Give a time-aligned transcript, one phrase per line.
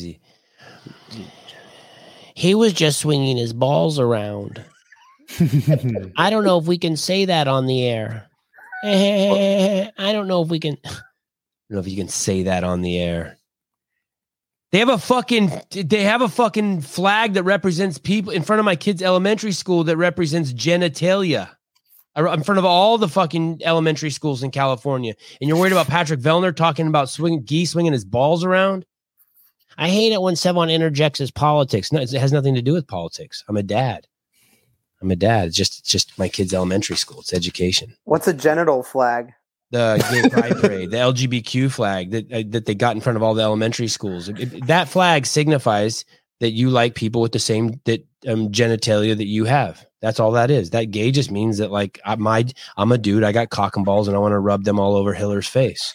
[0.00, 0.20] crazy.
[2.34, 4.64] He was just swinging his balls around.
[6.16, 8.26] I don't know if we can say that on the air.
[8.82, 10.78] I don't know if we can.
[10.84, 11.02] I don't
[11.70, 13.36] know if you can say that on the air.
[14.72, 15.52] They have a fucking.
[15.70, 19.84] They have a fucking flag that represents people in front of my kid's elementary school
[19.84, 21.50] that represents genitalia.
[22.16, 26.20] In front of all the fucking elementary schools in California, and you're worried about Patrick
[26.20, 28.84] Vellner talking about swinging geese swinging his balls around.
[29.80, 31.90] I hate it when someone interjects his politics.
[31.90, 33.42] No, it has nothing to do with politics.
[33.48, 34.06] I'm a dad.
[35.02, 35.48] I'm a dad.
[35.48, 37.20] It's just it's just my kid's elementary school.
[37.20, 37.96] It's education.
[38.04, 39.32] What's a genital flag?
[39.70, 43.22] The gay pride parade, the LGBTQ flag that uh, that they got in front of
[43.22, 44.28] all the elementary schools.
[44.28, 46.04] It- it- that flag signifies
[46.40, 49.84] that you like people with the same that um, genitalia that you have.
[50.02, 50.70] That's all that is.
[50.70, 53.24] That gay just means that like I, my I'm a dude.
[53.24, 55.94] I got cock and balls, and I want to rub them all over Hiller's face.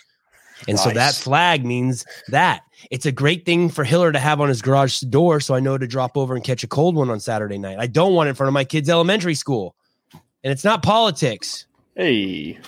[0.67, 2.61] And so that flag means that
[2.91, 5.77] it's a great thing for Hiller to have on his garage door, so I know
[5.77, 7.77] to drop over and catch a cold one on Saturday night.
[7.79, 9.75] I don't want it in front of my kids' elementary school,
[10.13, 11.65] and it's not politics.
[11.95, 12.59] Hey,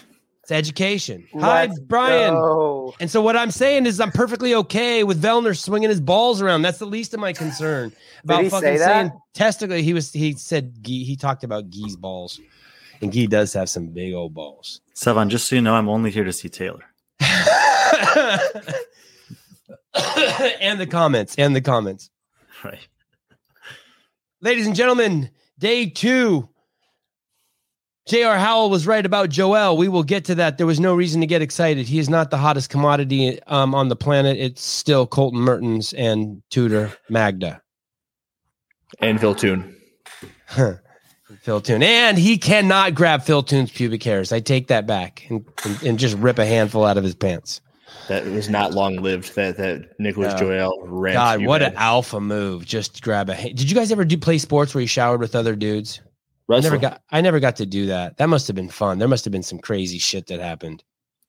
[0.44, 1.28] It's education.
[1.34, 2.34] Hi, Let's Brian.
[2.34, 2.95] go.
[3.02, 6.62] And so what I'm saying is I'm perfectly okay with Vellner swinging his balls around.
[6.62, 7.92] That's the least of my concern
[8.23, 8.86] about he fucking say that?
[8.86, 9.76] saying testicle.
[9.78, 12.39] He was he said he talked about Gee's balls,
[13.02, 14.80] and Gee does have some big old balls.
[14.95, 16.86] Sevan, just so you know, I'm only here to see Taylor.
[20.62, 22.09] and the comments and the comments.
[22.64, 22.88] Right.
[24.42, 26.50] Ladies and gentlemen, day two.
[28.08, 28.38] J.R.
[28.38, 29.76] Howell was right about Joel.
[29.76, 30.58] We will get to that.
[30.58, 31.88] There was no reason to get excited.
[31.88, 34.38] He is not the hottest commodity um, on the planet.
[34.38, 37.61] It's still Colton Mertens and Tudor Magda.
[39.00, 39.76] and Phil Toon.
[41.42, 41.84] Phil Toon.
[41.84, 44.32] And he cannot grab Phil Toon's pubic hairs.
[44.32, 47.59] I take that back and, and, and just rip a handful out of his pants.
[48.08, 49.36] That was not long lived.
[49.36, 50.40] That that Nicholas Yeah.
[50.40, 51.14] Joel ran.
[51.14, 52.66] God, what an alpha move.
[52.66, 53.56] Just grab a hand.
[53.58, 56.02] Did you guys ever do play sports where you showered with other dudes?
[56.50, 58.18] I never got I never got to do that.
[58.18, 59.00] That must have been fun.
[59.00, 60.84] There must have been some crazy shit that happened.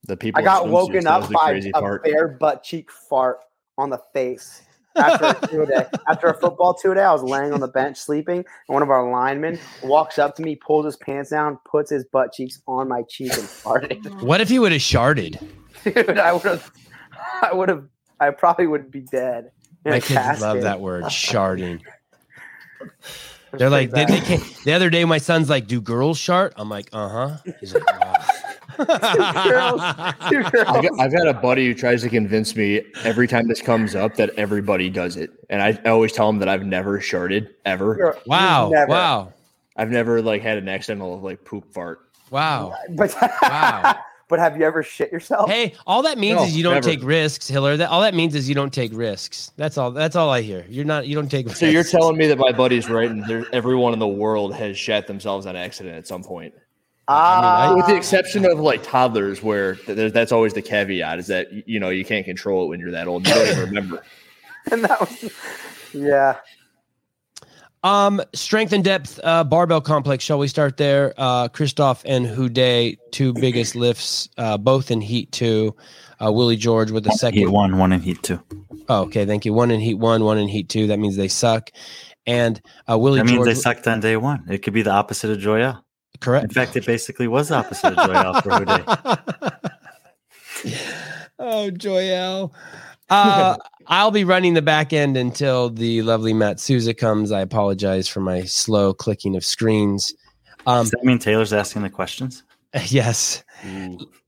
[0.05, 0.41] the people.
[0.41, 2.05] I got woken up by a part.
[2.05, 3.39] bare butt cheek fart
[3.77, 4.63] on the face.
[4.97, 7.97] After a two day, after a football two day, I was laying on the bench
[7.99, 8.45] sleeping, and
[8.75, 12.33] one of our linemen walks up to me, pulls his pants down, puts his butt
[12.33, 14.23] cheeks on my cheek, and farted.
[14.23, 15.41] What if he would have sharded?
[15.95, 16.73] Dude, I would have,
[17.43, 17.85] I would have,
[18.21, 19.51] I probably would be dead.
[19.85, 21.81] in My a kids love that word, sharding.
[23.53, 24.43] They're like, they, they can't.
[24.65, 27.83] The other day, my son's like, "Do girls shart?" I'm like, "Uh huh." He's like,
[29.49, 30.69] girls- "Wow." Two girls.
[30.69, 33.95] I've got, I've got a buddy who tries to convince me every time this comes
[33.95, 37.49] up that everybody does it, and I, I always tell him that I've never sharded
[37.65, 37.97] ever.
[37.99, 39.33] You're- wow, never- wow,
[39.77, 42.01] I've never like had an accidental like poop fart.
[42.31, 42.75] wow.
[42.97, 43.97] But, Wow.
[44.29, 45.51] But have you ever shit yourself?
[45.51, 46.89] Hey, all that means No, is you don't never.
[46.89, 47.77] take risks, Hiller.
[47.77, 49.51] That all that means is you don't take risks.
[49.57, 49.91] That's all.
[49.91, 50.65] That's all I hear.
[50.69, 51.07] You're not.
[51.07, 51.47] You don't take.
[51.47, 51.61] Risks.
[51.61, 55.07] So you're telling me that my buddy's right, and everyone in the world has shat
[55.07, 56.55] themselves on accident at some point,
[57.09, 61.67] Ah, with the exception of like toddlers, where th- that's always the caveat is that
[61.69, 63.27] you know you can't control it when you're that old.
[63.27, 64.05] You don't even remember.
[64.71, 65.31] and that was,
[65.95, 66.37] yeah.
[67.89, 70.23] Um, Strength in Depth, uh, barbell complex.
[70.23, 71.15] Shall we start there?
[71.17, 75.75] Uh, Christoph and Houdet, two biggest lifts, uh, both in heat two.
[76.23, 77.39] Uh, Willie George with the second.
[77.39, 78.43] Heat one, one in heat two.
[78.91, 79.55] Oh, okay, thank you.
[79.55, 80.89] One in heat one, one in heat two.
[80.89, 81.71] That means they suck.
[82.27, 82.61] And
[82.91, 84.45] uh, Willie That means George, they sucked on day one.
[84.51, 85.83] It could be the opposite of Joyelle.
[86.21, 86.45] Correct.
[86.45, 88.85] In fact, it basically was the opposite of Joyelle for Houdet.
[91.39, 92.53] oh, Joyelle.
[93.11, 97.33] Uh, I'll be running the back end until the lovely Matt Souza comes.
[97.33, 100.15] I apologize for my slow clicking of screens.
[100.67, 102.43] Um, Does that mean Taylor's asking the questions?
[102.87, 103.43] yes.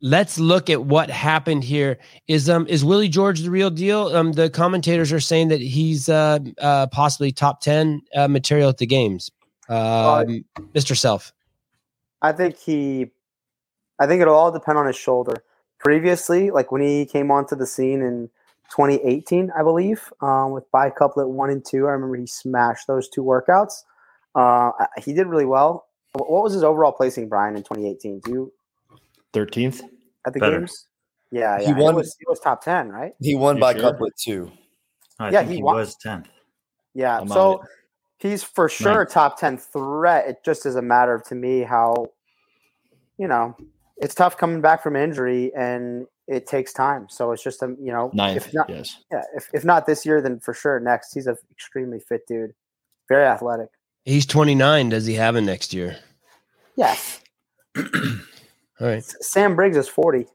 [0.01, 1.99] Let's look at what happened here.
[2.27, 4.09] Is um is Willie George the real deal?
[4.09, 8.79] Um, the commentators are saying that he's uh, uh possibly top ten uh, material at
[8.79, 9.31] the games.
[9.69, 10.97] Um, Mr.
[10.97, 11.33] Self.
[12.23, 13.13] I think he,
[14.01, 15.45] I think it'll all depend on his shoulder.
[15.79, 18.29] Previously, like when he came onto the scene in
[18.71, 23.23] 2018, I believe, um, with bicouplet one and two, I remember he smashed those two
[23.23, 23.83] workouts.
[24.35, 25.87] Uh, he did really well.
[26.13, 28.21] What was his overall placing, Brian, in 2018?
[28.21, 28.53] Do you
[29.33, 29.83] Thirteenth.
[30.27, 30.59] at the Better.
[30.61, 30.87] games?
[31.31, 31.75] Yeah, He yeah.
[31.77, 33.13] He won- was, he was top 10, right?
[33.21, 33.83] He won You by sure?
[33.83, 34.51] couplet two.
[35.19, 36.27] I Yeah, think he he, wa- was 10th.
[36.95, 37.21] Yeah.
[37.21, 37.63] I'm so
[38.19, 39.11] he's for sure a Ninth.
[39.11, 40.29] top 10 threat.
[40.29, 42.07] It just is a matter of, to me, how,
[43.19, 43.57] you know,
[43.99, 47.07] it's tough coming back from injury and it takes time.
[47.11, 48.37] So it's just, a, you know, Ninth.
[48.37, 48.99] if not, yes.
[49.11, 51.13] yeah, if, if not this year, then for sure next.
[51.13, 52.55] He's an extremely fit dude,
[53.09, 53.69] very athletic.
[54.05, 54.89] He's 29.
[54.89, 55.97] Does he have it next year?
[56.77, 57.21] Yes.
[57.77, 57.85] All
[58.81, 59.05] right.
[59.05, 60.27] Sam Briggs is 40.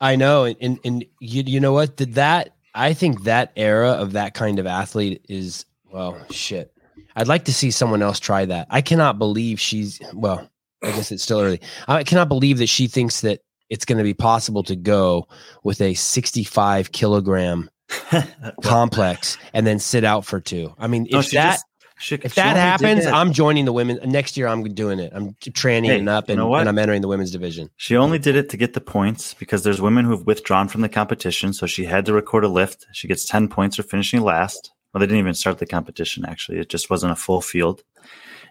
[0.00, 1.96] I know, and and, and you, you know what?
[1.96, 6.72] Did that I think that era of that kind of athlete is well, shit.
[7.14, 8.66] I'd like to see someone else try that.
[8.70, 10.48] I cannot believe she's well.
[10.82, 11.60] I guess it's still early.
[11.86, 13.40] I cannot believe that she thinks that
[13.72, 15.26] it's going to be possible to go
[15.64, 17.70] with a 65 kilogram
[18.62, 20.74] complex and then sit out for two.
[20.78, 21.64] I mean, No, if that just-
[21.98, 24.46] she- if she that happens, that- I'm joining the women next year.
[24.48, 25.12] I'm doing it.
[25.14, 27.70] I'm trannying Hey, up you know and I'm entering the women's division.
[27.76, 30.88] She only did it to get the points because there's women who've withdrawn from the
[30.88, 31.52] competition.
[31.52, 32.86] So she had to record a lift.
[32.92, 34.72] She gets 10 points for finishing last.
[34.92, 36.58] Well, they didn't even start the competition, actually.
[36.58, 37.82] It just wasn't a full field.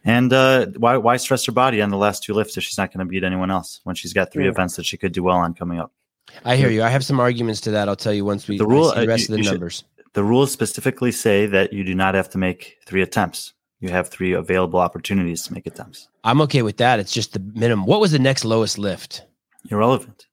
[0.04, 2.92] And uh, why, why stress her body on the last two lifts if she's not
[2.92, 4.52] going to beat anyone else when she's got three Yeah.
[4.52, 5.92] events that she could do well on coming up?
[6.46, 6.82] I hear you.
[6.84, 7.88] I have some arguments to that.
[7.90, 9.52] I'll tell you once we The rule- see the uh, you- of the you should-
[9.54, 9.84] numbers.
[10.14, 13.54] The rules specifically say that you do not have to make three attempts.
[13.80, 16.10] You have three available opportunities to make attempts.
[16.26, 17.00] I'm okay with that.
[17.00, 17.86] It's just the minimum.
[17.86, 19.24] What was the next lowest lift?
[19.70, 20.26] Irrelevant.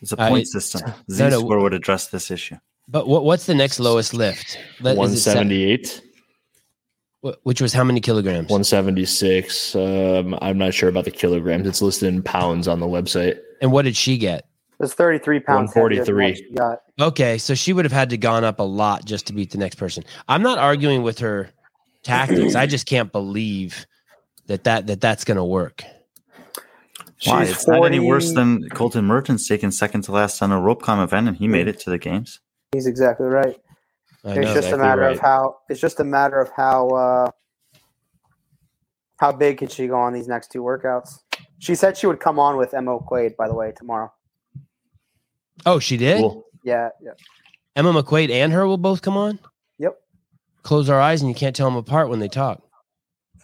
[0.00, 0.82] It's a Uh, point it- system.
[1.08, 1.40] no, Z no.
[1.40, 2.56] score would address this issue.
[2.86, 4.56] But what, what's the next lowest lift?
[4.80, 6.13] Let- is 178, wh-
[7.42, 8.50] Which was how many kilograms?
[8.50, 9.74] 176.
[9.74, 11.66] Um, I'm not sure about the kilograms.
[11.66, 13.38] It's listed in pounds on the website.
[13.62, 14.46] And what did she get?
[14.78, 15.72] It's 33 pounds.
[15.72, 16.76] heavier 143.
[17.00, 19.58] Okay, so she would have had to gone up a lot just to beat the
[19.58, 20.04] next person.
[20.28, 21.48] I'm not arguing with her
[22.02, 22.54] tactics.
[22.54, 23.86] I just can't believe
[24.46, 25.82] that that, that that's going to work.
[27.24, 27.46] Why?
[27.46, 30.82] She's It's not any worse than Colton Mertens taking second to last on a rope
[30.82, 32.40] com event, and he made it to the games.
[32.72, 33.58] He's exactly right.
[34.24, 34.42] I it's know.
[34.42, 35.12] just exactly a matter right.
[35.12, 35.58] of how.
[35.68, 36.88] It's just a matter of how.
[36.90, 37.30] uh
[39.16, 41.20] How big can she go on these next two workouts?
[41.58, 44.12] She said she would come on with McQuaid, by the way, tomorrow.
[45.64, 46.18] Oh, she did.
[46.18, 46.46] Cool.
[46.62, 47.12] Yeah, yeah.
[47.76, 49.38] Emma McQuaid and her will both come on.
[49.78, 49.98] Yep.
[50.62, 52.62] Close our eyes and you can't tell them apart when they talk.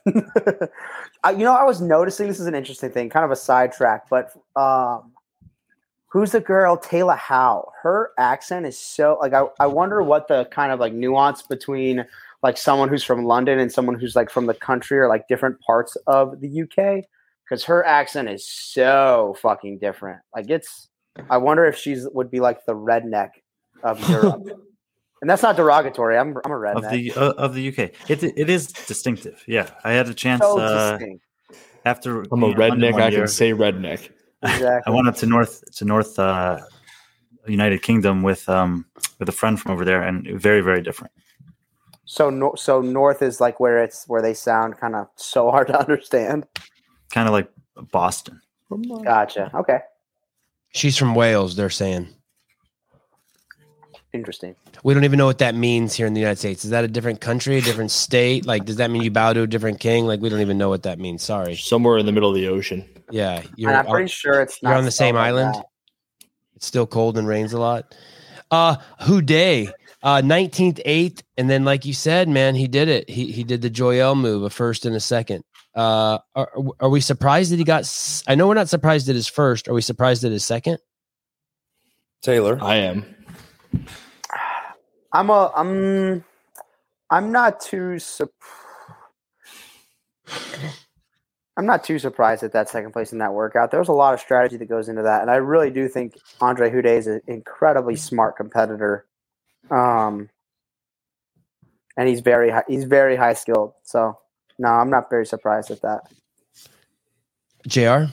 [1.26, 4.32] You know, I was noticing this is an interesting thing, kind of a sidetrack, but
[4.56, 5.12] um,
[6.10, 7.72] who's the girl, Taylor Howe?
[7.82, 12.04] Her accent is so like I, I wonder what the kind of like nuance between
[12.42, 15.60] like someone who's from London and someone who's like from the country or like different
[15.60, 17.04] parts of the UK
[17.44, 20.20] because her accent is so fucking different.
[20.34, 20.88] Like it's,
[21.28, 23.30] I wonder if she's would be like the redneck
[23.82, 24.48] of Europe.
[25.20, 26.16] And that's not derogatory.
[26.16, 26.84] I'm I'm a redneck.
[26.84, 27.90] of the uh, of the UK.
[28.08, 29.42] It it is distinctive.
[29.46, 30.98] Yeah, I had a chance so uh,
[31.84, 32.24] after.
[32.32, 32.94] I'm a being redneck.
[32.94, 34.10] I year, can say redneck.
[34.42, 36.60] I went up to North to North uh,
[37.46, 38.86] United Kingdom with um
[39.18, 41.12] with a friend from over there, and very very different.
[42.04, 45.68] So no, so north is like where it's where they sound kind of so hard
[45.68, 46.46] to understand.
[47.12, 47.50] Kind of like
[47.92, 48.40] Boston.
[49.04, 49.50] Gotcha.
[49.54, 49.80] Okay.
[50.72, 52.08] She's from Wales, they're saying.
[54.12, 54.56] Interesting.
[54.82, 56.64] We don't even know what that means here in the United States.
[56.64, 58.44] Is that a different country, a different state?
[58.44, 60.04] Like, does that mean you bow to a different king?
[60.04, 61.22] Like, we don't even know what that means.
[61.22, 61.54] Sorry.
[61.54, 62.84] Somewhere in the middle of the ocean.
[63.12, 65.54] Yeah, you're and I'm on- pretty sure it's you're not on the same like island.
[65.54, 65.66] that.
[66.56, 67.94] It's still cold and rains a lot.
[68.50, 69.68] Uh who day?
[70.02, 73.08] Uh 19th, 8th, and then like you said, man, he did it.
[73.08, 75.44] He he did the Joyelle move, a first and a second.
[75.74, 79.14] Uh are, are we surprised that he got s- I know we're not surprised at
[79.14, 79.68] his first.
[79.68, 80.78] Are we surprised at his second?
[82.22, 82.58] Taylor.
[82.60, 83.04] I am.
[85.12, 86.24] I'm a I'm
[87.10, 88.30] I'm not too sup-
[91.56, 93.70] I'm not too surprised at that second place in that workout.
[93.70, 96.70] There's a lot of strategy that goes into that, and I really do think Andre
[96.70, 99.04] Houdet is an incredibly smart competitor.
[99.70, 100.30] Um,
[101.96, 103.74] and he's very high, he's very high skilled.
[103.82, 104.18] So
[104.58, 106.02] no, I'm not very surprised at that.
[107.66, 107.80] JR?
[107.88, 108.10] I,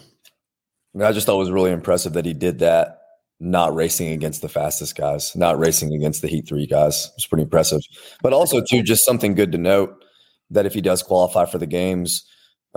[0.93, 2.96] mean, I just thought it was really impressive that he did that,
[3.39, 7.11] not racing against the fastest guys, not racing against the Heat 3 guys.
[7.15, 7.81] It's pretty impressive.
[8.21, 10.03] But also, too, just something good to note
[10.49, 12.25] that if he does qualify for the games,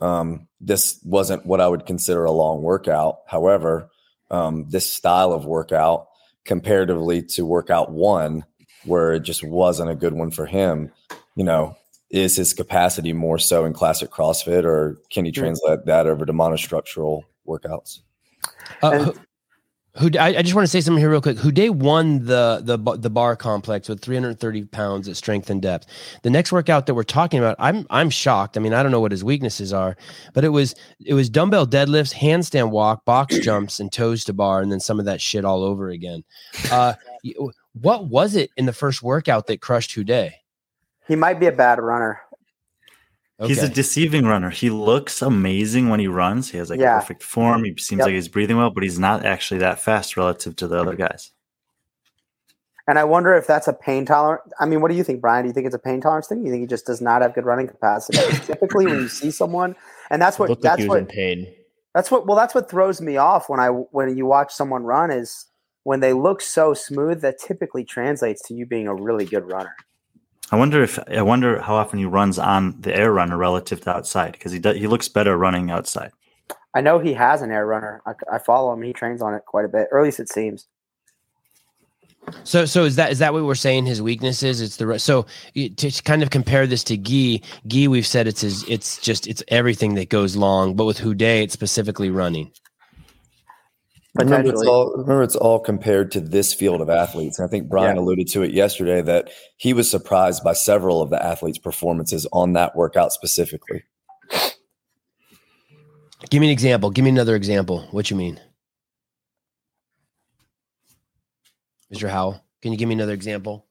[0.02, 3.19] um, this wasn't what I would consider a long workout.
[3.26, 3.90] However,
[4.31, 6.07] um, this style of workout,
[6.45, 8.45] comparatively to workout one,
[8.85, 10.93] where it just wasn't a good one for him,
[11.37, 11.76] you know,
[12.11, 16.33] is his capacity more so in classic CrossFit, or can he translate that over to
[16.33, 18.00] monostructural workouts?
[18.83, 19.21] Uh, And-
[19.97, 21.39] who, who I, I just want to say something here real quick.
[21.39, 25.87] Houdet won the the the bar complex with 330 pounds at Strength in Depth.
[26.23, 28.57] The next workout that we're talking about, I'm I'm shocked.
[28.57, 29.97] I mean, I don't know what his weaknesses are,
[30.33, 34.61] but it was it was dumbbell deadlifts, handstand walk, box jumps, and toes to bar,
[34.61, 36.25] and then some of that shit all over again.
[36.71, 36.95] Uh,
[37.73, 40.33] what was it in the first workout that crushed Houdet?
[41.09, 42.21] He might be a bad runner.
[43.47, 44.51] He's a deceiving runner.
[44.51, 46.51] He looks amazing when he runs.
[46.51, 46.97] He has like Yeah.
[46.97, 47.65] a perfect form.
[47.65, 48.07] He seems Yep.
[48.07, 51.31] like he's breathing well, but he's not actually that fast relative to the other guys.
[52.89, 54.43] And I wonder if that's a pain tolerance.
[54.59, 55.45] I mean, what do you think, Brian?
[55.45, 56.45] Do you think it's a pain tolerance thing?
[56.45, 58.19] You think he just does not have good running capacity?
[58.47, 59.77] Typically, when you see someone,
[60.11, 61.47] and that's what Looked like that's he what in pain.
[61.95, 65.11] That's what well that's what throws me off when I when you watch someone run
[65.11, 65.47] is
[65.85, 69.75] when they look so smooth, that typically translates to you being a really good runner.
[70.52, 73.90] I wonder if I wonder how often he runs on the air runner relative to
[73.90, 76.11] outside because he does, he looks better running outside.
[76.75, 78.02] I know he has an air runner.
[78.07, 78.83] I, I follow him.
[78.83, 80.66] He trains on it quite a bit, or at least it seems.
[82.45, 83.87] So, so is that is that what we're saying?
[83.87, 87.40] His weakness is it's the so to kind of compare this to Guy.
[87.69, 88.64] Guy, we've said it's his.
[88.69, 92.52] It's just it's everything that goes long, but with Houdet, it's specifically running.
[94.17, 97.38] Remember, it's all remember it's all compared to this field of athletes.
[97.38, 98.02] And I think Brian Yeah.
[98.02, 102.55] alluded to it yesterday that he was surprised by several of the athletes' performances on
[102.55, 103.85] that workout specifically.
[106.29, 106.90] Give me an example.
[106.90, 107.87] Give me another example.
[107.93, 108.40] What you mean,
[111.93, 112.09] Mr.
[112.09, 112.45] Howell?
[112.62, 113.67] Can you give me another example?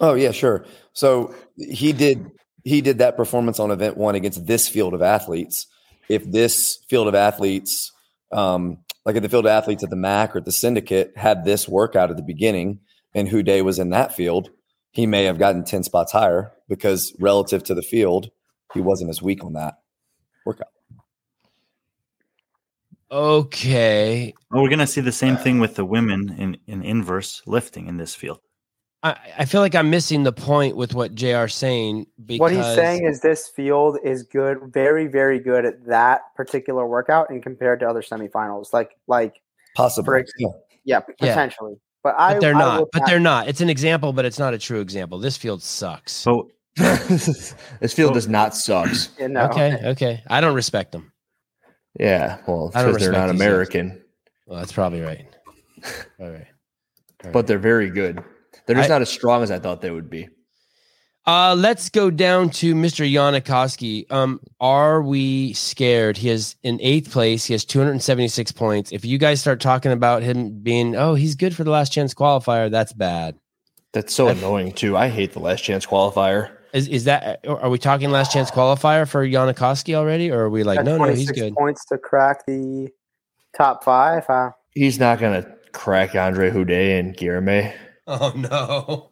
[0.00, 0.64] Oh yeah, sure.
[0.94, 2.30] So he did
[2.64, 5.66] he did that performance on event one against this field of athletes.
[6.08, 7.92] If this field of athletes,
[8.32, 11.44] um, like at the field of athletes at the MAC or at the syndicate, had
[11.44, 12.80] this workout at the beginning,
[13.14, 14.50] and Houdet was in that field,
[14.90, 18.30] he may have gotten ten spots higher because relative to the field,
[18.74, 19.74] he wasn't as weak on that
[20.46, 20.68] workout.
[23.10, 26.82] Okay, Well, we're going to see the same uh, thing with the women in, in
[26.82, 28.40] inverse lifting in this field.
[29.02, 31.48] I, I feel like I'm missing the point with what Jr.
[31.48, 32.06] saying.
[32.24, 36.86] Because What he's saying is this field is good, very, very good at that particular
[36.86, 39.40] workout, and compared to other semifinals, like like
[39.74, 40.20] Possibly.
[40.20, 40.48] Ex- Yeah.
[40.84, 41.74] yeah, potentially.
[42.04, 42.88] But I, but they're I not.
[42.92, 43.48] But not- they're not.
[43.48, 45.18] It's an example, but it's not a true example.
[45.18, 46.12] This field sucks.
[46.12, 47.54] So this
[47.92, 49.10] field does not sucks.
[49.18, 50.22] you know, Okay, okay.
[50.28, 51.12] I don't respect them.
[51.98, 53.40] Yeah, well, because they're not these guys.
[53.40, 54.02] American,
[54.46, 55.26] Well, that's probably right.
[56.20, 56.46] All right.
[57.32, 58.22] but they're very good.
[58.66, 60.28] They're just I- not as strong as I thought they would be.
[61.24, 63.08] Uh, let's go down to Mr.
[63.10, 64.10] Jonne Koski.
[64.10, 66.16] Um, are we scared?
[66.16, 67.44] He is in eighth place.
[67.44, 68.90] He has 276 points.
[68.90, 72.12] If you guys start talking about him being, oh, he's good for the last chance
[72.12, 73.36] qualifier, that's bad.
[73.92, 74.96] That's so I've- annoying too.
[74.96, 76.50] I hate the last chance qualifier.
[76.72, 77.44] Is is that?
[77.46, 80.86] Are we talking last chance qualifier for Jonne Koski already, or are we like, At
[80.86, 81.52] no, no, he's good?
[81.54, 82.88] Points to crack the
[83.56, 84.24] top five.
[84.28, 87.72] Uh, He's not gonna crack Andre Houdet and Guillaume.
[88.14, 89.08] Oh no.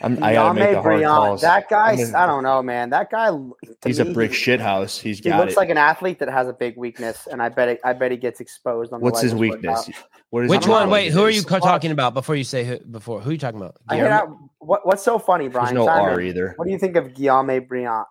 [0.00, 1.40] I'm, I gotta make the hard Briand, calls.
[1.40, 2.90] That guy, I'm gonna- I don't know, man.
[2.90, 3.52] That guy, to
[3.84, 4.96] He's a brick shit house.
[4.96, 5.56] He's He got looks it.
[5.56, 8.16] like an athlete that has a big weakness, and I bet it, I bet he
[8.16, 9.00] gets exposed on.
[9.00, 9.90] the What's his weakness?
[10.30, 10.88] What is Which one?
[10.88, 11.60] Wait, who are you weakness?
[11.62, 13.20] co- talking about before you say who, before?
[13.20, 13.74] Who are you talking about?
[13.88, 14.28] I hit out,
[14.60, 15.74] what, what's so funny, There's Brian?
[15.74, 16.52] no Chime R either.
[16.56, 18.04] What do you think of Guillaume Briand?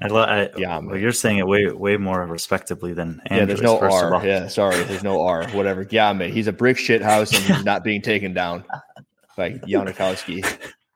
[0.00, 3.60] I, lo- I, Yeah, well, you're saying it way way more respectably than Yeah, there's
[3.62, 4.24] no first R.
[4.26, 5.48] Yeah, sorry, there's no R.
[5.50, 5.86] Whatever.
[5.90, 8.64] Yeah, man, he's a brick shit house and he's not being taken down
[9.38, 10.44] by Jonne Koski.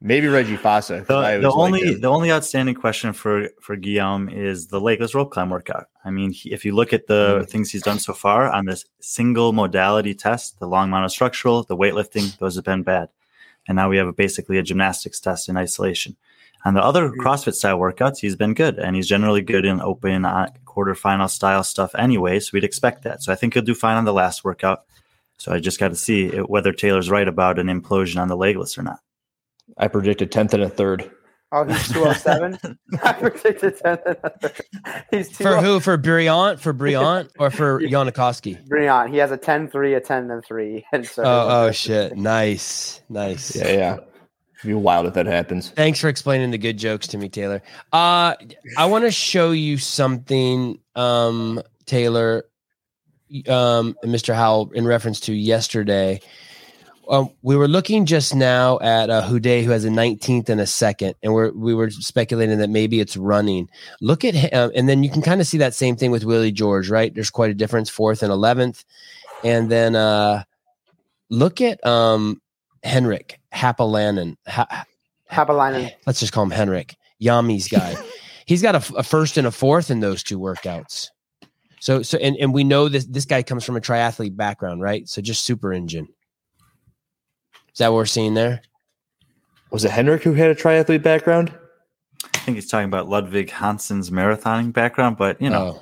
[0.04, 1.06] Maybe Reggie Fasa.
[1.06, 2.00] The, the only him.
[2.00, 5.86] the only outstanding question for for Guillaume is the legless rope climb workout.
[6.04, 7.48] I mean, he, if you look at the Mhm.
[7.48, 12.36] things he's done so far on this single modality test, the long monostructural, the weightlifting,
[12.38, 13.10] those have been bad,
[13.68, 16.16] and now we have basically a gymnastics test in isolation.
[16.64, 20.24] On the other CrossFit style workouts, he's been good, and he's generally good in open
[20.24, 22.40] uh, quarterfinal style stuff anyway.
[22.40, 23.22] So we'd expect that.
[23.22, 24.82] So I think he'll do fine on the last workout.
[25.42, 28.36] So I just got to see it- whether Taylor's right about an implosion on the
[28.36, 29.00] legless or not.
[29.76, 31.10] I predicted tenth and a third.
[31.50, 32.56] Oh, he's two oh seven.
[33.02, 33.98] I predicted ten.
[35.10, 35.80] He's two For who?
[35.80, 36.60] For Briand?
[36.60, 38.08] For Briand or for Yeah.
[38.68, 39.12] Briand.
[39.12, 41.24] He has a 10-3, a ten and three, and so.
[41.24, 42.16] Oh, oh shit!
[42.16, 43.56] Nice, nice.
[43.56, 43.92] Yeah, yeah.
[43.94, 45.70] It'd be wild if that happens.
[45.70, 47.62] Thanks for explaining the good jokes to me, Taylor.
[47.92, 48.36] Uh,
[48.78, 52.44] I want to show you something, um, Taylor,
[53.48, 54.34] um, Mr.
[54.34, 56.20] Howell, in reference to yesterday.
[57.08, 60.66] Um, we were looking just now at uh, Houdet, who has a 19th and a
[60.66, 63.68] second, and we're we were speculating that maybe it's running.
[64.00, 66.52] Look at him, and then you can kind of see that same thing with Willie
[66.52, 67.12] George, right?
[67.12, 68.84] There's quite a difference, fourth and 11th,
[69.42, 70.44] and then uh,
[71.28, 72.40] look at um,
[72.84, 74.36] Henrik Haapalainen.
[74.46, 74.86] Ha-
[75.30, 75.92] Haapalainen.
[76.06, 77.96] let's just call him Henrik, Jami's guy.
[78.46, 81.10] He's got a first and a fourth in those two workouts.
[81.82, 85.08] So, so, and, and we know this, this guy comes from a triathlete background, right?
[85.08, 86.06] So just super engine.
[87.72, 88.62] Is that what we're seeing there?
[89.72, 91.52] Was it Henrik who had a triathlete background?
[92.34, 95.80] I think he's talking about Ludwig Hansen's marathoning background, but you know,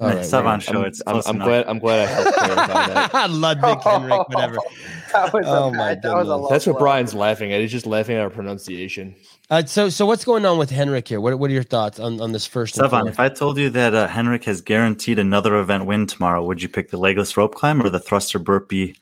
[0.00, 0.62] oh, all right, Sevan right.
[0.64, 0.80] show.
[0.80, 1.66] I'm, it's I'm, I'm glad.
[1.68, 3.30] I'm glad I helped clarify that.
[3.30, 4.56] Ludwig Henrik, whatever.
[5.12, 6.42] That was a Oh, my bad- that was a goodness.
[6.42, 6.78] low That's what.
[6.80, 7.60] Brian's laughing at.
[7.60, 9.14] He's just laughing at our pronunciation.
[9.48, 11.20] Uh, so, so what's going on with Henrik here?
[11.20, 12.76] What, what are your thoughts on, on this first?
[12.78, 16.44] and Stefan, if I told you that uh, Henrik has guaranteed another event win tomorrow,
[16.44, 18.96] would you pick the legless rope climb or the thruster burpee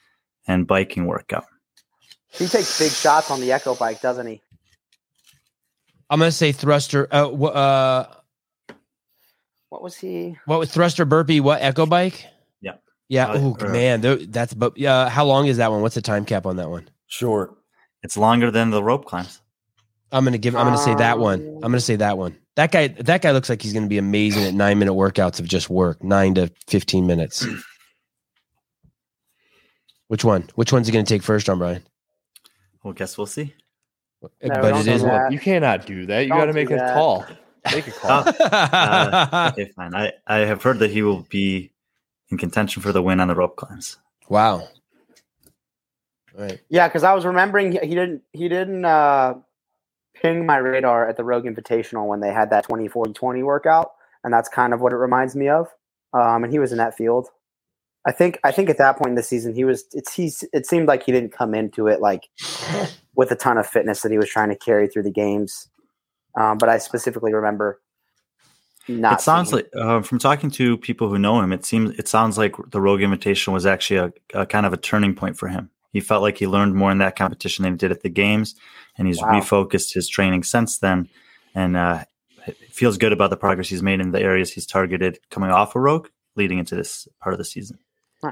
[0.46, 1.46] and biking workout?
[2.30, 4.42] He takes big shots on the Echo bike, doesn't he?
[6.10, 7.08] I'm going to say thruster.
[7.10, 8.06] Uh, wh- uh,
[9.70, 10.36] What was he?
[10.44, 11.40] what was thruster burpee?
[11.40, 12.26] What echo bike?
[13.08, 13.28] Yeah.
[13.28, 15.10] Uh, Oh man, that's but yeah.
[15.10, 15.82] How long is that one?
[15.82, 16.88] What's the time cap on that one?
[17.06, 17.54] Short.
[18.02, 19.40] It's longer than the rope climbs.
[20.12, 20.54] I'm gonna give.
[20.56, 21.40] I'm gonna say that one.
[21.40, 22.36] I'm gonna say that one.
[22.56, 22.88] That guy.
[22.88, 26.02] That guy looks like he's gonna be amazing at nine minute workouts of just work,
[26.04, 27.46] nine to fifteen minutes.
[30.08, 30.48] Which one?
[30.54, 31.82] Which one's he gonna take first on Brian?
[32.82, 33.54] Well, guess we'll see.
[34.22, 35.02] No, but don't it do is.
[35.02, 35.32] that.
[35.32, 36.20] You cannot do that.
[36.22, 36.94] You Don't got to make a that.
[36.94, 37.26] call.
[37.72, 38.24] Make a call.
[38.40, 39.94] Uh, okay, fine.
[39.94, 41.72] I, I have heard that he will be
[42.30, 43.98] in contention for the win on the rope climbs.
[44.28, 44.60] wow.
[44.60, 44.68] All
[46.38, 46.58] right.
[46.68, 49.34] Yeah, because I was remembering he, he didn't he didn't uh,
[50.32, 54.72] my radar at the Rogue Invitational when they had that 20-40-20 workout, and that's kind
[54.72, 55.68] of what it reminds me of.
[56.12, 57.28] Um, and he was in that field.
[58.06, 60.66] I think I think at that point in the season he was it's he's it
[60.66, 62.28] seemed like he didn't come into it like
[63.14, 65.68] with a ton of fitness that he was trying to carry through the games.
[66.38, 67.80] Um, but I specifically remember
[68.88, 69.20] not.
[69.20, 72.36] it sounds like uh, from talking to people who know him, it seems it sounds
[72.36, 75.70] like the Rogue Invitation was actually a, a kind of a turning point for him.
[75.94, 78.54] He felt like he learned more in that competition than he did at the games,
[78.98, 79.40] and he's Wow.
[79.40, 81.08] refocused his training since then,
[81.54, 82.04] and uh,
[82.70, 85.80] feels good about the progress he's made in the areas he's targeted coming off a
[85.80, 87.78] Rogue, leading into this part of the season.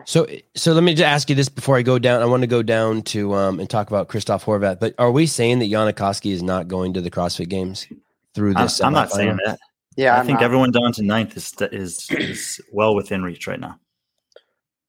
[0.07, 0.27] So,
[0.57, 2.23] so let me just ask you this before I go down.
[2.23, 4.81] I want to go down to um, and talk about Christoph Horvat.
[4.81, 7.87] But are we saying that Jonne Koski is not going to the CrossFit Games
[8.35, 8.81] through I'm, this?
[8.81, 9.59] I'm not saying that.
[9.97, 13.47] yeah, I I'm think not- everyone down to ninth is is is well within reach
[13.47, 13.79] right now.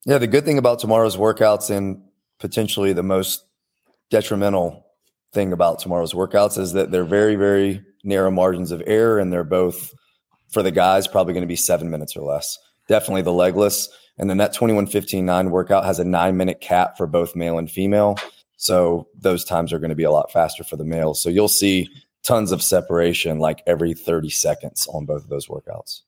[0.05, 2.01] Yeah, the good thing about tomorrow's workouts and
[2.43, 3.45] potentially the most
[4.12, 4.85] detrimental
[5.31, 9.45] thing about tomorrow's workouts is that they're very, very narrow margins of error, and they're
[9.45, 9.93] both
[10.50, 12.59] for the guys probably going to be seven minutes or less.
[12.89, 16.97] Definitely the legless, and then that 21 15 9 workout has a nine minute cap
[16.97, 18.17] for both male and female.
[18.57, 21.23] So those times are going to be a lot faster for the males.
[21.23, 21.88] So you'll see
[22.23, 26.01] tons of separation like every 30 seconds on both of those workouts.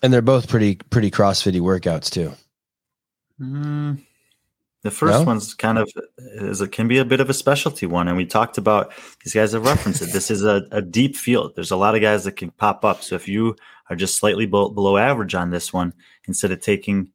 [0.00, 2.32] and they're both pretty pretty CrossFitty workouts too.
[3.40, 4.06] Mm,
[4.86, 5.24] the first No?
[5.24, 8.24] one's kind of is it can be a bit of a specialty one, and we
[8.24, 10.12] talked about these guys have referenced it.
[10.12, 11.54] This is a, a deep field.
[11.54, 13.02] There's a lot of guys that can pop up.
[13.02, 13.56] So if you
[13.90, 15.92] are just slightly below, below average on this one,
[16.26, 17.10] instead of taking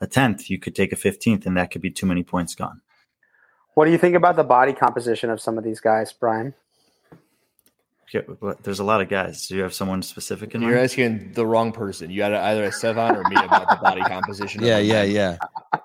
[0.00, 2.80] a tenth, you could take a fifteenth, and that could be too many points gone.
[3.74, 6.54] What do you think about the body composition of some of these guys, Brian?
[8.14, 9.46] Okay, but there's a lot of guys.
[9.48, 10.84] Do you have someone specific in You're mind?
[10.84, 12.10] asking the wrong person.
[12.10, 14.62] You had either a Sevan or me about the body composition.
[14.62, 15.10] Yeah, yeah, men.
[15.10, 15.36] yeah.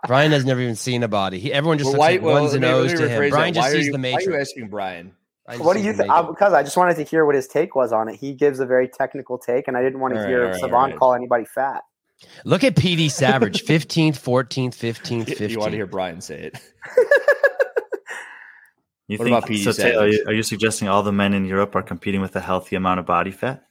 [0.07, 1.39] Brian has never even seen a body.
[1.39, 3.29] He, everyone just Well, looks why, like well, ones and let O's to him.
[3.29, 3.59] Brian that.
[3.59, 4.49] just Why sees you- the Why are you matrix.
[4.51, 5.11] asking Brian?
[5.45, 6.09] Brian What do you think?
[6.09, 8.15] Uh, because I just wanted to hear what his take was on it.
[8.15, 10.51] He gives a very technical take, and I didn't want to All right, hear all
[10.51, 10.95] right, Sevan all right.
[10.95, 11.81] call anybody fat.
[12.45, 15.49] Look at PD Savage, 15th, 14th, 15th, 15th.
[15.49, 16.59] You want to hear Brian say it?
[19.07, 19.73] You What think about PD so?
[19.73, 22.39] Taylor, are, you, are you suggesting all the men in Europe are competing with a
[22.39, 23.65] healthy amount of body fat?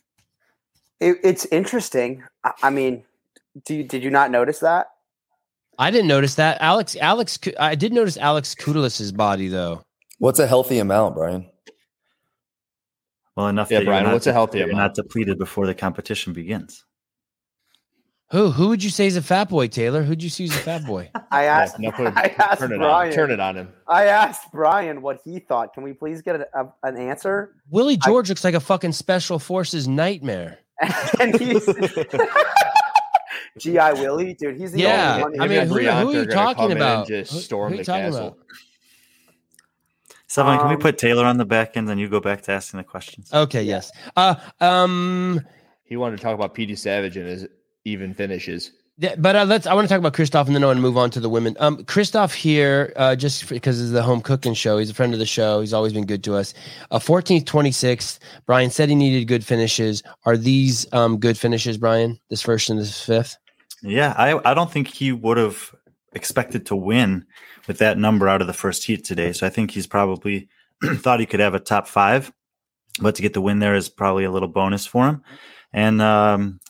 [1.01, 2.23] It, it's interesting.
[2.45, 3.05] I, I mean,
[3.64, 4.88] do you, did you not notice that?
[5.79, 6.59] I didn't notice that.
[6.61, 9.83] Alex, Alex, I did notice Alex Kudalis' body though.
[10.18, 11.51] What's a healthy amount, Brian?
[13.37, 13.71] Well, enough.
[13.71, 14.79] Yeah, Brian, not what's a healthy you're amount?
[14.79, 16.85] Not depleted before the competition begins.
[18.33, 18.51] Who?
[18.51, 20.03] Who would you say is a fat boy, Taylor?
[20.03, 21.11] Who'd you see as a fat boy?
[21.31, 21.79] I asked.
[21.79, 23.09] now put him- I asked turn it Brian.
[23.11, 23.14] on.
[23.14, 23.68] Turn it on him.
[23.87, 25.75] I asked Brian what he thought.
[25.75, 27.55] Can we please get a, a, an answer?
[27.71, 30.59] Willie George looks like a fucking special forces nightmare.
[31.21, 31.66] and he's
[33.59, 34.57] GI Willie, dude.
[34.57, 35.40] He's the Yeah, only one.
[35.40, 37.09] I who- mean, Him who- who are you talking come in and about?
[37.09, 38.27] Just Who- storm who are the you talking castle.
[38.29, 38.38] about?
[40.27, 42.53] Seven, can we Um, put Taylor on the back end and you go back to
[42.53, 43.31] asking the questions?
[43.35, 43.92] Okay, yes.
[44.16, 45.38] Uh, um,
[45.85, 47.47] He wanted to talk about PD Savage and his
[47.85, 48.73] even finishes.
[48.99, 49.66] Yeah, but uh, let's.
[49.66, 51.29] I want to talk about Christoph, and then I want to move on to the
[51.29, 51.57] women.
[51.59, 54.77] Um, Christoph here, uh, just because it's the home cooking show.
[54.79, 55.61] He's a friend of the show.
[55.61, 56.53] He's always been good to us.
[56.90, 58.18] Uh, 14th, 26th.
[58.45, 60.03] Brian said he needed good finishes.
[60.27, 62.18] Are these um good finishes, Brian?
[62.29, 63.38] This first and this fifth.
[63.83, 65.75] Yeah, I, I don't think he would have
[66.12, 67.25] expected to win
[67.66, 69.33] with that number out of the first heat today.
[69.33, 70.49] So I think he's probably
[70.85, 72.33] thought he could have a top five,
[73.01, 75.23] but to get the win there is probably a little bonus for him.
[75.73, 76.61] And um,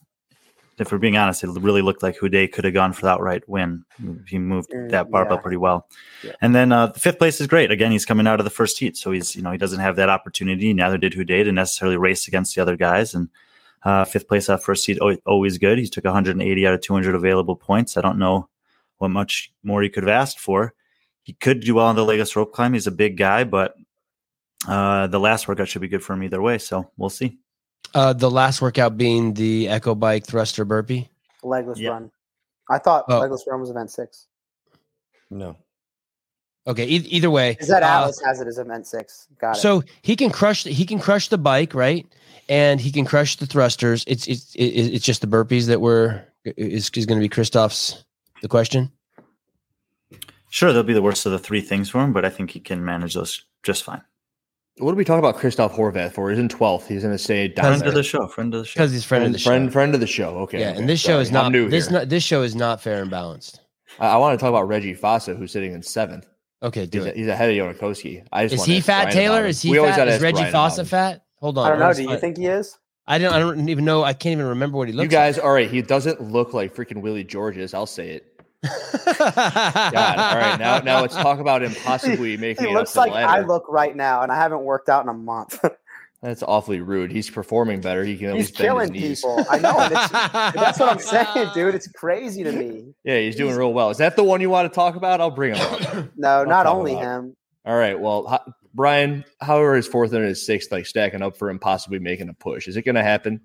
[0.83, 3.49] if we're being honest, it really looked like Houdet could have gone for that outright
[3.49, 3.85] win.
[4.29, 5.43] He moved Mm, that barbell yeah.
[5.43, 5.89] pretty well.
[6.23, 6.33] Yeah.
[6.41, 7.71] And then uh, the fifth place is great.
[7.71, 9.97] Again, he's coming out of the first heat, so he's you know he doesn't have
[9.97, 10.73] that opportunity.
[10.73, 13.15] Neither did Houdet to necessarily race against the other guys.
[13.15, 13.29] And
[13.85, 15.79] uh, fifth place out of first heat always good.
[15.79, 17.97] He took 180 out of 200 available points.
[17.97, 18.49] I don't know
[18.99, 20.75] what much more he could have asked for.
[21.25, 22.73] He could do well on the legless rope climb.
[22.75, 23.75] He's a big guy, but
[24.69, 26.59] uh, the last workout should be good for him either way.
[26.59, 27.39] So we'll see.
[27.95, 31.09] Uh, the last workout being the Echo Bike Thruster Burpee.
[31.43, 31.91] legless Yeah.
[31.91, 32.11] run.
[32.71, 33.19] I thought Oh.
[33.19, 34.27] legless run was event six.
[35.31, 35.57] No.
[36.67, 37.57] Okay, e- either way.
[37.59, 39.27] Is that uh, Alice has it as event six?
[39.41, 39.61] Got it.
[39.61, 40.63] So he can crush.
[40.63, 42.07] He can crush the bike, right?
[42.49, 44.05] And he can crush the thrusters.
[44.07, 48.05] It's it's it's just the burpees that were is is going to be Christoph's
[48.43, 48.93] the question.
[50.51, 52.61] Sure, they'll be the worst of the three things for him, but I think he
[52.61, 54.03] can manage those just fine.
[54.79, 56.31] What are we talking about Christoph Horvath for?
[56.31, 56.87] He's in 12th.
[56.87, 57.89] He's going to stay down Friend there.
[57.89, 58.27] of the show.
[58.27, 58.79] Friend of the show.
[58.79, 59.73] because he's friend, friend, of the friend, show.
[59.73, 60.39] friend of the show.
[60.39, 60.61] Okay.
[60.61, 60.79] yeah, okay.
[60.79, 61.23] and this show Sorry.
[61.23, 61.99] is not I'm new this here.
[61.99, 63.61] not this show is not fair and balanced.
[64.01, 66.27] I, I want to talk about Reggie Fasa, who's sitting in seventh.
[66.63, 67.17] Okay, do He's, it.
[67.17, 68.25] he's ahead of Jonne Koski.
[68.33, 69.47] I just Is he fat, Brian Taylor?
[69.47, 70.09] Is he We fat?
[70.09, 71.25] Is Reggie Brian Fasa fat?
[71.37, 71.67] Hold on.
[71.67, 71.93] I don't know.
[71.93, 72.79] Do you think he is?
[73.07, 73.35] I don't.
[73.35, 74.05] I don't even know.
[74.05, 75.07] I can't even remember what he looks.
[75.07, 75.11] Like.
[75.13, 75.69] You guys, all right.
[75.71, 77.75] He doesn't look like freaking Willie Georges.
[77.75, 78.32] I'll say it.
[78.63, 79.19] Like.
[79.93, 80.19] God.
[80.19, 80.57] All right.
[80.59, 83.41] Now, now let's talk about him possibly making He it looks to the like I
[83.41, 85.59] look right now, and I haven't worked out in a month.
[86.23, 87.11] That's awfully rude.
[87.11, 88.05] He's performing better.
[88.05, 89.21] He can at He's least bend his killing knees.
[89.23, 89.45] people.
[89.51, 89.77] I know.
[89.81, 90.09] And it's,
[90.55, 91.75] that's what I'm saying, dude.
[91.75, 92.95] It's crazy to me.
[93.03, 93.91] Yeah, he's doing real well.
[93.91, 95.21] Is that the one you want to talk about?
[95.21, 96.05] I'll bring him up.
[96.17, 97.37] No, not only about him.
[97.65, 97.99] All right.
[97.99, 101.59] Well, ho- Brian, how are his fourth and his sixth like stacking up for him
[101.59, 102.69] possibly making a push?
[102.69, 103.41] Is it going to happen?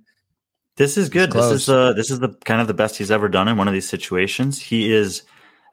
[0.78, 1.32] This is good.
[1.32, 3.68] This is uh this is the kind of the best he's ever done in one
[3.68, 4.62] of these situations.
[4.62, 5.24] He is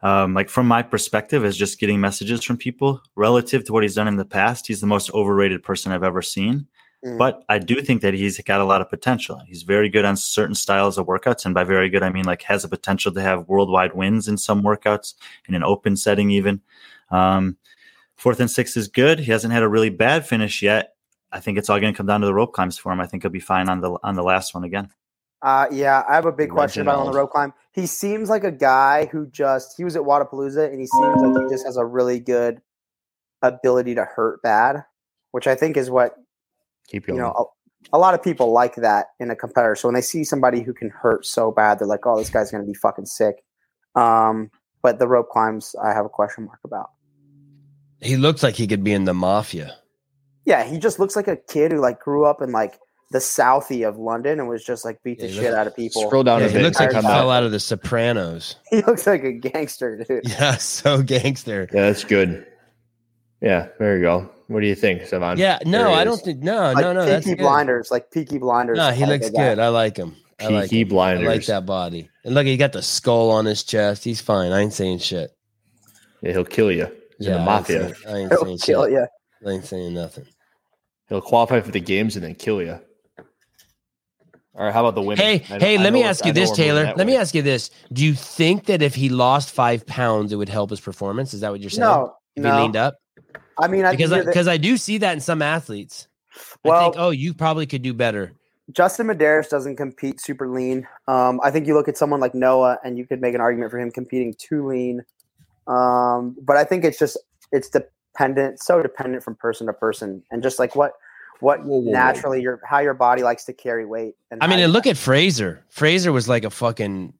[0.03, 3.95] um like from my perspective as just getting messages from people relative to what he's
[3.95, 6.67] done in the past, he's the most overrated person I've ever seen.
[7.05, 7.19] Mm.
[7.19, 9.43] But I do think that he's got a lot of potential.
[9.47, 12.41] He's very good on certain styles of workouts, and by very good I mean like
[12.43, 15.13] has a potential to have worldwide wins in some workouts
[15.47, 16.63] in an open setting even.
[17.11, 17.59] Um
[18.17, 19.19] fourth and sixth is good.
[19.19, 20.94] He hasn't had a really bad finish yet.
[21.35, 23.01] I think it's all going to come down to the rope climbs for him.
[23.01, 24.89] I think he'll be fine on the on the last one again.
[25.43, 27.53] Uh, yeah, I have a big question about on the rope climb.
[27.73, 31.43] He seems like a guy who just he was at Wadapalooza and he seems like
[31.43, 32.63] he just has a really good
[33.43, 34.85] ability to hurt bad,
[35.33, 36.15] which I think is what
[36.87, 37.33] Keep you know
[37.93, 39.75] a, a lot of people like that in a competitor.
[39.75, 42.53] So when they see somebody who can hurt so bad, they're like, "Oh, this guy's
[42.53, 43.43] going to be fucking sick."
[43.97, 46.91] Um, but the rope climbs, I have a question mark about.
[48.01, 49.77] he looks like he could be in the mafia.
[50.45, 52.79] Yeah, he just looks like a kid who like grew up in like
[53.11, 55.67] the southie of London and was just like beat Yeah, the he shit looks- out
[55.67, 56.03] of people.
[56.07, 56.63] Scroll down Yeah, a he bit.
[56.65, 57.37] looks like he come fell out.
[57.39, 58.57] out of The Sopranos.
[58.71, 60.23] He looks like a gangster, dude.
[60.29, 61.69] Yeah, so gangster.
[61.73, 62.47] Yeah, that's good.
[63.41, 64.31] Yeah, there you go.
[64.49, 65.39] What do you think, Sevan?
[65.39, 66.43] Yeah, no, I don't think.
[66.43, 67.07] No, Like no, no.
[67.07, 67.43] That's Peaky good.
[67.45, 68.77] Blinders, like Peaky Blinders.
[68.77, 69.59] No, he looks good.
[69.59, 70.17] I like him.
[70.41, 70.99] I like Peaky him.
[70.99, 72.11] I like that body.
[72.25, 74.05] And look, he got the skull on his chest.
[74.05, 74.53] He's fine.
[74.53, 75.31] I ain't saying shit.
[76.23, 76.91] Yeah, he'll kill you.
[77.19, 77.81] He's in the I ain't mafia.
[77.81, 78.93] saying- I ain't He'll saying kill shit.
[78.93, 79.07] you.
[79.47, 80.27] I ain't saying nothing.
[81.09, 82.79] He'll qualify for the games and then kill you.
[84.57, 85.19] All right, how about the women?
[85.19, 86.85] Hey, I hey, I let me ask you this, Taylor.
[86.85, 87.71] that Let me ask you this.
[87.93, 91.35] Do you think that if he lost five pounds, it would help his performance?
[91.35, 91.81] Is that what you're saying?
[91.81, 92.95] No, If he leaned up?
[93.59, 96.07] I mean, I Because I, that because I do see that in some athletes.
[96.65, 98.33] I Well- think, oh, you probably could do better.
[98.73, 100.89] Justin Medeiros doesn't compete super lean.
[101.07, 103.71] Um, I think you look at someone like Noah, and you could make an argument
[103.71, 105.05] for him competing too lean.
[105.67, 107.19] Um, but I think it's just
[107.53, 107.69] it's
[108.15, 110.93] dependent, so dependent from person to person, and just like what
[111.41, 111.93] what Whoa, whoa, whoa.
[111.93, 114.15] naturally your how your body likes to carry weight.
[114.31, 115.65] And I mean, and look at Fraser.
[115.69, 117.13] Fraser was like a fucking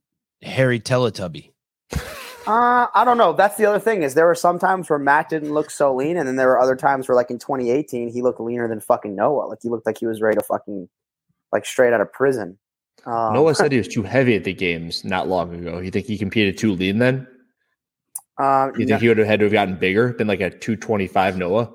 [0.43, 1.51] hairy Teletubby.
[2.47, 3.33] Uh, I don't know.
[3.33, 6.17] That's the other thing is there were some times where Matt didn't look so lean,
[6.17, 9.17] and then there were other times where, like in 2018, he looked leaner than fucking
[9.17, 9.47] Noah.
[9.47, 10.89] Like he looked like he was ready to fucking
[11.53, 12.59] like straight out of prison.
[13.07, 15.79] Um, Noah said he was too heavy at the games not long ago.
[15.79, 17.27] You think he competed too lean then?
[18.39, 21.37] Um, You think he would have had to have gotten bigger, been like a 225
[21.39, 21.71] Noah?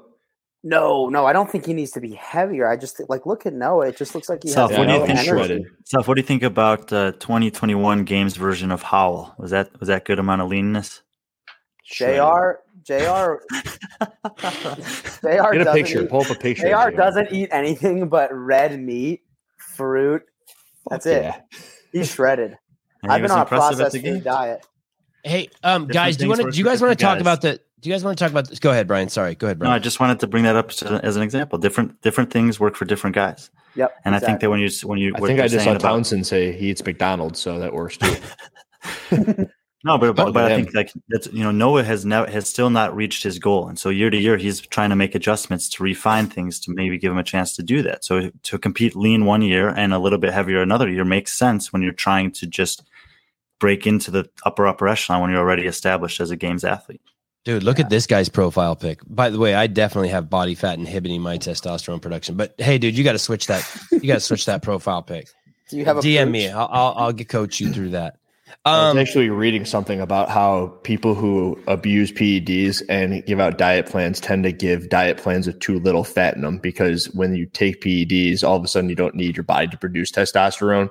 [0.62, 2.67] no, no, I don't think he needs to be heavier.
[2.67, 3.88] I just like look at Noah.
[3.88, 5.63] It just looks like he Self, has what do you think- Shredded.
[5.86, 9.34] Self, what do you think about uh, 2021 games version of Howell?
[9.38, 11.02] Was that was that good amount of leanness?
[11.86, 12.04] Jr.
[12.06, 12.56] Jr.
[12.84, 13.34] Jr.
[15.22, 16.04] Get a picture.
[16.04, 16.67] Eat, Pull up a picture.
[16.69, 16.95] Jr.
[16.95, 19.22] doesn't eat anything but red meat,
[19.58, 20.24] fruit.
[20.89, 21.24] That's it.
[21.24, 21.41] Yeah.
[21.91, 22.58] He's shredded.
[23.04, 24.65] And I've been on a processed the food diet.
[25.23, 26.51] Hey, um, guys, do you want to?
[26.51, 27.21] Do you guys want to talk guys.
[27.21, 27.60] about the?
[27.82, 28.60] Do you guys want to talk about this?
[28.60, 29.10] Go ahead, Brian.
[29.10, 29.71] Sorry, go ahead, Brian.
[29.71, 30.71] No, I just wanted to bring that up
[31.03, 31.58] as an example.
[31.60, 33.93] Different different things work for different guys, Yep.
[34.05, 35.88] and I think that when you when you I think I just saw saying about-
[35.89, 38.15] Townsend say he eats McDonald's, so that works too.
[39.86, 42.49] No, but but, Look but I think like that's you know Noah has never has
[42.49, 45.69] still not reached his goal, and so year to year he's trying to make adjustments
[45.69, 48.03] to refine things to maybe give him a chance to do that.
[48.03, 51.71] So to compete lean one year and a little bit heavier another year makes sense
[51.71, 52.84] when you're trying to just
[53.60, 57.02] break into the upper upper echelon when you're already established as a games athlete.
[57.45, 59.00] Dude, look at this guy's profile pic.
[59.08, 62.36] By the way, I definitely have body fat inhibiting my testosterone production.
[62.36, 63.65] But hey, dude, you got to switch that.
[63.91, 65.28] You got to switch that profile pic.
[65.69, 66.32] Do you have a DM proof?
[66.32, 66.50] me.
[66.50, 68.17] I'll, I'll I'll get coach you through that.
[68.65, 73.58] I was Um, actually reading something about how people who abuse PEDs and give out
[73.60, 77.36] diet plans tend to give diet plans with too little fat in them because when
[77.36, 80.89] you take PEDs, all of a sudden you don't need your body to produce testosterone.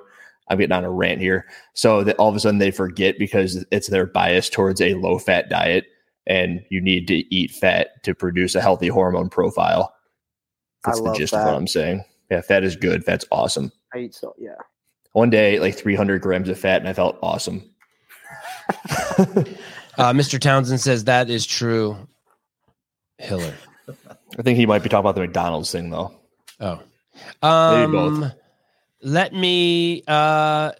[0.50, 1.46] I'm getting on a rant here.
[1.74, 5.18] So that all of a sudden they forget because it's their bias towards a low
[5.18, 5.87] fat diet
[6.26, 9.94] and you need to eat fat to produce a healthy hormone profile.
[10.84, 12.04] I That's the love gist of what I'm saying.
[12.30, 13.04] Yeah, fat is good.
[13.04, 13.72] Fat's awesome.
[13.94, 14.56] I eat so yeah.
[15.12, 17.68] One day, I ate like 300 grams of fat, and I felt awesome.
[19.98, 20.38] Uh, Mr.
[20.38, 21.96] Townsend says that is true.
[23.18, 23.52] Hiller.
[24.38, 26.14] I think he might be talking about the McDonald's thing though.
[26.61, 26.80] Oh.
[27.42, 28.22] Maybe both.
[28.22, 28.32] Um,
[29.02, 30.72] let me uh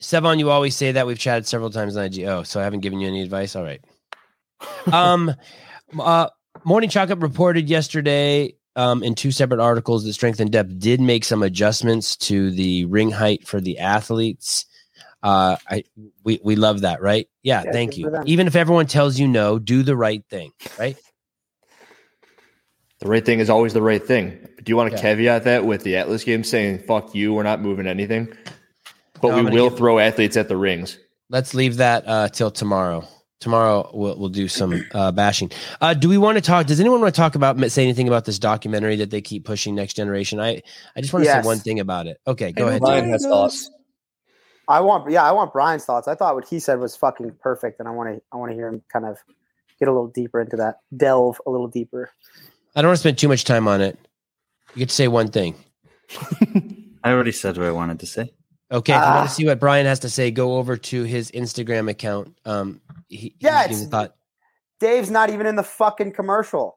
[0.00, 2.24] Sevan, you always say that we've chatted several times on IG.
[2.24, 3.56] Oh, so I haven't given you any advice.
[3.56, 3.82] All right.
[4.92, 5.34] Um
[5.98, 6.28] uh
[6.64, 11.00] Morning Chalk Up reported yesterday um, in two separate articles that Strength in Depth did
[11.00, 14.66] make some adjustments to the ring height for the athletes.
[15.22, 15.84] Uh, I
[16.24, 17.28] we we love that, right?
[17.42, 18.10] Yeah, Yeah, thank you.
[18.26, 20.96] Even if everyone tells you no, do the right thing, right?
[23.00, 24.30] The right thing is always the right thing.
[24.62, 25.02] Do you want to Yeah.
[25.02, 27.34] caveat that with the Atlas game saying "fuck you"?
[27.34, 28.28] We're not moving anything,
[29.20, 30.98] but No, we will give- throw athletes at the rings.
[31.28, 33.04] Let's leave that uh, till tomorrow.
[33.40, 35.50] Tomorrow we'll we'll do some uh, bashing.
[35.80, 36.66] Uh, do we want to talk?
[36.66, 39.74] Does anyone want to talk about say anything about this documentary that they keep pushing
[39.74, 40.40] Next Generation?
[40.40, 40.62] I
[40.96, 41.44] I just want to Yes.
[41.44, 42.18] say one thing about it.
[42.26, 42.80] Okay, go Hey, ahead.
[42.80, 43.70] Brian has thoughts.
[44.68, 46.08] I want, yeah, I want Brian's thoughts.
[46.08, 48.56] I thought what he said was fucking perfect, and I want to, I want to
[48.56, 49.16] hear him kind of
[49.78, 52.10] get a little deeper into that, delve a little deeper.
[52.76, 53.98] I don't want to spend too much time on it.
[54.74, 55.54] You get to say one thing.
[57.02, 58.32] I already said what I wanted to say.
[58.70, 59.14] Okay, if you Ah.
[59.16, 62.36] want to see what Brian has to say, go over to his Instagram account.
[62.44, 64.14] Um, he, he Yeah, gave it's- thought.
[64.78, 66.76] Dave's not even in the fucking commercial.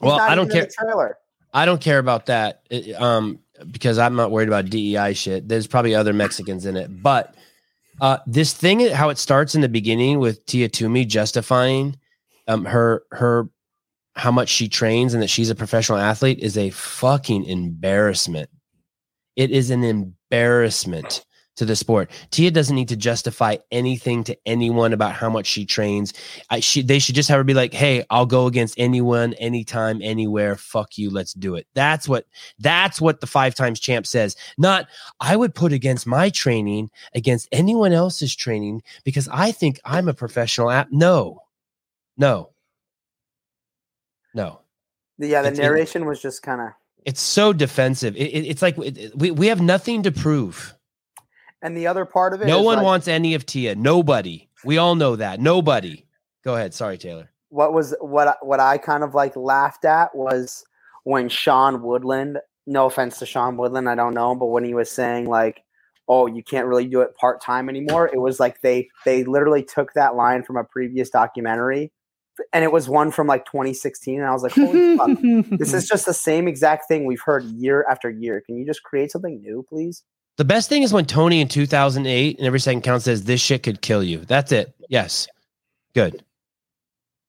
[0.00, 0.70] He's Well, not I don't even in care.
[0.78, 1.18] the trailer.
[1.52, 2.62] I don't care about that.
[2.70, 5.48] it- um, because I'm not worried about DEI shit.
[5.48, 7.34] There's probably other Mexicans in it, but
[8.00, 11.96] uh, this thing, how it starts in the beginning with Tia Toomey justifying
[12.48, 13.48] um her her
[14.16, 18.48] how much she trains and that she's a professional athlete is a fucking embarrassment.
[19.36, 21.24] It is an embarrassment
[21.56, 22.10] to the sport.
[22.30, 26.12] Tia doesn't need to justify anything to anyone about how much she trains.
[26.50, 30.00] I, she, they should just have her be like, "Hey, I'll go against anyone, anytime,
[30.02, 30.56] anywhere.
[30.56, 32.26] Fuck you, let's do it." That's what
[32.58, 34.36] that's what the five times champ says.
[34.58, 34.88] Not
[35.20, 40.14] I would put against my training against anyone else's training because I think I'm a
[40.14, 40.88] professional app.
[40.90, 41.40] No,
[42.16, 42.50] no,
[44.34, 44.60] no.
[45.18, 46.68] Yeah, the It's- it- narration was just kind of,
[47.04, 48.16] It's so defensive.
[48.16, 50.74] It, it- it's like it- we we have nothing to prove.
[51.62, 53.74] and the other part of it, No one like, wants any of Tia.
[53.74, 54.48] Nobody.
[54.64, 55.40] We all know that.
[55.40, 56.04] Nobody.
[56.44, 56.74] Go ahead.
[56.74, 57.30] Sorry, Taylor.
[57.50, 60.64] what was what I- what I kind of like laughed at was
[61.04, 62.38] when Sean Woodland.
[62.66, 65.62] No offense to Sean Woodland, I don't know, but when he was saying like,
[66.08, 69.62] "Oh, you can't really do it part time anymore," it was like they they literally
[69.62, 71.92] took that line from a previous documentary,
[72.52, 75.18] and it was one from like 2016, and I was like, "Holy fuck!"
[75.58, 78.40] This is just the same exact thing we've heard year after year.
[78.40, 80.02] Can you just create something new, please?
[80.36, 83.62] The best thing is when Tony in 2008 and every second count says this shit
[83.62, 84.18] could kill you.
[84.18, 84.74] That's it.
[84.88, 85.28] Yes.
[85.94, 86.24] Good.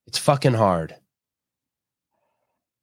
[0.07, 0.95] It's fucking hard.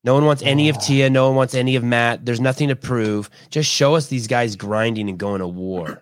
[0.05, 1.11] No one wants any of Tia.
[1.11, 2.25] No one wants any of Matt.
[2.25, 3.31] There's nothing to prove.
[3.51, 6.01] Just show us these guys grinding and going to war.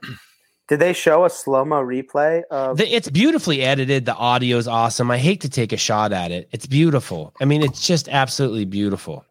[0.71, 2.77] Did they show a slow mo replay of?
[2.77, 4.05] The, it's beautifully edited.
[4.05, 5.11] The audio's awesome.
[5.11, 6.49] I hate to take a shot at it.
[6.53, 7.35] It's beautiful.
[7.41, 9.27] I mean, it's just absolutely beautiful.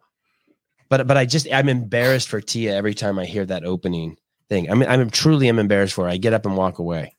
[0.90, 4.18] But but I just I'm embarrassed for Tia every time I hear that opening
[4.50, 4.70] thing.
[4.70, 6.10] I mean, I'm truly I'm embarrassed for her.
[6.10, 7.16] I get up and walk away.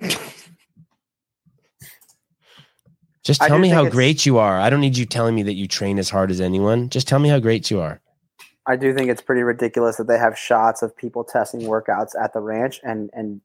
[3.22, 4.58] Just tell me how great you are.
[4.58, 6.88] I don't need you telling me that you train as hard as anyone.
[6.88, 8.00] Just tell me how great you are.
[8.66, 12.32] I do think it's pretty ridiculous that they have shots of people testing workouts at
[12.32, 13.42] the ranch, and and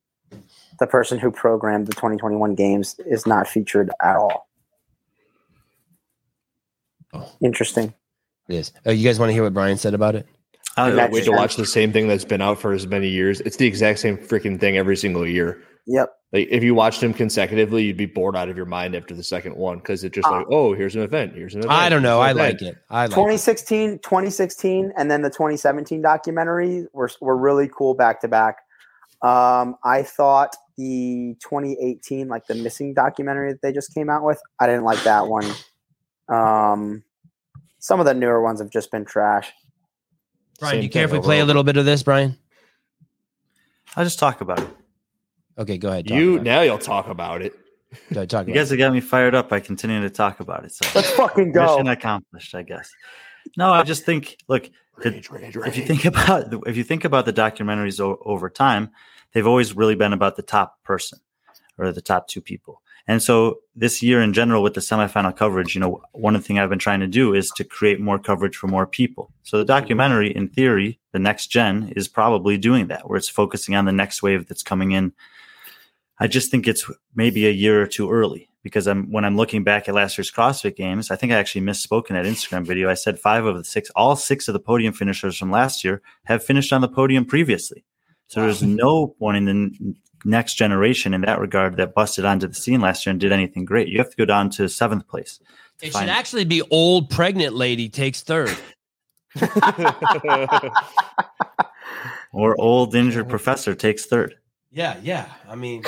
[0.79, 4.47] the person who programmed the 2021 games is not featured at all.
[7.13, 7.31] Oh.
[7.41, 7.93] Interesting.
[8.49, 8.73] It is.
[8.85, 10.25] Oh, uh, you guys want to hear what Brian said about it?
[10.75, 13.41] I Imagine- Wait to watch the same thing that's been out for as many years.
[13.41, 15.61] It's the exact same freaking thing every single year.
[15.85, 16.09] Yep.
[16.31, 19.23] Like if you watched them consecutively, you'd be bored out of your mind after the
[19.23, 21.35] second one because it's just uh, like, oh, here's an event.
[21.35, 21.73] Here's an event.
[21.73, 22.21] I don't know.
[22.21, 22.77] I here's like it.
[22.89, 23.15] I like it.
[23.15, 28.62] 2016, 2016, and then the 2017 documentary were were really cool back to back.
[29.23, 34.39] Um, I thought the 2018, like the missing documentary that they just came out with,
[34.59, 35.45] I didn't like that one.
[36.27, 37.03] Um,
[37.79, 39.51] some of the newer ones have just been trash.
[40.59, 42.37] Brian, Same you care if thing we play a little bit of this, Brian?
[43.95, 44.69] I'll just talk about it.
[45.57, 46.07] Okay, go ahead.
[46.07, 46.49] talk You about it.
[46.49, 47.53] now you'll talk about it.
[48.11, 50.39] Go ahead, talk You about guys have got me fired up by continuing to talk
[50.39, 50.71] about it.
[50.73, 51.65] So Let's fucking go.
[51.75, 52.91] mission accomplished, I guess.
[53.57, 54.69] No, I just think, look,
[55.01, 58.49] the- Rage, rage, if you think about if you think about the documentaries o- over
[58.49, 58.91] time,
[59.33, 61.19] they've always really been about the top person
[61.77, 62.81] or the top two people.
[63.07, 66.47] And so this year in general with the semifinal coverage, you know, one of the
[66.47, 69.31] things I've been trying to do is to create more coverage for more people.
[69.43, 69.67] So the mm-hmm.
[69.67, 73.91] documentary, in theory, the next gen is probably doing that, where it's focusing on the
[73.91, 75.11] next wave that's coming in.
[76.19, 79.63] I just think it's maybe a year or two early because I'm when I'm looking
[79.65, 82.89] back at last year's CrossFit Games, I think I actually misspoke in that Instagram video.
[82.89, 86.01] I said five of the six, all six of the podium finishers from last year
[86.25, 87.83] have finished on the podium previously.
[88.33, 92.55] So there's no one in the next generation in that regard that busted onto the
[92.55, 93.89] scene last year and did anything great.
[93.89, 95.37] You have to go down to seventh place.
[95.37, 95.43] to
[95.85, 98.49] It should find- actually be old pregnant lady takes third.
[102.33, 104.33] or old injured professor takes third.
[104.71, 105.27] Yeah, yeah.
[105.47, 105.83] I mean,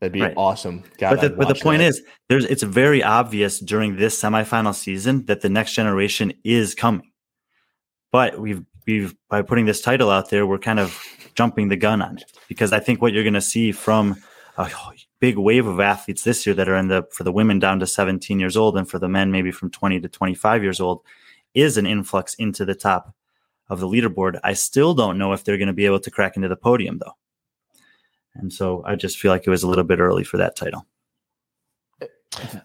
[0.00, 0.34] That'd be Right.
[0.36, 0.82] awesome.
[0.98, 1.90] God, but the, but the point that.
[1.90, 7.08] is, there's it's very obvious during this semifinal season that the next generation is coming.
[8.10, 11.00] But we've we've by putting this title out there, we're kind of
[11.34, 14.16] jumping the gun on it because I think what you're going to see from
[14.56, 14.70] a
[15.20, 17.86] big wave of athletes this year that are in the for the women down to
[17.86, 21.00] 17 years old and for the men maybe from 20 to 25 years old
[21.54, 23.14] is an influx into the top
[23.68, 24.38] of the leaderboard.
[24.44, 26.98] I still don't know if they're going to be able to crack into the podium
[26.98, 27.16] though.
[28.34, 30.86] And so I just feel like it was a little bit early for that title.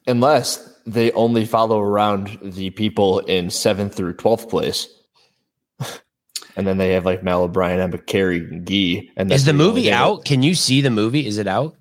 [0.08, 4.88] unless they only follow around the people in seventh through twelfth place.
[6.58, 9.12] And then they have like Mal O'Brien, Emma Carey, and Gee.
[9.16, 10.26] And is the the movie thing that- out?
[10.26, 11.26] Can you see the movie?
[11.26, 11.76] Is it out?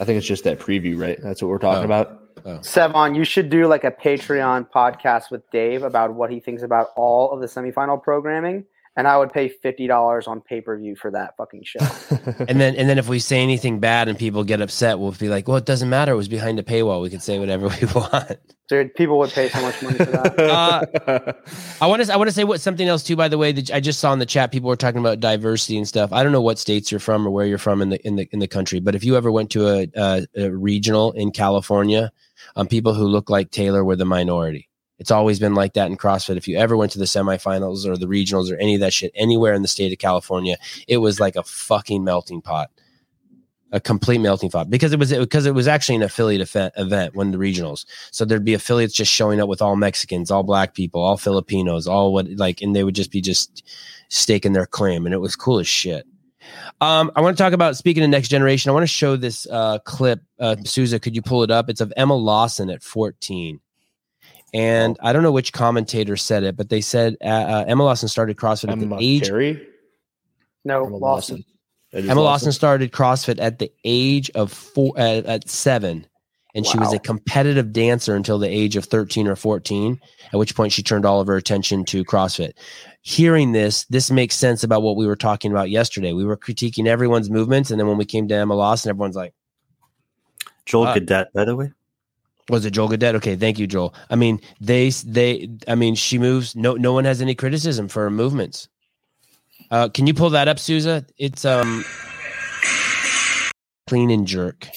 [0.00, 1.18] I think it's just that preview, right?
[1.20, 1.94] That's what we're talking Oh.
[1.96, 2.20] about.
[2.44, 2.58] Oh.
[2.58, 6.88] Sevan, you should do like a Patreon podcast with Dave about what he thinks about
[6.96, 8.64] all of the semifinal programming,
[8.98, 11.78] and I would pay fifty dollars on pay per view for that fucking show.
[12.48, 15.28] And then and then if we say anything bad and people get upset, we'll be
[15.28, 16.12] like, well, it doesn't matter.
[16.12, 17.00] It was behind a paywall.
[17.00, 18.38] We can say whatever we want.
[18.68, 20.38] Dude, people would pay so much money for that.
[20.48, 21.32] Uh,
[21.80, 23.16] I want to I want to say what something else too.
[23.16, 25.76] By the way, that I just saw in the chat, people were talking about diversity
[25.76, 26.12] and stuff.
[26.12, 28.28] I don't know what states you're from or where you're from in the in the
[28.32, 32.10] in the country, but if you ever went to a, a, a regional in California,
[32.56, 34.67] um, people who look like Taylor were the minority.
[34.98, 36.36] It's always been like that in CrossFit.
[36.36, 39.12] If you ever went to the semifinals or the regionals or any of that shit
[39.14, 40.56] anywhere in the state of California,
[40.88, 42.70] it was like a fucking melting pot,
[43.70, 47.14] a complete melting pot because it was because it was actually an affiliate event, event
[47.14, 47.86] when the regionals.
[48.10, 51.86] So there'd be affiliates just showing up with all Mexicans, all black people, all Filipinos,
[51.86, 53.62] all what like, and they would just be just
[54.08, 56.06] staking their claim, and it was cool as shit.
[56.80, 58.70] Um, I want to talk about speaking of next generation.
[58.70, 60.22] I want to show this uh, clip.
[60.40, 61.68] Uh, Souza, could you pull it up?
[61.68, 63.60] It's of Emma Lawson at 14.
[64.54, 68.08] And I don't know which commentator said it, but they said uh, uh, Emma Lawson
[68.08, 69.28] started CrossFit at the age.
[69.28, 69.66] Carey?
[70.64, 71.44] No, Emma Lawson.
[71.92, 76.06] It is Emma Lawson started CrossFit at the age of four, uh, at seven,
[76.54, 79.98] and she was a competitive dancer until the age of 13 or 14,
[80.32, 82.52] at which point she turned all of her attention to CrossFit.
[83.02, 86.12] Hearing this, this makes sense about what we were talking about yesterday.
[86.12, 89.32] We were critiquing everyone's movements, and then when we came to Emma Lawson, everyone's like,
[90.66, 91.72] Joel Uh, Gadet, by the way.
[92.48, 93.14] Was it Joel Gadet?
[93.16, 93.94] Okay, thank you, Joel.
[94.10, 96.56] I mean, they they I mean, she moves.
[96.56, 98.68] No, no one has any criticism for her movements.
[99.70, 101.04] Uh, can you pull that up, Souza?
[101.18, 101.84] It's um
[103.86, 104.68] clean and jerk.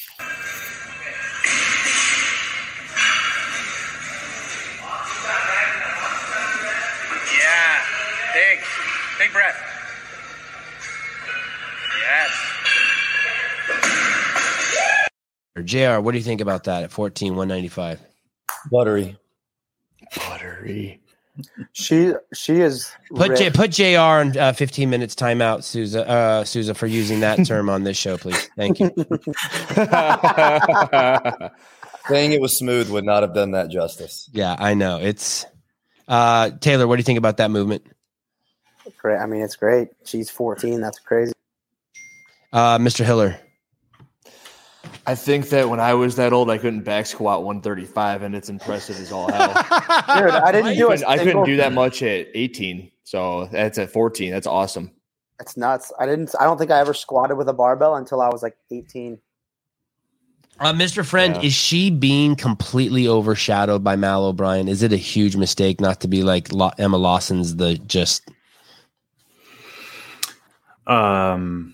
[15.62, 16.02] Or Jr.
[16.02, 18.00] What do you think about that at 14, 195?
[18.72, 19.16] Buttery.
[20.16, 21.00] Buttery.
[21.72, 24.00] She she is Put J, put Jr.
[24.00, 26.08] on uh, 15 minutes timeout, Souza.
[26.08, 28.50] Uh, Souza for using that term on this show, please.
[28.58, 28.88] Thank you.
[32.08, 34.30] Saying it was smooth would not have done that justice.
[34.34, 35.00] Yeah, I know.
[35.00, 35.46] It's
[36.08, 36.88] uh, Taylor.
[36.88, 37.86] What do you think about that movement?
[38.98, 39.20] great.
[39.20, 39.90] I mean, it's great.
[40.06, 40.82] She's 14.
[40.82, 41.34] That's crazy.
[42.52, 43.06] Uh, Mr.
[43.06, 43.40] Hiller.
[45.08, 48.50] I think that when I was that old, I couldn't back squat 135, and it's
[48.50, 49.48] impressive as all hell.
[49.54, 53.46] Dude, I didn't I do couldn't, a I couldn't do that much at 18, so
[53.52, 54.32] that's at 14.
[54.32, 54.92] That's awesome.
[55.40, 55.92] It's nuts.
[56.00, 56.36] I didn't.
[56.40, 59.18] I don't think I ever squatted with a barbell until I was like 18.
[60.60, 61.04] Uh, Mr.
[61.04, 61.42] Friend, Yeah.
[61.42, 64.68] is she being completely overshadowed by Mal O'Brien?
[64.68, 68.30] Is it a huge mistake not to be like Lo- Emma Lawson's the just?
[70.86, 71.74] Um,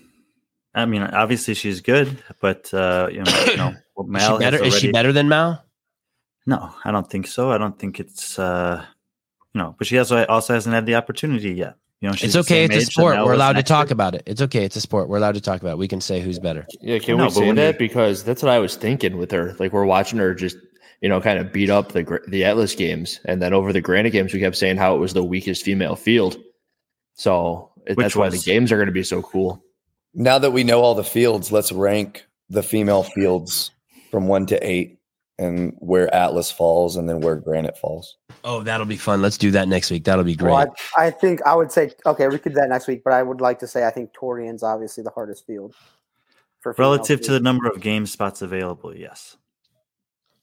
[0.74, 4.44] I mean, obviously she's good, but uh, you know, you know what Is Mal she
[4.44, 4.64] has better?
[4.64, 5.64] Is she better than Mal?
[6.46, 7.50] No, I don't think so.
[7.50, 8.84] I don't think it's uh,
[9.54, 11.76] you know, but she also also hasn't had the opportunity yet.
[12.00, 12.64] You know, she's It's okay.
[12.64, 13.16] It's a sport.
[13.24, 13.94] We're allowed to talk year.
[13.94, 14.22] about it.
[14.26, 14.64] It's okay.
[14.64, 15.08] It's a sport.
[15.08, 15.78] We're allowed to talk about it.
[15.78, 16.64] We can say who's better.
[16.80, 17.78] Yeah, can No, we say that?
[17.78, 19.54] Because that's what I was thinking with her.
[19.58, 20.56] Like we're watching her just,
[21.00, 24.10] you know, kind of beat up the the Atlas games, and then over the Granite
[24.12, 26.36] games, we kept saying how it was the weakest female field.
[27.14, 29.62] So it- Which that's why the games are going to be so cool.
[30.18, 33.70] Now that we know all the fields, let's rank the female fields
[34.10, 34.98] from one to eight
[35.38, 38.16] and where Atlas falls and then where Granite falls.
[38.42, 39.22] Oh, that'll be fun.
[39.22, 40.02] Let's do that next week.
[40.02, 40.52] That'll be great.
[40.52, 42.26] Well, I, I think I would say okay.
[42.26, 44.64] We could do that next week, but I would like to say I think Torian's
[44.64, 45.76] obviously the hardest field.
[46.62, 49.36] For female Relative to the number of game spots available, yes.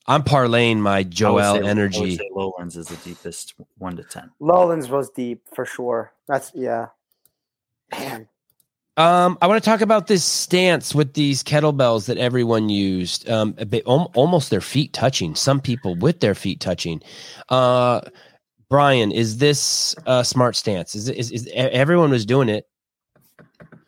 [0.08, 2.16] I'm parlaying my I would Joel say- I would energy.
[2.16, 4.32] say Lowlands is the deepest, one to ten.
[4.40, 6.14] Lowlands was deep for sure.
[6.30, 6.88] That's yeah.
[7.92, 8.30] Man,
[8.98, 13.30] Um, I want to talk about this stance with these kettlebells that everyone used.
[13.30, 15.36] Um, a bit, al- almost their feet touching.
[15.36, 17.02] Some people with their feet touching.
[17.50, 18.02] Uh,
[18.70, 20.96] Brian, is this a smart stance?
[20.96, 22.68] Is, is is everyone was doing it?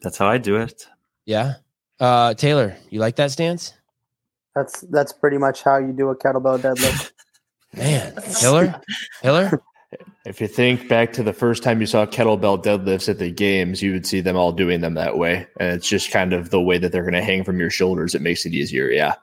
[0.01, 0.88] That's how I do it.
[1.26, 1.55] Yeah.
[1.99, 3.74] Uh, Taylor, you like that stance?
[4.55, 7.12] That's that's pretty much how you do a kettlebell deadlift.
[7.74, 8.82] Man, Hiller,
[9.22, 9.62] Hiller.
[10.26, 13.82] If you think back to the first time you saw kettlebell deadlifts at the games,
[13.82, 15.48] you would see them all doing them that way.
[15.60, 18.14] And it's just kind of the way that they're going to hang from your shoulders.
[18.14, 18.90] It makes it easier.
[18.90, 19.16] Yeah.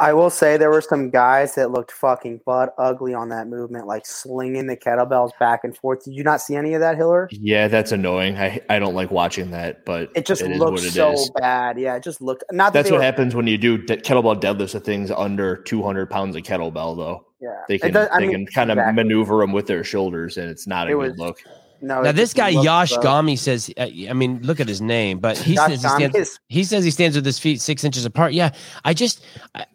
[0.00, 3.86] I will say there were some guys that looked fucking butt ugly on that movement,
[3.86, 6.02] like slinging the kettlebells back and forth.
[6.04, 7.28] Did you not see any of that, Hiller?
[7.30, 8.38] Yeah, that's annoying.
[8.38, 11.30] I, I don't like watching that, but It just is looked what it so is.
[11.38, 11.78] bad.
[11.78, 12.42] Yeah, it just looked.
[12.50, 15.56] Not that That's what were- happens when you do de- kettlebell deadlifts of things under
[15.58, 17.26] 200 pounds of kettlebell, though.
[17.42, 20.48] Yeah, They can, does- they mean, can kind of maneuver them with their shoulders, and
[20.48, 21.38] it's not a It good was- look.
[21.84, 23.04] No, Now this guy looked Yash rough.
[23.04, 23.68] Gami says.
[23.76, 26.16] uh, I mean, look at his name, but he Yash says he stands.
[26.16, 28.32] is- He says he stands with his feet six inches apart.
[28.34, 28.52] Yeah,
[28.84, 29.24] I just,
[29.56, 29.66] I,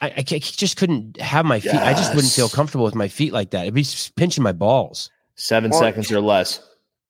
[0.00, 1.74] I, I just couldn't have my feet.
[1.74, 3.62] I just wouldn't feel comfortable with my feet like that.
[3.62, 3.84] It'd be
[4.14, 5.10] pinching my balls.
[5.34, 6.60] Seven Well- seconds or less.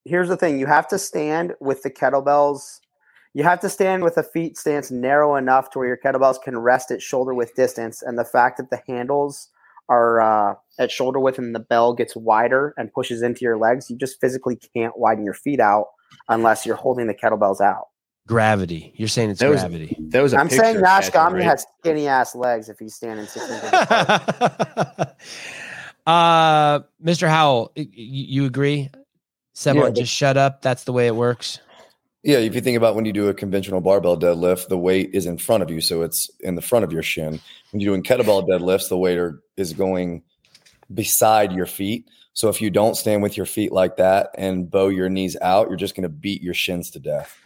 [0.07, 2.81] here's the thing you have to stand with the kettlebells
[3.37, 6.57] you have to stand with a feet stance narrow enough to where your kettlebells can
[6.57, 9.49] rest at shoulder width distance and the fact that the handles
[9.89, 13.91] are uh, at shoulder width and the bell gets wider and pushes into your legs
[13.91, 15.87] you just physically can't widen your feet out
[16.29, 17.87] unless you're holding the kettlebells out
[18.27, 18.95] Gravity.
[18.97, 19.95] You're saying it's That was- gravity.
[20.09, 21.43] That was a i'm saying picture Nash catcher, Gami right?
[21.43, 24.99] has skinny ass legs if he's standing six inches apart.
[26.07, 27.29] uh, Mr.
[27.29, 28.91] Howell, y- y- you agree?
[29.55, 30.63] Sevan, Yeah, just shut up.
[30.63, 31.61] That's the way it works.
[32.25, 35.27] Yeah, if you think about when you do a conventional barbell deadlift, the weight is
[35.27, 37.39] in front of you, so it's in the front of your shin.
[37.71, 40.23] When you're doing kettlebell deadlifts, the weight are, is going
[40.93, 42.09] beside your feet.
[42.33, 45.69] So if you don't stand with your feet like that and bow your knees out,
[45.69, 47.39] you're just going to beat your shins to death.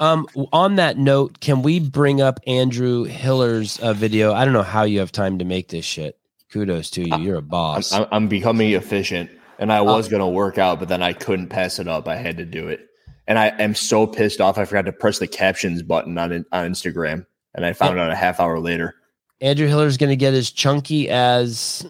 [0.00, 4.32] Um, on that note, can we bring up Andrew Hiller's uh, video?
[4.32, 6.18] I don't know how you have time to make this shit.
[6.50, 7.18] Kudos to you.
[7.18, 7.92] You're a I'm, boss.
[7.92, 11.12] I'm, I'm becoming efficient, and Uh, I was going to work out, but then I
[11.12, 12.08] couldn't pass it up.
[12.08, 12.87] I had to do it.
[13.28, 14.58] And I am so pissed off.
[14.58, 18.16] I forgot to press the captions button on, on Instagram, and I found out a
[18.16, 18.96] half hour later.
[19.40, 21.86] Andrew Hiller's is going to get as chunky as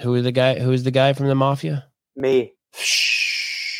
[0.00, 0.58] who is the guy?
[0.58, 1.86] Who is the guy from the mafia?
[2.16, 2.52] me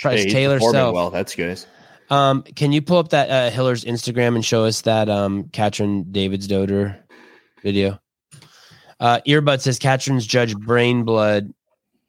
[0.03, 0.95] Price he's Taylor performing self.
[0.95, 1.63] Well, that's good.
[2.09, 6.07] Um, can you pull up that uh, Hiller's Instagram and show us that um Katrin
[6.07, 6.97] Davidsdottir
[7.63, 8.01] video?
[8.99, 11.53] Uh, Earbud says Katrin's judge brain blood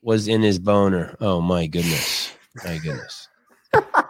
[0.01, 1.15] was in his boner.
[1.19, 2.31] Oh my goodness,
[2.63, 3.27] my goodness.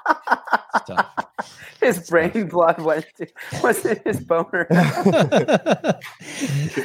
[0.74, 1.26] It's tough.
[1.82, 3.28] his brain blood went to,
[3.62, 4.68] was in his boner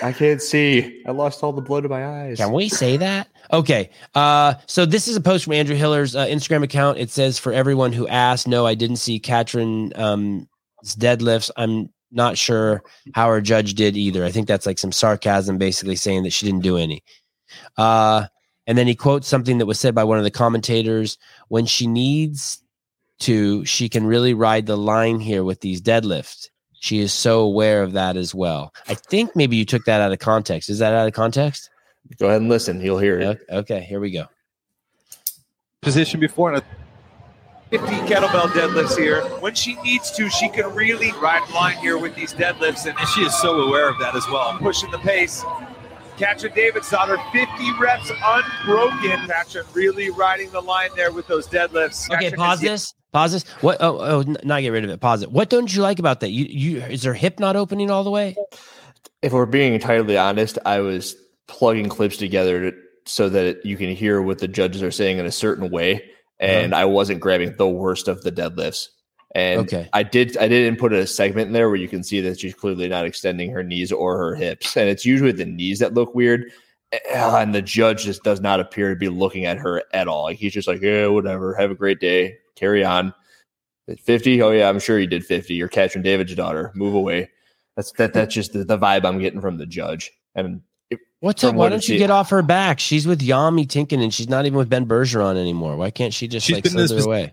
[0.03, 1.03] I can't see.
[1.07, 2.39] I lost all the blood in my eyes.
[2.39, 3.29] Can we say that?
[3.53, 3.91] Okay.
[4.15, 6.99] Uh, so this is a post from Andrew Hiller's uh, Instagram account.
[6.99, 10.49] It says, "For everyone who asked, no, I didn't see Katrin um,
[10.85, 11.51] deadlifts.
[11.57, 12.83] I'm not sure
[13.15, 14.25] how our judge did either.
[14.25, 17.03] I think that's like some sarcasm, basically saying that she didn't do any."
[17.77, 18.27] Uh,
[18.67, 21.19] and then he quotes something that was said by one of the commentators:
[21.49, 22.63] "When she needs
[23.21, 26.49] to, she can really ride the line here with these deadlifts."
[26.79, 28.73] She is so aware of that as well.
[28.87, 30.69] I think maybe you took that out of context.
[30.69, 31.71] Is that out of context?
[32.19, 32.81] Go ahead and listen.
[32.81, 33.25] You'll hear it.
[33.25, 34.27] Okay, okay, here we go.
[35.83, 36.53] position before.
[36.53, 39.23] And a 50 kettlebell deadlifts here.
[39.41, 42.97] When she needs to, she can really ride the line here with these deadlifts, and
[43.09, 44.57] she is so aware of that as well.
[44.59, 45.45] Pushing the pace.
[46.17, 49.27] Katrin Davidsdottir, 50 reps unbroken.
[49.27, 52.11] Katrin really riding the line there with those deadlifts.
[52.11, 52.95] Okay, Katrin pause is- this.
[53.13, 53.49] Pause this.
[53.63, 53.79] What?
[53.81, 55.01] Oh, oh, not get rid of it.
[55.01, 55.33] Pause it.
[55.33, 56.31] What don't you like about that?
[56.31, 58.37] You, you is her hip not opening all the way?
[59.23, 61.17] If we're being entirely honest, I was
[61.49, 62.77] plugging clips together to,
[63.07, 66.03] so that you can hear what the judges are saying in a certain way,
[66.41, 68.89] and I wasn't grabbing the worst of the deadlifts.
[69.35, 69.89] And Okay.
[69.93, 72.55] I did I did input a segment in there where you can see that she's
[72.55, 76.15] clearly not extending her knees or her hips, and it's usually the knees that look
[76.15, 76.51] weird.
[76.93, 80.25] Eh, And the judge just does not appear to be looking at her at all.
[80.25, 81.55] Like he's just like, yeah, whatever.
[81.55, 82.37] Have a great day.
[82.57, 83.15] Carry on.
[84.03, 84.43] 50?
[84.43, 85.55] Oh yeah, I'm sure he did 50.
[85.55, 86.75] You're Katrin Davidsdottir.
[86.75, 87.31] Move away.
[87.77, 90.11] That's that that's just the, the vibe I'm getting from the judge.
[90.35, 91.55] And it, What's up?
[91.55, 92.81] Why what don't it you get off her back?
[92.81, 95.77] She's with Jami Tikkanen, and she's not even with Ben Bergeron anymore.
[95.77, 97.33] Why can't she just She's like been in slither away?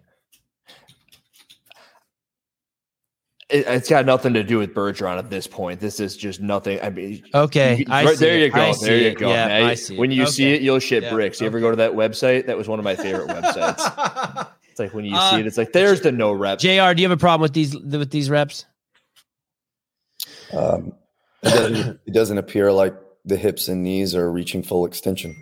[3.50, 5.80] it, it's got nothing to do with Bergeron at this point.
[5.80, 6.80] This is just nothing.
[6.82, 8.62] I mean, Okay, you- I right, see there you go.
[8.62, 9.30] I There you go.
[9.30, 9.98] Yeah, Now, I see.
[9.98, 11.40] When you see it, you'll shit Yeah, bricks.
[11.40, 12.48] You ever go to that website?
[12.48, 14.48] That was one of my favorite websites.
[14.74, 16.58] It's like when you Uh, see it, it's like there's the no rep.
[16.58, 16.66] Jr.
[16.66, 18.66] Do you have a problem with these with these reps?
[20.52, 20.94] Um,
[21.44, 25.36] it, doesn't, it doesn't appear like the hips and knees are reaching full extension.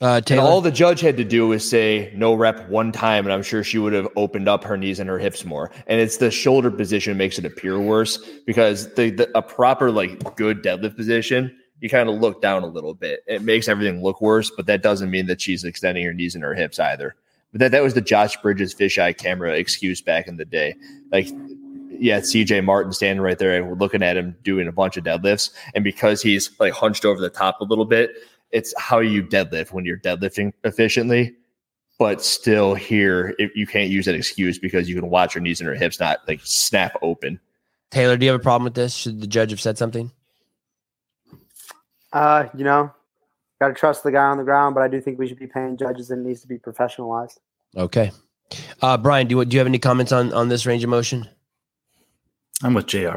[0.00, 3.32] Uh, And all the judge had to do was say no rep one time, and
[3.32, 5.72] I'm sure she would have opened up her knees and her hips more.
[5.88, 10.36] And it's the shoulder position makes it appear worse because the, the a proper like
[10.36, 13.24] good deadlift position, you kind of look down a little bit.
[13.26, 16.44] It makes everything look worse, but that doesn't mean that she's extending her knees and
[16.44, 17.16] her hips either.
[17.52, 20.74] But that that was the Josh Bridges fisheye camera excuse back in the day.
[21.10, 21.28] Like,
[21.90, 25.04] yeah, CJ Martin standing right there, and we're looking at him doing a bunch of
[25.04, 28.12] deadlifts, and because he's like hunched over the top a little bit,
[28.50, 31.34] it's how you deadlift when you're deadlifting efficiently.
[31.98, 35.60] But still, here if you can't use that excuse because you can watch your knees
[35.60, 37.38] and her hips not like snap open.
[37.90, 38.94] Taylor, do you have a problem with this?
[38.94, 40.10] Should the judge have said something?
[42.12, 42.90] Uh, you know,
[43.62, 45.46] got to trust the guy on the ground, but I do think we should be
[45.46, 47.38] paying judges and it needs to be professionalized.
[47.76, 48.10] Okay.
[48.82, 51.28] Uh, Brian, do you, do you have any comments on, on this range of motion?
[52.62, 53.16] I'm with JR.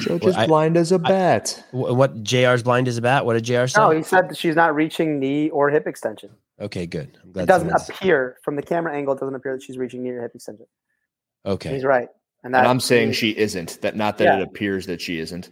[0.00, 1.62] Judge Well, is I- blind as a bat.
[1.70, 3.26] Wh- What JR's blind is about?
[3.26, 3.80] What did JR say?
[3.80, 6.30] No, he said that she's not reaching knee or hip extension.
[6.60, 7.18] okay, good.
[7.22, 9.14] I'm glad It doesn't someone's- appear from the camera angle.
[9.14, 10.66] It doesn't appear that she's reaching knee or hip extension.
[11.44, 11.72] Okay.
[11.74, 12.08] He's right,
[12.44, 13.80] and that and I'm saying she isn't.
[13.82, 14.38] That not that Yeah.
[14.38, 15.50] it appears that she isn't.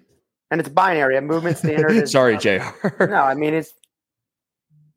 [0.50, 1.16] and it's binary.
[1.16, 2.60] A movement standard is Sorry, Jr.
[3.00, 3.74] No, I mean it's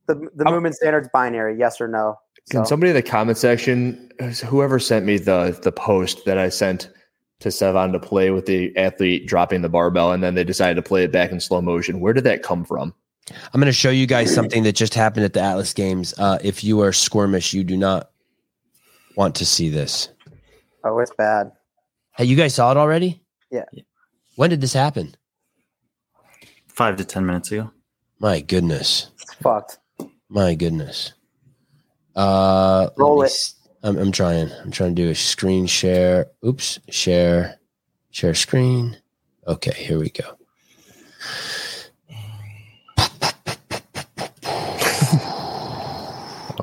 [0.08, 1.58] the the movement standard's binary.
[1.58, 2.16] Yes or no.
[2.50, 4.10] Can somebody in the comment section,
[4.46, 6.90] whoever sent me the the post that I sent
[7.40, 10.82] to Sevan to play with the athlete dropping the barbell, and then they decided to
[10.82, 12.00] play it back in slow motion.
[12.00, 12.94] Where did that come from?
[13.54, 16.14] I'm going to show you guys something that just happened at the Atlas Games.
[16.18, 18.10] Uh, if you are squirmish, you do not
[19.18, 20.10] want to see this.
[20.86, 21.52] Oh, it's bad.
[22.16, 23.22] Hey, you guys saw it already?
[23.52, 23.66] Yeah.
[24.38, 25.16] When did this happen?
[26.68, 27.72] Five to 10 minutes ago.
[28.20, 29.12] My goodness.
[29.22, 29.80] It's fucked.
[30.30, 31.14] My goodness.
[32.16, 33.28] Uh, Roll it.
[33.28, 34.52] s- I'm, I'm trying.
[34.64, 36.28] I'm trying to do a screen share.
[36.46, 36.80] Oops.
[36.90, 37.60] Share.
[38.12, 38.98] Share screen.
[39.48, 40.38] Okay, here we go.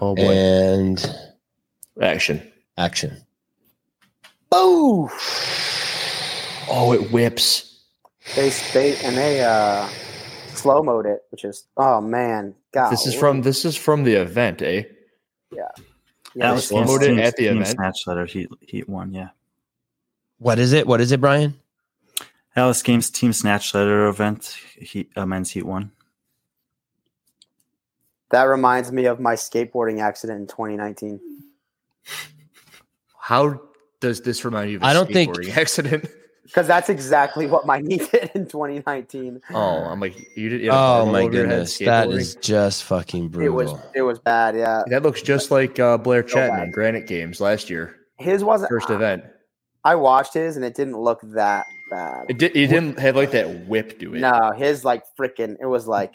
[0.01, 1.17] Oh boy, And
[2.03, 2.53] action!
[2.77, 3.17] action.
[4.51, 5.09] Boo!
[6.69, 7.81] Oh, it whips.
[8.35, 9.89] They they and they uh
[10.65, 12.91] slow mode it, which is oh man, God.
[12.91, 14.83] This is from this is from the event, eh?
[15.53, 15.69] yeah,
[16.41, 17.69] Alex slow Games mode it team- at the team event?
[17.77, 19.29] Snatch letter heat heat one, yeah.
[20.39, 20.87] What is it?
[20.87, 21.55] What is it, Brian?
[22.57, 25.91] Atlas Games team snatch ladder event heat uh, men's heat one.
[28.31, 31.21] that reminds me of my skateboarding accident in 2019.
[33.19, 33.61] How
[34.01, 36.07] does this remind you of a I don't think- skateboarding accident?
[36.45, 39.41] Because that's exactly what my knee did in 2019.
[39.53, 40.61] Oh, I'm like you did.
[40.61, 41.79] you had Oh my over your head goodness.
[41.79, 43.47] that is just fucking brutal.
[43.61, 44.55] It was it was bad.
[44.55, 48.69] Yeah, That looks just like uh, Blair So in Granite Games last year, his wasn't.
[48.69, 49.25] first event.
[49.85, 52.27] I watched his and it didn't look that bad.
[52.29, 54.21] It, did, it didn't have like that whip to it.
[54.21, 55.57] No, his like freaking.
[55.61, 56.15] It was like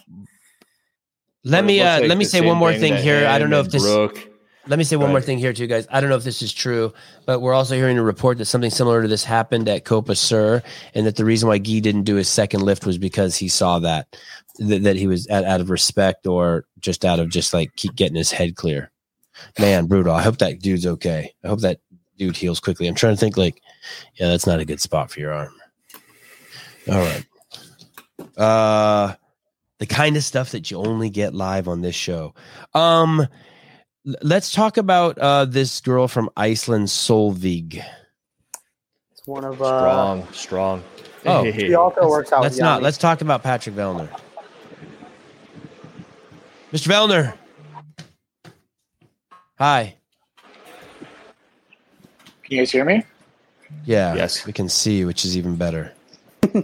[1.43, 3.27] let me uh, like let me say one more thing thing here.
[3.27, 4.28] I don't know if and this Brooke-
[4.69, 5.87] Let me say one Go more thing here, too, guys.
[5.89, 6.93] I don't know if this is true,
[7.25, 10.61] but we're also hearing a report that something similar to this happened at Copa Sur,
[10.93, 13.79] and that the reason why Guy didn't do his second lift was because he saw
[13.79, 14.15] that
[14.59, 17.95] that, that he was out, out of respect or just out of just like keep
[17.95, 18.91] getting his head clear.
[19.57, 20.13] Man, brutal.
[20.13, 21.33] I hope that dude's okay.
[21.43, 21.79] I hope that
[22.17, 22.87] dude heals quickly.
[22.87, 23.61] I'm trying to think like,
[24.15, 25.53] yeah, that's not a good spot for your arm.
[26.91, 27.25] All right.
[28.37, 29.15] Uh
[29.79, 32.35] the kind of stuff that you only get live on this show.
[32.73, 33.27] Um
[34.05, 37.83] let's talk about uh, this girl from Iceland, Sólveig.
[39.11, 39.79] it's one of uh.
[39.79, 40.83] strong, strong.
[41.25, 42.41] Oh, Hey, He also works out.
[42.41, 42.73] Let's with not.
[42.75, 42.83] Yanni.
[42.83, 44.09] Let's talk about Patrick Vellner.
[46.71, 46.87] Mr.
[46.87, 47.33] Vellner.
[49.57, 49.95] Hi.
[52.43, 53.03] Can you guys hear me?
[53.85, 54.15] Yeah.
[54.15, 54.45] Yes.
[54.45, 55.93] We can see, which is even better.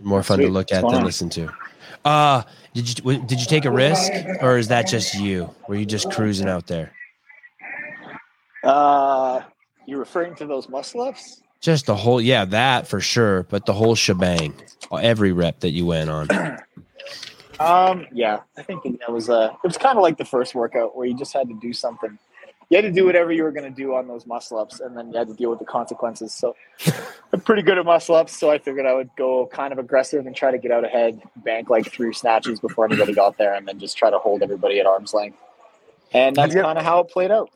[0.00, 1.06] More fun to look at going than on?
[1.06, 1.52] listen to.
[2.04, 2.42] Uh
[2.78, 5.52] did you did you take a risk, or is that just you?
[5.66, 6.92] Were you just cruising out there?
[8.62, 9.42] Uh,
[9.86, 11.42] you're referring to those muscle ups?
[11.60, 14.54] Just the whole, yeah, that for sure, but the whole shebang,
[14.92, 16.28] every rep that you went on.
[17.58, 20.96] Um, yeah, I think that was uh, it was kind of like the first workout
[20.96, 22.16] where you just had to do something.
[22.70, 24.96] You had to do whatever you were going to do on those muscle ups, and
[24.96, 26.34] then you had to deal with the consequences.
[26.34, 26.54] So
[27.32, 30.26] I'm pretty good at muscle ups, so I figured I would go kind of aggressive
[30.26, 33.66] and try to get out ahead, bank like three snatches before anybody got there, and
[33.66, 35.38] then just try to hold everybody at arm's length.
[36.12, 36.64] And that's Yep.
[36.64, 37.50] kind of how it played out.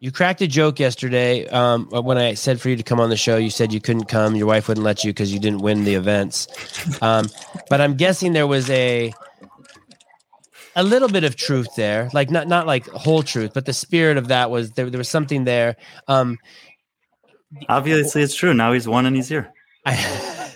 [0.00, 3.16] You cracked a joke yesterday um, when I said for you to come on the
[3.16, 3.36] show.
[3.36, 4.36] You said you couldn't come.
[4.36, 6.46] Your wife wouldn't let you because you didn't win the events.
[7.02, 7.32] Um,
[7.68, 9.12] but I'm guessing there was a
[10.78, 14.16] a little bit of truth there, like not not like whole truth, but the spirit
[14.16, 14.88] of that was there.
[14.88, 15.76] There was something there.
[16.06, 16.38] Um,
[17.68, 18.54] Obviously, it's true.
[18.54, 19.52] Now he's one and he's here.
[19.84, 20.44] I,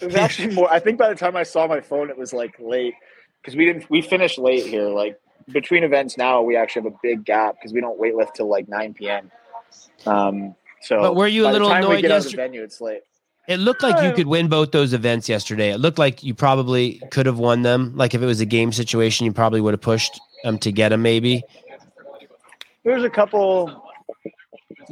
[0.00, 0.70] It was actually more.
[0.70, 2.94] I think by the time I saw my phone, it was like late
[3.40, 3.88] because we didn't.
[3.90, 5.18] We finished late here, like
[5.50, 8.48] between events now, we actually have a big gap because we don't wait weightlift till
[8.48, 9.30] like 9 p.m.
[10.06, 12.62] Um, so, But were you a little time we annoyed get out of the venue,
[12.62, 13.00] it's late.
[13.48, 15.70] It looked like you could win both those events yesterday.
[15.70, 17.96] It looked like you probably could have won them.
[17.96, 20.90] Like if it was a game situation, you probably would have pushed them to get
[20.90, 21.00] them.
[21.00, 21.42] Maybe.
[22.84, 23.84] There's a couple.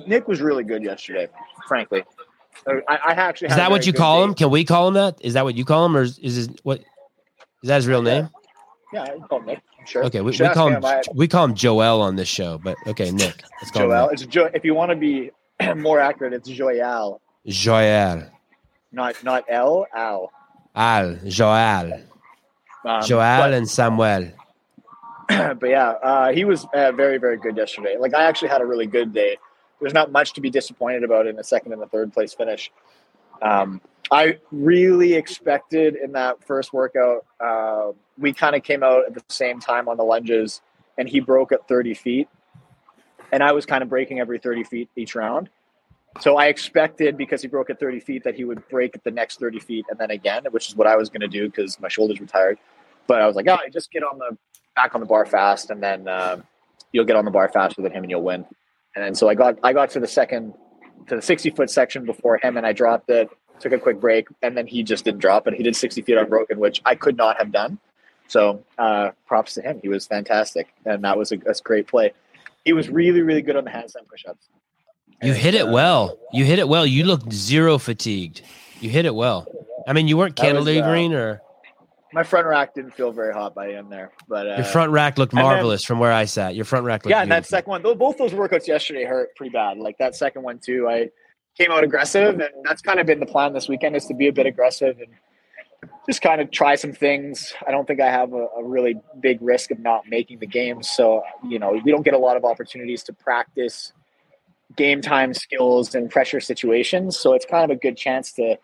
[0.07, 1.28] Nick was really good yesterday,
[1.68, 2.02] frankly.
[2.66, 4.24] I, I actually Is that what you call day.
[4.24, 4.34] him?
[4.34, 5.18] Can we call him that?
[5.20, 6.80] Is that what you call him, or is, is his what?
[6.80, 8.30] Is that his real name?
[8.92, 9.61] Yeah, I call him Nick.
[9.86, 10.04] Sure.
[10.04, 13.11] Okay, we, we call him I- we call him Joel on this show, but okay,
[13.11, 13.42] Nick.
[13.61, 14.09] Let's call Joel.
[14.09, 15.30] him It's jo- if you want to be
[15.76, 18.30] more accurate, it's Joel, Nick.
[18.97, 19.86] Not not L.
[19.94, 20.32] Al.
[20.74, 21.18] Al.
[21.26, 22.01] Joel.
[22.82, 24.32] Um, Joel but- and Samuel.
[25.28, 27.97] but yeah, uh, he was uh, very, very good yesterday.
[27.99, 29.36] Like I actually had a really good day.
[29.80, 32.70] There's not much to be disappointed about in the second and the third place finish.
[33.42, 39.14] Um, I really expected in that first workout, uh, we kind of came out at
[39.14, 40.62] the same time on the lunges,
[40.97, 42.28] and he broke at 30 feet,
[43.30, 45.51] and I was kind of breaking every 30 feet each round.
[46.20, 49.10] So I expected because he broke at 30 feet that he would break at the
[49.10, 51.78] next 30 feet and then again, which is what I was going to do because
[51.80, 52.58] my shoulders were tired.
[53.06, 54.36] But I was like, oh, just get on the
[54.76, 56.40] back on the bar fast, and then uh,
[56.92, 58.44] you'll get on the bar faster than him, and you'll win.
[58.94, 60.54] And then so I got I got to the second
[61.08, 64.28] to the sixty foot section before him, and I dropped it, took a quick break,
[64.42, 65.54] and then he just didn't drop it.
[65.54, 67.78] He did sixty feet unbroken, which I could not have done.
[68.28, 69.80] So uh, props to him.
[69.82, 72.12] He was fantastic, and that was a, a great play.
[72.64, 74.24] He was really really good on the handstand push
[75.22, 76.18] You hit it well.
[76.32, 76.86] You hit it well.
[76.86, 78.42] You looked zero fatigued.
[78.80, 79.46] You hit it well.
[79.86, 81.40] I mean, you weren't was, uh, cantilevering or
[82.12, 84.92] My front rack didn't feel very hot by the end there, but uh, your front
[84.92, 86.54] rack looked and then- marvelous from where I sat.
[86.54, 89.34] Your front rack looked yeah, and that second one, tho- both those workouts yesterday hurt
[89.36, 89.78] pretty bad.
[89.78, 91.10] Like that second one too, I
[91.56, 94.28] came out aggressive, and that's kind of been the plan this weekend is to be
[94.28, 95.08] a bit aggressive and
[96.06, 97.54] just kind of try some things.
[97.66, 100.82] I don't think I have a, a really big risk of not making the game,
[100.82, 103.92] so you know we don't get a lot of opportunities to practice
[104.76, 107.18] game time skills and pressure situations.
[107.18, 108.56] So it's kind of a good chance to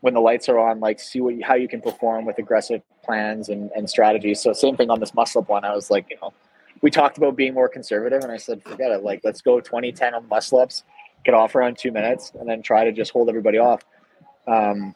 [0.00, 3.48] when the lights are on, like see what how you can perform with aggressive plans
[3.48, 4.40] and, and strategies.
[4.40, 5.64] So same thing on this muscle up one.
[5.64, 6.32] I was like, you know,
[6.82, 9.02] we talked about being more conservative, and I said, forget it.
[9.02, 10.84] Like, let's go 20 10 on muscle ups,
[11.24, 13.82] get off around two minutes, and then try to just hold everybody off.
[14.46, 14.94] Um,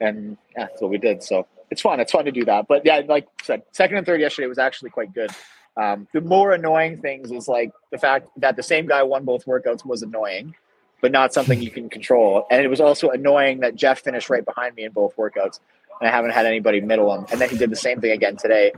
[0.00, 1.22] and yeah, that's what we did.
[1.22, 2.00] So it's fun.
[2.00, 2.66] It's fun to do that.
[2.68, 5.30] But yeah, like I said, second and third yesterday was actually quite good.
[5.76, 9.44] Um, the more annoying things is like the fact that the same guy won both
[9.44, 10.54] workouts was annoying,
[11.02, 12.46] but not something you can control.
[12.50, 15.60] And it was also annoying that Jeff finished right behind me in both workouts.
[16.00, 17.26] And I haven't had anybody middle him.
[17.30, 18.72] And then he did the same thing again today.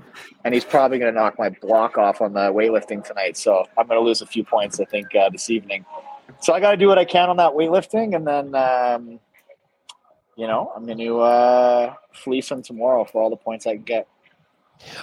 [0.45, 3.37] And he's probably going to knock my block off on the weightlifting tonight.
[3.37, 5.85] So I'm going to lose a few points, I think, uh, this evening.
[6.41, 8.15] So I got to do what I can on that weightlifting.
[8.15, 9.21] And then, um,
[10.37, 13.83] you know, I'm going to uh, fleece him tomorrow for all the points I can
[13.83, 14.09] get.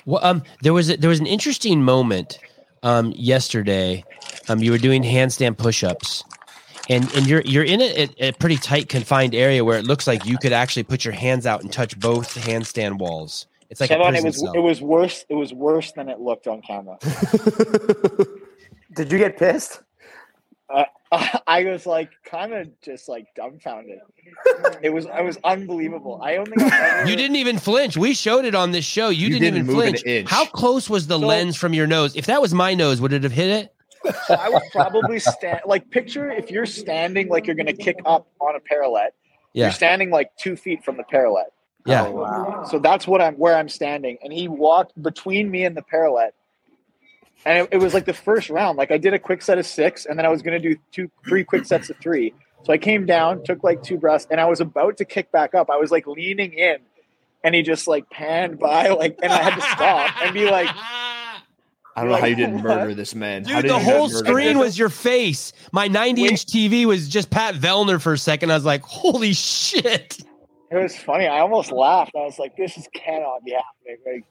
[0.06, 2.40] Well, um, there was a, there was an interesting moment
[2.84, 4.04] um yesterday.
[4.48, 6.24] Um, you were doing handstand push-ups,
[6.90, 10.08] and and you're you're in a, a, a pretty tight confined area where it looks
[10.08, 13.48] like you could actually put your hands out and touch both handstand walls.
[13.70, 14.54] It's like a Kevin, it was cell.
[14.54, 15.26] it was worse.
[15.30, 16.98] It was worse than it looked on camera.
[18.94, 19.82] Did you get pissed?
[21.48, 24.00] I was like kind of just like dumbfounded.
[24.82, 26.20] It was I was unbelievable.
[26.24, 27.96] I only got ever, You didn't even flinch.
[27.96, 29.10] We showed it on this show.
[29.10, 30.30] You, You didn't, didn't even flinch.
[30.30, 32.16] How close was the So- lens from your nose?
[32.16, 33.72] If that was my nose, would it have hit it?
[34.28, 38.28] So I would probably stand like picture if you're standing like you're gonna kick up
[38.40, 39.10] on a parallel.
[39.54, 39.66] Yeah.
[39.66, 41.46] You're standing like two feet from the parallel.
[41.88, 42.06] Yeah.
[42.08, 42.64] Oh, wow.
[42.70, 44.18] So that's what I'm where I'm standing.
[44.24, 46.32] And he walked between me and the parallel.
[47.46, 48.78] And it, it was like the first round.
[48.78, 51.10] Like I did a quick set of six, and then I was gonna do two,
[51.28, 52.34] three quick sets of three.
[52.64, 55.54] So I came down, took like two breaths, and I was about to kick back
[55.54, 55.70] up.
[55.70, 56.78] I was like leaning in,
[57.44, 60.68] and he just like panned by, like, and I had to stop and be like,
[61.98, 62.64] I don't know how you didn't What?
[62.80, 63.46] murder this man.
[63.46, 64.58] How Dude, did the whole screen him?
[64.58, 65.54] was your face.
[65.72, 68.52] My 90 inch TV was just Pat Vellner for a second.
[68.52, 70.18] I was like, holy shit.
[70.72, 71.28] it was funny.
[71.28, 72.12] I almost laughed.
[72.16, 73.98] I was like, this is cannot be happening.
[74.06, 74.24] Like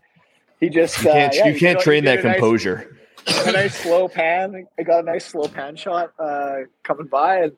[0.61, 2.99] he just You can't, uh, yeah, you can't train that a nice- composure.
[3.27, 4.67] A nice slow pan.
[4.79, 7.53] I got a nice slow pan shot uh, coming by, and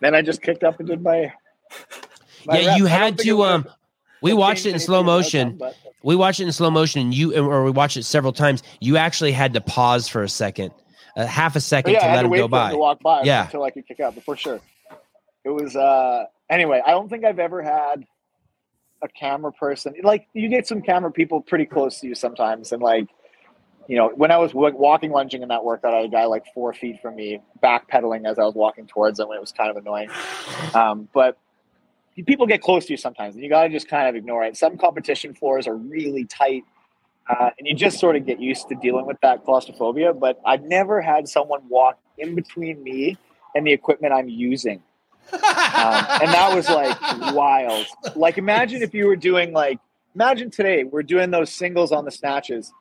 [0.00, 1.32] then I just kicked up and did my.
[2.46, 2.78] my yeah, rep.
[2.78, 3.42] you had to.
[3.42, 3.68] Um,
[4.20, 5.56] we watched it in slow in the outcome, motion.
[5.58, 8.62] but- We watched it in slow motion, and you, or we watched it several times.
[8.80, 10.72] You actually had to pause for a second,
[11.16, 12.70] a half a second yeah, to let to him go him by.
[12.72, 13.44] to walk by Yeah.
[13.44, 14.60] until I could kick up, for sure.
[15.44, 16.80] It was uh anyway.
[16.84, 18.04] I don't think I've ever had
[19.02, 22.80] a camera person like you get some camera people pretty close to you sometimes, and
[22.80, 23.08] like
[23.88, 26.44] you know when I was walking lunging in that workout, I had a guy like
[26.54, 29.76] four feet from me backpedaling as I was walking towards him, it was kind of
[29.76, 30.08] annoying.
[30.74, 31.38] Um, but
[32.26, 34.56] people get close to you sometimes, and you got to just kind of ignore it.
[34.56, 36.64] Some competition floors are really tight.
[37.28, 40.12] uh, and you just sort of get used to dealing with that claustrophobia.
[40.12, 43.16] But I've never had someone walk in between me
[43.54, 44.82] and the equipment I'm using,
[45.32, 46.98] um, and that was like
[47.34, 47.86] wild.
[48.16, 49.78] Like imagine if you were doing like
[50.14, 52.72] imagine today we're doing those singles on the snatches.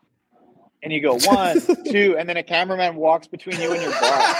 [0.83, 1.61] And you go one,
[1.91, 4.35] two, and then a cameraman walks between you and your bar.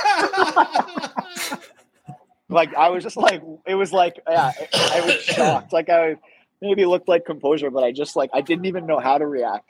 [2.50, 5.72] like I was just like it was like yeah, I was shocked.
[5.74, 6.16] Like I
[6.62, 9.66] maybe looked like composure, but I just like I didn't even know how to react.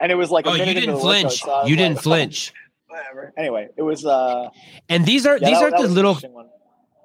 [0.00, 1.42] And it was like a Oh, you didn't the workout, flinch.
[1.42, 2.52] so You didn't like, flinch.
[2.88, 3.32] Whatever.
[3.36, 4.48] Anyway, it was uh
[4.88, 6.18] And these are yeah, these that- aren't that the little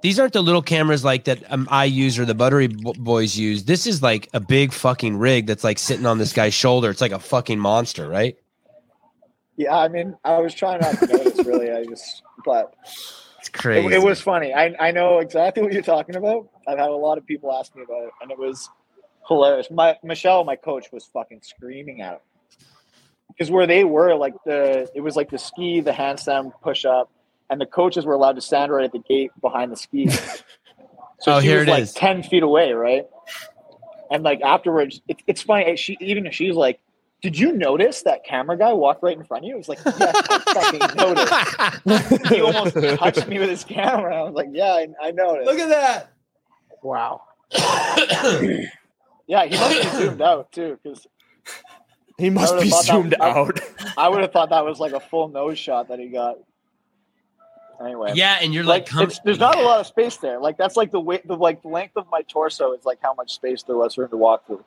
[0.02, 3.38] these aren't the little cameras like that um, I use or the Buttery b- Boys
[3.38, 3.66] use.
[3.66, 6.90] This is like a big fucking rig that's like sitting on this guy's shoulder.
[6.90, 8.36] It's like a fucking monster, right?
[9.62, 11.72] Yeah, I mean, I was trying not to notice really.
[11.72, 12.74] I just but
[13.40, 13.94] It's it, crazy.
[13.96, 14.54] it was funny.
[14.54, 16.50] I I know exactly what you're talking about.
[16.68, 18.70] I've had a lot of people ask me about it, and it was
[19.28, 19.70] hilarious.
[19.70, 22.20] My Michelle, my coach, was fucking screaming at him
[23.28, 27.12] because where they were, like the it was like the ski, the handstand, push up,
[27.50, 30.10] and the coaches were allowed to stand right at the gate behind the ski.
[31.20, 31.94] So Oh, she here was it like is.
[31.94, 33.06] ten feet away, right?
[34.10, 35.76] And like afterwards, it, it's funny.
[35.78, 36.80] She even if she's like,
[37.22, 39.80] "Did you notice that camera guy walked right in front of you?" I was like,
[39.86, 39.96] "Yes,
[40.30, 40.98] I fucking
[42.16, 44.16] noticed." he almost touched me with his camera.
[44.20, 46.12] I was like, "Yeah, I, I noticed." Look at that.
[46.84, 47.22] Wow.
[49.28, 51.08] Yeah, he must be zoomed out too, because
[52.18, 53.60] He must be thought that- zoomed I- out.
[53.98, 56.36] I would have thought that was like a full nose shot that he got.
[57.82, 60.38] Anyway, yeah, and you're like, like there's not a lot of space there.
[60.40, 63.14] Like that's like the weight, the like the length of my torso is like how
[63.14, 64.64] much space there was for him to walk through.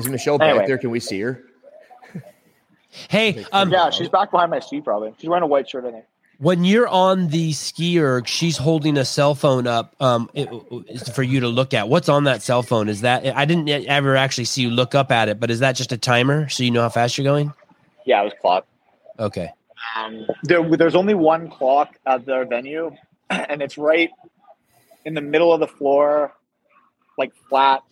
[0.00, 0.58] Is Michelle Anyway.
[0.58, 0.78] back there?
[0.78, 1.44] Can we see her?
[3.08, 5.12] Hey, um, yeah, she's back behind my seat probably.
[5.18, 5.84] She's wearing a white shirt.
[5.84, 6.04] I think.
[6.38, 10.48] when you're on the ski erg, she's holding a cell phone up um, it-
[10.88, 11.88] it's for you to look at.
[11.88, 12.88] What's on that cell phone?
[12.88, 15.76] Is that I didn't ever actually see you look up at it, but is that
[15.76, 17.52] just a timer so you know how fast you're going?
[18.04, 18.66] Yeah, it was clock.
[19.18, 19.50] Okay.
[19.96, 22.92] Um, there, there's only one clock at their venue,
[23.30, 24.10] and it's right
[25.04, 26.32] in the middle of the floor,
[27.18, 27.82] like flat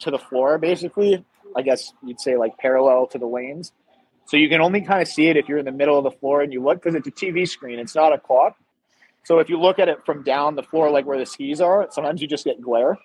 [0.00, 1.24] to the floor, basically.
[1.56, 3.72] I guess you'd say like parallel to the lanes.
[4.30, 6.12] So you can only kind of see it if you're in the middle of the
[6.12, 7.80] floor and you look because it's a TV screen.
[7.80, 8.56] It's not a clock.
[9.24, 11.88] So if you look at it from down the floor, like where the skis are,
[11.90, 12.96] sometimes you just get glare.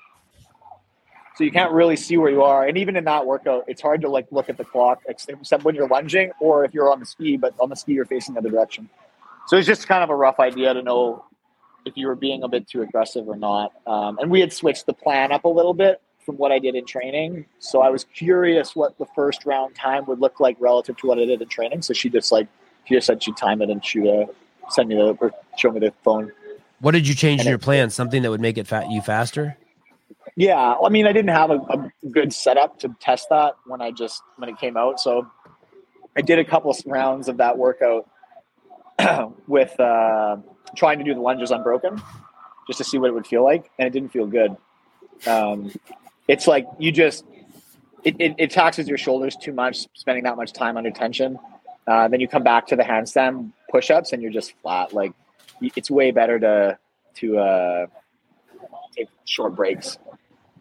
[1.36, 2.67] So you can't really see where you are.
[2.67, 5.73] And even in that workout, it's hard to like look at the clock except when
[5.73, 8.41] you're lunging or if you're on the ski, but on the ski you're facing the
[8.41, 8.88] other direction.
[9.47, 11.26] So it's just kind of a rough idea to know
[11.86, 13.71] if you were being a bit too aggressive or not.
[13.88, 16.76] Um, and we had switched the plan up a little bit from what I did
[16.76, 17.45] in training.
[17.59, 21.19] So I was curious what the first round time would look like relative to what
[21.19, 21.82] I did in training.
[21.84, 22.47] So she just like
[22.86, 24.28] she just said she'd time it and shoot a
[24.69, 26.32] send me the or show me the phone.
[26.80, 27.89] What did you change in your it- plan?
[27.89, 29.57] Something that would make it fat you faster?
[30.38, 33.91] Yeah, I mean, I didn't have a, a good setup to test that when I
[33.91, 34.99] just when it came out.
[34.99, 35.28] So
[36.17, 38.09] I did a couple rounds of that workout
[39.47, 40.38] with uh,
[40.76, 42.01] trying to do the lunges unbroken,
[42.67, 44.57] just to see what it would feel like, and it didn't feel good.
[45.26, 45.71] Um,
[46.28, 47.26] it's like you just
[48.03, 51.39] it, it, it taxes your shoulders too much, spending that much time under tension.
[51.88, 54.93] Uh, then you come back to the handstand push-ups, and you're just flat.
[54.93, 55.13] Like
[55.61, 56.78] it's way better to
[57.15, 57.86] to uh,
[58.95, 59.97] take short breaks.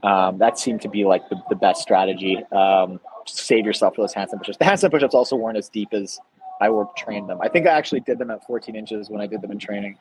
[0.02, 2.42] Um, that seemed to be like the, the best strategy.
[2.52, 4.58] Um, save yourself for those handstand push-ups.
[4.58, 6.20] The handstand push-ups also weren't as deep as
[6.60, 7.38] I were trained them.
[7.40, 9.98] I think I actually did them at 14 inches when I did them in training,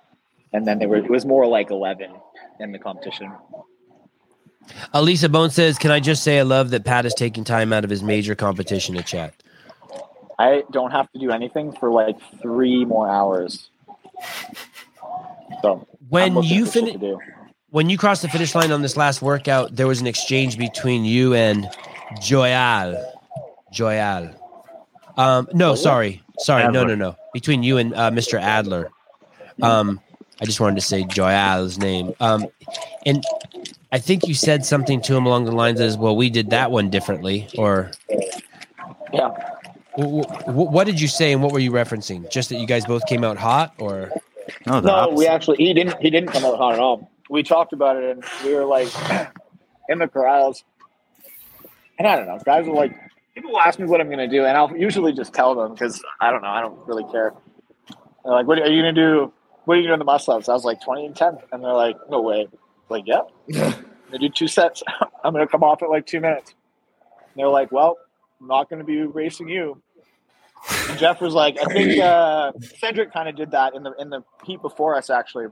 [0.52, 2.12] and then they were it was more like 11
[2.60, 3.32] in the competition.
[4.94, 7.84] Elisa Bone says, "Can I just say I love that Pat is taking time out
[7.84, 9.34] of his major competition to chat."
[10.40, 13.70] I don't have to do anything for like three more hours.
[15.62, 16.96] So When you finish,
[17.70, 21.06] when you crossed the finish line on this last workout, there was an exchange between
[21.06, 21.70] you and
[22.22, 23.04] Joyal.
[23.72, 24.30] Joyal.
[25.18, 27.16] Um, no, sorry, sorry, no, no, no.
[27.34, 28.40] Between you and uh, Mr.
[28.40, 28.90] Adler.
[29.62, 30.02] Um,
[30.42, 32.14] I just wanted to say Joyal's name.
[32.20, 32.48] Um,
[33.06, 33.24] and
[33.94, 36.72] I think you said something to him along the lines as, "Well, we did that
[36.72, 37.92] one differently," or
[39.14, 39.30] Yeah.
[39.96, 42.28] w- w- what did you say and what were you referencing?
[42.32, 44.12] Just that you guys both came out hot, or
[44.66, 45.16] No, No, opposite.
[45.16, 47.08] we actually he didn't he didn't come out hot at all.
[47.30, 48.88] We talked about it and we were like
[49.90, 50.64] in the corrals.
[52.00, 52.94] And I don't know, guys are like
[53.36, 56.32] people ask me what I'm gonna do, and I'll usually just tell them because I
[56.32, 57.34] don't know, I don't really care.
[58.26, 59.32] They're like, "What are you gonna do?
[59.66, 61.38] What are you going to doing the muscle ups?" I was like, 20 and 10,
[61.52, 62.48] and they're like, "No way!"
[62.94, 64.84] Like, "Yeah, gonna do two sets.
[65.24, 66.56] I'm gonna come off at like two minutes."
[67.18, 67.98] And they're like, "Well,
[68.40, 69.82] I'm not gonna be racing you."
[70.90, 74.10] And Jeff was like, I think uh, Cedric kind of did that in the in
[74.10, 75.10] the heat before us.
[75.10, 75.48] Actually,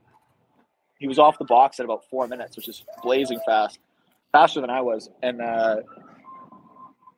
[0.99, 3.79] he was off the box at about four minutes, which is blazing fast,
[4.31, 5.09] faster than I was.
[5.21, 5.77] And uh,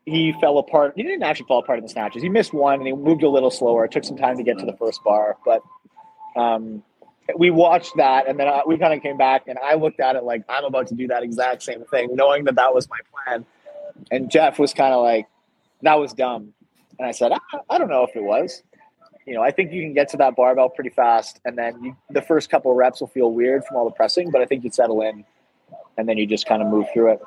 [0.05, 0.93] he fell apart.
[0.95, 2.23] He didn't actually fall apart in the snatches.
[2.23, 3.85] He missed one and he moved a little slower.
[3.85, 5.61] It took some time to get to the first bar, but
[6.35, 6.83] um,
[7.37, 10.15] we watched that and then I, we kind of came back and I looked at
[10.15, 12.99] it like I'm about to do that exact same thing, knowing that that was my
[13.13, 13.45] plan.
[14.11, 15.27] And Jeff was kind of like,
[15.83, 16.53] "That was dumb,"
[16.97, 17.37] and I said, I,
[17.69, 18.63] "I don't know if it was."
[19.25, 21.95] You know, I think you can get to that barbell pretty fast, and then you,
[22.09, 24.63] the first couple of reps will feel weird from all the pressing, but I think
[24.63, 25.23] you settle in,
[25.97, 27.21] and then you just kind of move through it,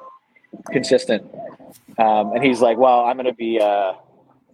[0.73, 1.25] consistent.
[1.99, 3.95] Um, and he's like, "Well, I'm going to be uh,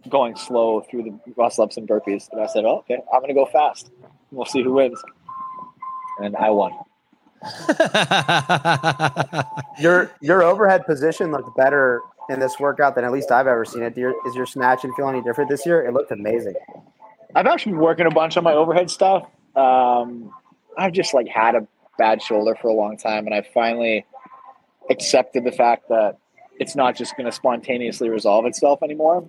[0.07, 3.29] going slow through the muscle ups and burpees," and I said, oh, "Okay, I'm going
[3.29, 3.91] to go fast.
[4.31, 5.03] We'll see who wins."
[6.19, 6.73] And I won.
[9.79, 13.83] Your your overhead position looked better in this workout than at least I've ever seen
[13.83, 13.95] it.
[13.95, 15.85] Do your, is your snatching feel any different this year?
[15.85, 16.55] It looked amazing.
[17.35, 19.27] I've actually been working a bunch on my overhead stuff.
[19.55, 20.31] Um,
[20.77, 24.05] I've just like had a bad shoulder for a long time, and I finally
[24.89, 26.17] accepted the fact that
[26.59, 29.27] it's not just going to spontaneously resolve itself anymore.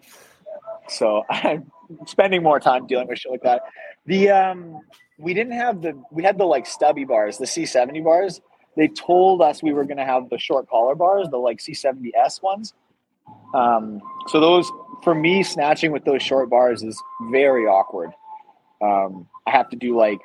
[0.88, 1.70] So I'm
[2.06, 3.62] spending more time dealing with shit like that.
[4.06, 4.80] The um,
[5.18, 8.40] we didn't have the we had the like stubby bars, the C70 bars.
[8.76, 12.74] They told us we were to have the short collar bars, the like C70S ones.
[13.54, 14.70] Um, so those
[15.02, 17.00] for me snatching with those short bars is
[17.30, 18.10] very awkward.
[18.82, 20.20] Um, I have to do like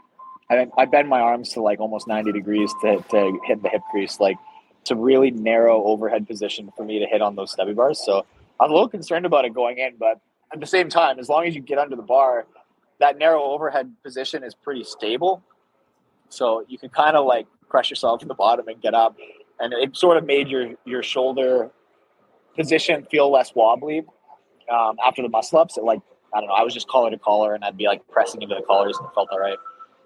[0.50, 3.82] I, I bend my arms to like almost 90 degrees to, to hit the hip
[3.92, 4.20] crease.
[4.20, 4.38] Like
[4.82, 8.02] it's a really narrow overhead position for me to hit on those stubby bars.
[8.04, 8.26] So
[8.60, 10.20] I'm a little concerned about it going in, but
[10.52, 12.48] at the same time, as long as you get under the bar,
[13.00, 15.44] that narrow overhead position is pretty stable.
[16.30, 19.18] So you can kind of like press yourself to the bottom and get up.
[19.60, 21.72] And it sort of made your your shoulder
[22.56, 24.06] position feel less wobbly
[24.72, 25.78] um, after the muscle ups.
[25.78, 26.02] It like
[26.34, 26.56] I don't know.
[26.56, 29.08] I was just collar to collar, and I'd be like pressing into the collars, and
[29.08, 29.58] it felt all right.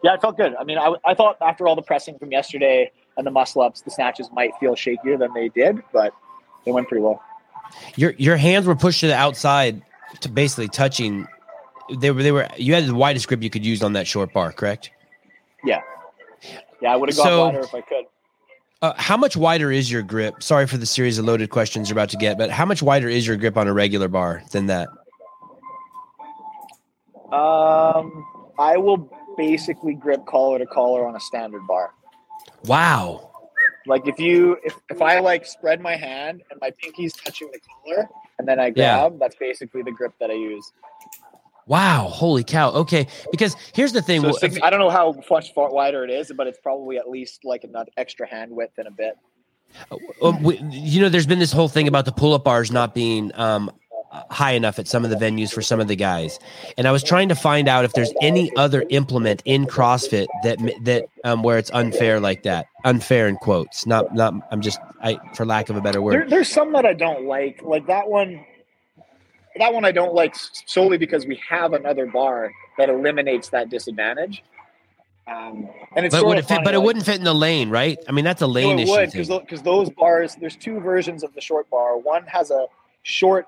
[0.04, 0.54] Yeah, it felt good.
[0.60, 3.82] I mean, I, I thought after all the pressing from yesterday and the muscle ups,
[3.82, 6.14] the snatches might feel shakier than they did, but
[6.66, 7.22] they went pretty well.
[7.96, 9.82] Your your hands were pushed to the outside
[10.22, 11.28] to basically touching.
[11.92, 14.32] They were they were you had the widest grip you could use on that short
[14.34, 14.92] bar, correct?
[15.66, 15.82] Yeah,
[16.82, 16.94] yeah.
[16.94, 18.06] I would have gone So- wider if I could.
[18.82, 20.44] Uh, how much wider is your grip?
[20.44, 23.08] Sorry for the series of loaded questions you're about to get, but how much wider
[23.08, 24.90] is your grip on a regular bar than that?
[27.32, 28.26] Um,
[28.60, 31.92] I will basically grip collar to collar on a standard bar.
[32.66, 33.32] Wow.
[33.86, 37.60] Like if you if, if I like spread my hand and my pinky's touching the
[37.60, 38.08] collar
[38.38, 39.00] and then I Yeah.
[39.08, 40.72] grab, that's basically the grip that I use.
[41.68, 42.08] Wow.
[42.10, 42.72] Holy cow.
[42.72, 43.08] Okay.
[43.32, 44.22] Because here's the thing.
[44.22, 47.10] So six, I don't know how much far wider it is, but it's probably at
[47.10, 49.16] least like an extra hand width and a bit.
[50.22, 53.72] Um, you know, there's been this whole thing about the pull-up bars not being um,
[54.30, 56.38] high enough at some of the venues for some of the guys,
[56.78, 60.60] and I was trying to find out if there's any other implement in CrossFit that
[60.84, 62.68] that um, where it's unfair like that.
[62.86, 63.88] Unfair in quotes.
[63.88, 64.36] Not not.
[64.52, 66.30] I'm just I for lack of a better There, word.
[66.30, 67.64] there's some that I don't like.
[67.64, 68.46] Like that one,
[69.58, 70.36] that one I don't like
[70.66, 74.44] solely because we have another bar that eliminates that disadvantage.
[75.26, 76.62] Um, and it's But would it fit?
[76.64, 77.98] But it like- wouldn't fit in the lane, right?
[78.08, 79.40] I mean, that's a lane it issue.
[79.40, 80.36] because those bars.
[80.36, 81.98] There's two versions of the short bar.
[81.98, 82.66] One has a
[83.04, 83.46] short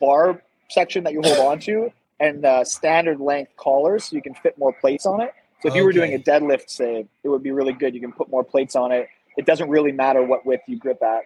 [0.00, 4.34] bar section that you hold on to, and uh, standard length collars, so you can
[4.34, 5.32] fit more plates on it.
[5.62, 7.94] So if you were doing a deadlift, say, it would be really good.
[7.94, 9.08] You can put more plates on it.
[9.36, 11.22] It doesn't really matter what width you grip at.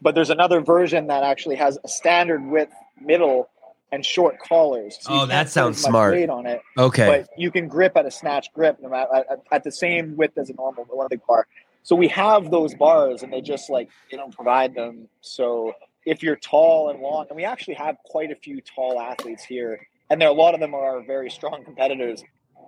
[0.00, 3.48] But there's another version that actually has a standard width middle
[3.92, 4.98] and short collars.
[5.00, 6.14] So Oh, that sounds smart.
[6.14, 7.06] weight on it Okay.
[7.06, 10.36] but you can grip at a snatch grip no matter at, at the same width
[10.36, 11.46] as a normal Olympic bar.
[11.82, 15.08] So we have those bars, and they just like they don't provide them.
[15.22, 15.72] So
[16.04, 19.80] if you're tall and long, and we actually have quite a few tall athletes here,
[20.10, 22.22] and there a lot of them are very strong competitors.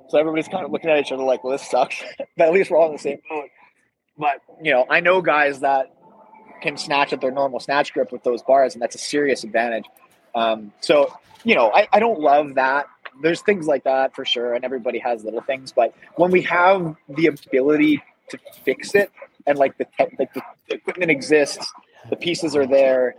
[0.08, 2.02] So everybody's kind of looking at each other like, "Well, this sucks,"
[2.38, 3.50] but at least we're all in the same boat.
[4.16, 5.94] But you know, I know guys that
[6.62, 9.84] can snatch at their normal snatch grip with those bars, and that's a serious advantage.
[10.34, 11.12] Um, so
[11.44, 12.86] you know, I, I don't love that.
[13.22, 15.72] There's things like that for sure, and everybody has little things.
[15.72, 19.10] But when we have the ability to fix it,
[19.46, 21.72] and like the te- like the, equipment exists,
[22.08, 23.14] the pieces are there,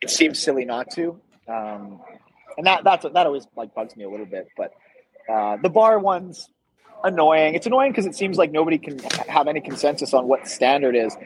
[0.00, 1.20] it seems silly not to.
[1.48, 2.00] Um,
[2.56, 4.48] and that that's that always like bugs me a little bit.
[4.56, 4.72] But
[5.28, 6.48] uh, the bar ones
[7.04, 7.54] annoying.
[7.54, 8.98] It's annoying because it seems like nobody can
[9.28, 11.16] have any consensus on what standard is.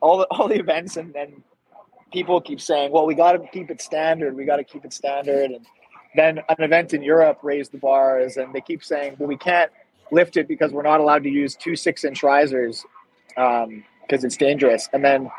[0.00, 1.42] All the all the events and, and
[2.12, 4.36] people keep saying, "Well, we got to keep it standard.
[4.36, 5.66] We got to keep it standard." And
[6.14, 9.70] then an event in Europe raised the bars, and they keep saying, "Well, we can't
[10.10, 12.84] lift it because we're not allowed to use two six-inch risers
[13.36, 15.30] um, because it's dangerous." And then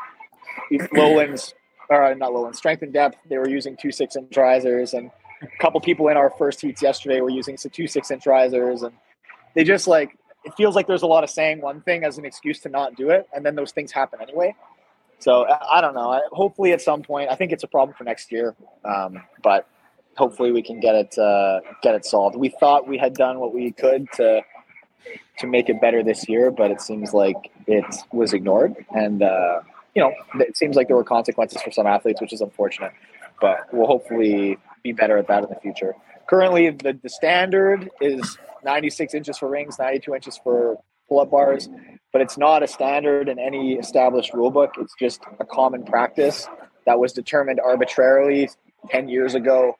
[0.92, 1.54] Lowlands,
[1.88, 5.10] or uh, not Lowlands, Strength in Depth, they were using two six-inch risers, and
[5.42, 8.94] a couple people in our first heats yesterday were using two six-inch risers, and
[9.54, 12.24] they just like it feels like there's a lot of saying one thing as an
[12.24, 14.54] excuse to not do it, and then those things happen anyway.
[15.20, 16.20] So I, don't know.
[16.32, 18.56] Hopefully, at some point, I think it's a problem for next year.
[18.84, 19.68] Um, but
[20.16, 22.36] hopefully, we can get it uh, get it solved.
[22.36, 24.40] We thought we had done what we could to
[25.38, 28.74] to make it better this year, but it seems like it was ignored.
[28.94, 29.60] And uh,
[29.94, 32.92] you know, it seems like there were consequences for some athletes, which is unfortunate.
[33.40, 35.94] But we'll hopefully be better at that in the future.
[36.28, 40.78] Currently, the, the standard is 96 inches for rings, 92 inches for
[41.10, 41.68] pull-up bars,
[42.12, 44.74] but it's not a standard in any established rule book.
[44.78, 46.48] It's just a common practice
[46.86, 48.48] that was determined arbitrarily
[48.88, 49.76] 10 years ago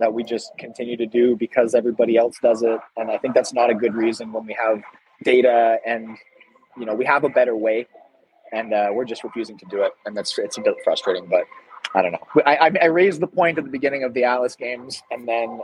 [0.00, 2.80] that we just continue to do because everybody else does it.
[2.96, 4.82] And I think that's not a good reason when we have
[5.22, 6.16] data and
[6.78, 7.86] you know we have a better way,
[8.52, 11.26] and uh, we're just refusing to do it, and that's it's a bit frustrating.
[11.26, 11.44] But
[11.94, 12.42] I don't know.
[12.46, 15.60] I, I, raised the point at the beginning of the Atlas games, and then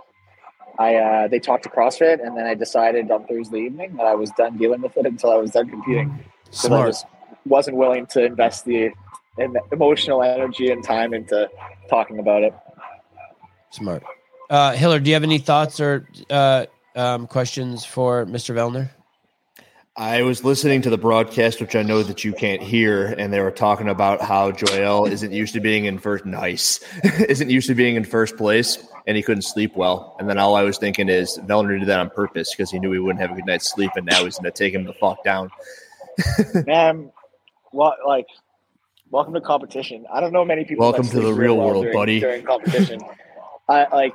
[0.78, 4.14] I uh, they talked to CrossFit, and then I decided on Thursday evening that I
[4.14, 6.24] was done dealing with it until I was done competing.
[6.44, 6.88] Because I Smart.
[6.88, 7.06] just
[7.46, 8.90] wasn't willing to invest the,
[9.36, 11.48] the emotional energy and time into
[11.88, 12.54] talking about it.
[13.70, 14.02] Smart.
[14.50, 18.54] Uh, Hiller, do you have any thoughts or uh, um, questions for Mr.
[18.54, 18.90] Vellner?
[19.98, 23.40] I was listening to the broadcast, which I know that you can't hear, and they
[23.40, 26.26] were talking about how Joel isn't used to being in first.
[26.26, 26.80] Nice,
[27.28, 28.76] isn't used to being in first place,
[29.06, 30.14] and he couldn't sleep well.
[30.18, 32.92] And then all I was thinking is Vellner did that on purpose because he knew
[32.92, 34.92] he wouldn't have a good night's sleep, and now he's going to take him the
[34.92, 35.50] fuck down.
[36.66, 37.10] Man,
[37.72, 38.26] well, like,
[39.10, 40.04] welcome to competition.
[40.12, 40.84] I don't know many people.
[40.84, 42.20] Welcome to the real well world, during, buddy.
[42.20, 43.00] During competition,
[43.66, 44.14] I like.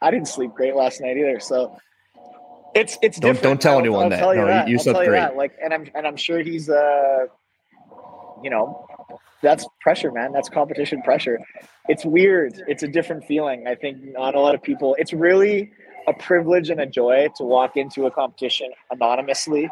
[0.00, 1.76] I didn't sleep great last night either, so
[2.76, 3.18] it's it's.
[3.18, 3.42] Don't- different.
[3.42, 4.18] don't tell I'll- anyone I'll that.
[4.18, 4.68] Tell you No, you- that.
[4.68, 5.10] you you great.
[5.10, 5.36] that.
[5.36, 7.26] Like, and I'm and I'm sure he's uh,
[8.42, 8.86] you know,
[9.42, 10.32] that's pressure, man.
[10.32, 11.38] That's competition pressure.
[11.88, 12.62] It's weird.
[12.66, 13.66] It's a different feeling.
[13.66, 14.96] I think not a lot of people.
[14.98, 15.72] It's really
[16.08, 19.68] a privilege and a joy to walk into a competition anonymously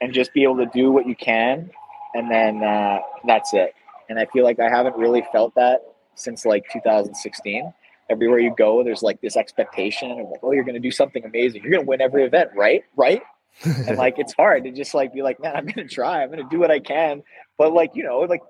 [0.00, 1.70] and just be able to do what you can,
[2.14, 3.74] and then uh, that's it.
[4.08, 5.80] And I feel like I haven't really felt that
[6.14, 7.72] since like 2016.
[8.10, 11.24] Everywhere you go, there's like this expectation of like, oh, you're going to do something
[11.24, 11.62] amazing.
[11.62, 12.84] You're going to win every event, right?
[12.96, 13.22] Right?
[13.64, 16.22] and like it's hard to just like be like, man, I'm gonna try.
[16.22, 17.22] I'm gonna do what I can.
[17.56, 18.42] But like you know, like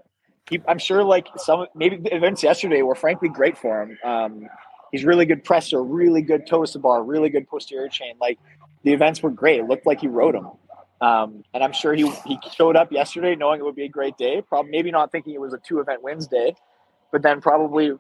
[0.67, 3.99] I'm sure like some maybe the events yesterday were frankly great for him.
[4.05, 4.49] Um,
[4.93, 8.15] he's really good presser, really good toe to bar, really good posterior chain.
[8.21, 8.39] Like
[8.83, 9.61] the events were great.
[9.61, 10.51] It looked like he wrote them.
[11.01, 14.17] Um, and I'm sure he he showed up yesterday knowing it would be a great
[14.17, 14.43] day.
[14.43, 16.55] Probably maybe not thinking it was a two event Wednesday,
[17.13, 17.93] but then probably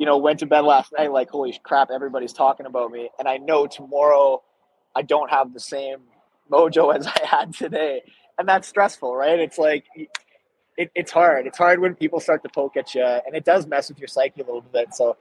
[0.00, 3.28] you know went to bed last night like holy crap everybody's talking about me and
[3.28, 4.42] I know tomorrow
[4.96, 5.98] I don't have the same
[6.50, 8.02] mojo as I had today.
[8.38, 9.38] And that's stressful, right?
[9.38, 9.84] It's like
[10.76, 11.46] it, it's hard.
[11.46, 14.08] It's hard when people start to poke at you, and it does mess with your
[14.08, 14.94] psyche a little bit.
[14.94, 15.16] So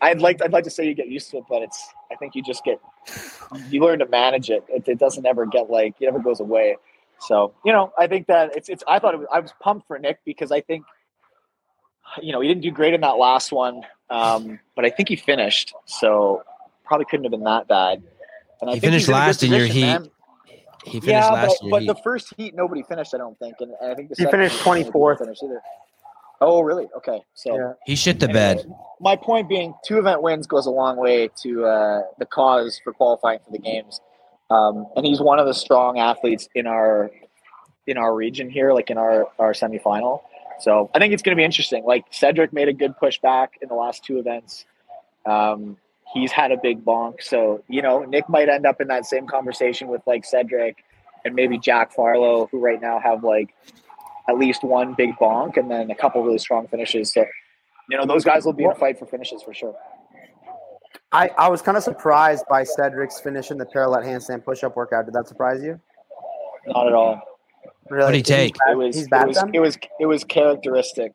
[0.00, 2.36] I'd like I'd like to say you get used to it, but it's I think
[2.36, 2.80] you just get
[3.68, 4.64] you learn to manage it.
[4.68, 6.76] It, it doesn't ever get like it never goes away.
[7.18, 8.84] So you know, I think that it's it's.
[8.86, 10.84] I thought it was, I was pumped for Nick because I think
[12.22, 15.16] you know he didn't do great in that last one, um, but I think he
[15.16, 15.74] finished.
[15.86, 16.42] So
[16.84, 18.02] probably couldn't have been that bad.
[18.60, 19.80] And I He think finished he's in a last in your heat.
[19.82, 20.10] man.
[20.84, 21.86] He finished Yeah, last but, in but heat.
[21.88, 23.14] the first heat nobody finished.
[23.14, 25.18] I don't think, and, and I think the He finished 24th.
[25.18, 25.60] finished either.
[26.40, 26.86] Oh, really?
[26.96, 27.72] Okay, so Yeah.
[27.86, 28.64] he shit the bed.
[29.00, 32.92] my point being, two event wins goes a long way to uh, the cause for
[32.92, 34.00] qualifying for the games,
[34.50, 37.10] um, and he's one of the strong athletes in our
[37.86, 40.20] in our region here, like in our our semifinal.
[40.60, 41.84] So I think it's going to be interesting.
[41.84, 44.64] Like Cedric made a good push back in the last two events.
[45.24, 45.76] Um,
[46.12, 49.26] he's had a big bonk, so you know Nick might end up in that same
[49.26, 50.84] conversation with like Cedric
[51.24, 53.54] and maybe Jack Farlow, who right now have like
[54.28, 57.12] at least one big bonk and then a couple really strong finishes.
[57.12, 57.24] So
[57.90, 59.74] you know those guys will be in a fight for finishes for sure.
[61.12, 65.04] I, I was kind of surprised by Cedric's finish in the parallel handstand push-up workout.
[65.04, 65.80] Did that surprise you?
[66.66, 67.22] Not at all.
[67.90, 68.04] Really?
[68.04, 68.56] What'd he take?
[68.68, 71.12] It was He's it was, it was it was characteristic.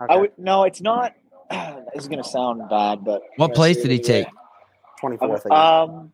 [0.00, 0.12] Okay.
[0.12, 1.14] I would no, it's not.
[1.50, 4.26] this is gonna sound bad, but What place did he take?
[5.02, 5.44] 24th.
[5.44, 5.58] again.
[5.58, 6.12] Um,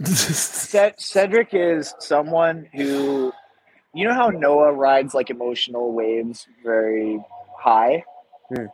[0.98, 3.32] Cedric is someone who,
[3.92, 7.22] you know how Noah rides like emotional waves very
[7.58, 8.04] high.
[8.54, 8.66] Hmm.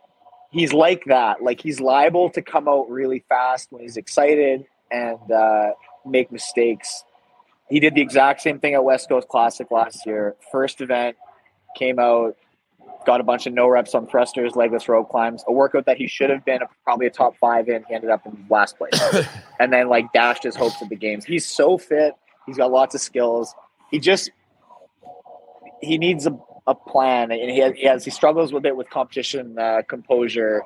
[0.51, 1.43] He's like that.
[1.43, 5.71] Like he's liable to come out really fast when he's excited and uh,
[6.05, 7.03] make mistakes.
[7.69, 10.35] He did the exact same thing at West Coast Classic last year.
[10.51, 11.17] First event
[11.75, 12.37] came out,
[13.05, 16.07] got a bunch of no reps on thrusters, legless rope climbs, a workout that he
[16.07, 17.83] should have been probably a top five in.
[17.87, 18.99] He ended up in last place
[19.59, 21.25] and then like dashed his hopes at the games.
[21.25, 22.13] He's so fit.
[22.45, 23.53] He's got lots of skills.
[23.91, 24.31] He just
[25.81, 28.89] he needs a, a plan, and he has, he has he struggles with it with
[28.89, 30.63] competition uh, composure,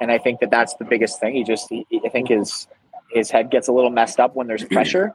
[0.00, 1.34] and I think that that's the biggest thing.
[1.34, 2.68] He just he, I think his
[3.10, 5.14] his head gets a little messed up when there's pressure.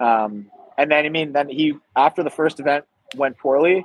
[0.00, 3.84] Um, and then I mean, then he after the first event went poorly.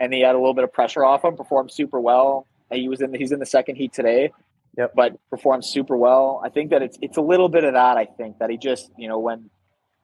[0.00, 1.36] and he had a little bit of pressure off him.
[1.36, 2.46] Performed super well.
[2.70, 3.12] He was in.
[3.12, 4.32] The, he's in the second heat today.
[4.76, 4.92] Yep.
[4.96, 6.42] But performed super well.
[6.44, 7.96] I think that it's it's a little bit of that.
[7.96, 9.50] I think that he just you know when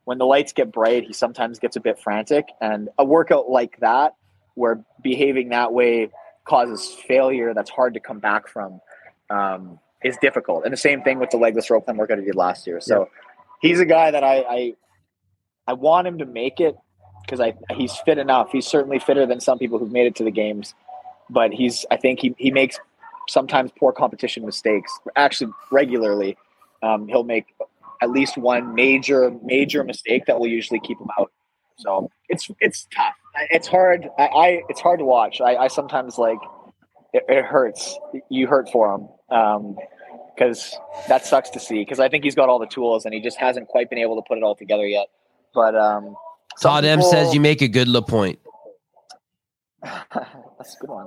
[0.04, 3.78] when the lights get bright, he sometimes gets a bit frantic, and a workout like
[3.80, 4.14] that,
[4.54, 6.10] where behaving that way
[6.44, 8.80] causes failure that's hard to come back from,
[9.28, 10.64] um, is difficult.
[10.64, 12.80] And the same thing with the legless rope climb workout he did last year.
[12.80, 13.10] So
[13.60, 14.74] he's a guy that I I,
[15.66, 16.76] I want him to make it
[17.22, 18.50] because I he's fit enough.
[18.50, 20.74] He's certainly fitter than some people who've made it to the games,
[21.28, 22.78] but he's I think he he makes
[23.28, 24.98] sometimes poor competition mistakes.
[25.16, 26.36] Actually, regularly,
[26.82, 27.54] um, he'll make
[28.02, 31.30] at least one major major mistake that will usually keep him out.
[31.76, 33.14] So it's it's tough.
[33.50, 34.08] It's hard.
[34.18, 35.40] I, I it's hard to watch.
[35.40, 36.38] I, I sometimes like
[37.12, 37.98] it, it hurts.
[38.28, 39.08] You hurt for him
[40.34, 40.76] because
[41.08, 41.78] that sucks to see.
[41.78, 44.16] Because I think he's got all the tools and he just hasn't quite been able
[44.16, 45.06] to put it all together yet.
[45.54, 46.16] But um,
[46.60, 48.38] Todd M says you make a good Lapointe.
[49.82, 51.06] That's a good one.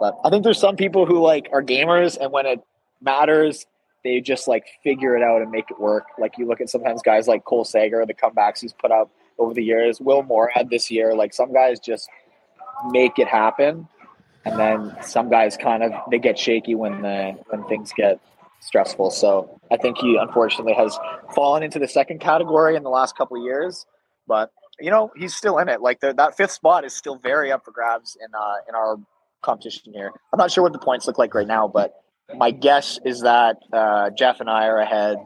[0.00, 2.60] But I think there's some people who like are gamers, and when it
[3.00, 3.66] matters,
[4.02, 6.06] they just like figure it out and make it work.
[6.18, 9.54] Like you look at sometimes guys like Cole Sager, the comebacks he's put up over
[9.54, 10.00] the years.
[10.00, 12.08] Will Moorad this year, like some guys just
[12.90, 13.88] make it happen,
[14.44, 18.20] and then some guys kind of they get shaky when the when things get
[18.64, 19.10] stressful.
[19.10, 20.98] So I think he unfortunately has
[21.34, 23.86] fallen into the second category in the last couple of years,
[24.26, 24.50] but
[24.80, 25.80] you know he's still in it.
[25.80, 28.96] Like the, that fifth spot is still very up for grabs in uh, in our
[29.42, 30.10] competition here.
[30.32, 31.94] I'm not sure what the points look like right now, but
[32.34, 35.18] my guess is that uh, Jeff and I are ahead.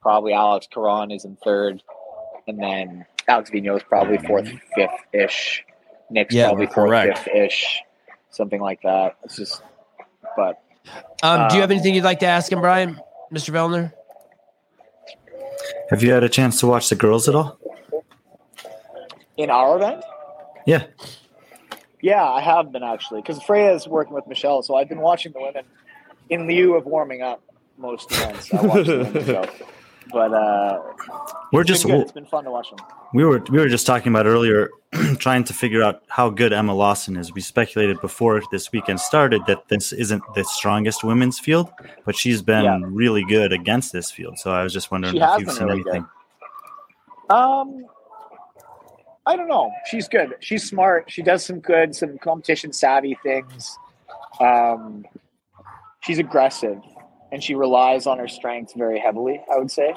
[0.00, 1.82] Probably Alex Caron is in third,
[2.46, 5.64] and then Alex Vigneault is probably fourth, fifth ish.
[6.10, 7.82] Nick's Yeah, probably fourth, fifth ish,
[8.30, 9.16] something like that.
[9.24, 9.62] It's just,
[10.36, 10.62] but
[11.22, 13.00] Um, do you have Um, anything you'd like to ask him, Brian,
[13.32, 13.50] Mr.
[13.50, 13.92] Vellner?
[15.90, 17.58] Have you had a chance to watch the girls at all?
[19.36, 20.04] in our event,
[20.64, 20.84] Yeah.
[22.00, 25.32] Yeah, I have been actually because Freya is working with Michelle, so I've been watching
[25.32, 25.64] the women
[26.30, 27.42] in lieu of warming up
[27.76, 28.52] most events.
[28.54, 29.44] I watch the women go,
[30.14, 30.80] but uh,
[31.52, 32.78] We're just been it's been fun to watch them.
[33.12, 34.70] we were we were just talking about earlier,
[35.18, 37.34] trying to figure out how good Emma Lawson is.
[37.34, 41.70] We speculated before this weekend started that this isn't the strongest women's field,
[42.06, 42.78] but she's been Yeah.
[42.82, 44.38] really good against this field.
[44.38, 45.94] So I was just wondering She if you've seen really good.
[45.96, 46.08] anything.
[47.30, 47.84] Um,
[49.26, 49.72] I don't know.
[49.90, 50.34] She's good.
[50.40, 51.10] She's smart.
[51.10, 53.76] She does some good, some competition savvy things.
[54.40, 55.04] Um,
[56.00, 56.78] she's aggressive,
[57.32, 59.40] and she relies on her strengths very heavily.
[59.52, 59.94] I would say.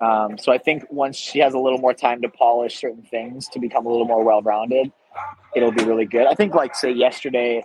[0.00, 3.48] Um, so I think once she has a little more time to polish certain things
[3.48, 4.90] to become a little more well-rounded,
[5.54, 6.26] it'll be really good.
[6.26, 7.64] I think, like say yesterday,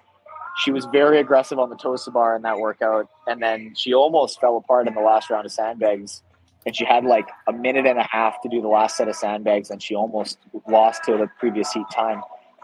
[0.58, 3.94] she was very aggressive on the toes to bar in that workout, and then she
[3.94, 6.24] almost fell apart in the last round of sandbags
[6.66, 9.16] and she had like a minute and a half to do the last set of
[9.16, 12.22] sandbags and she almost lost to the previous heat time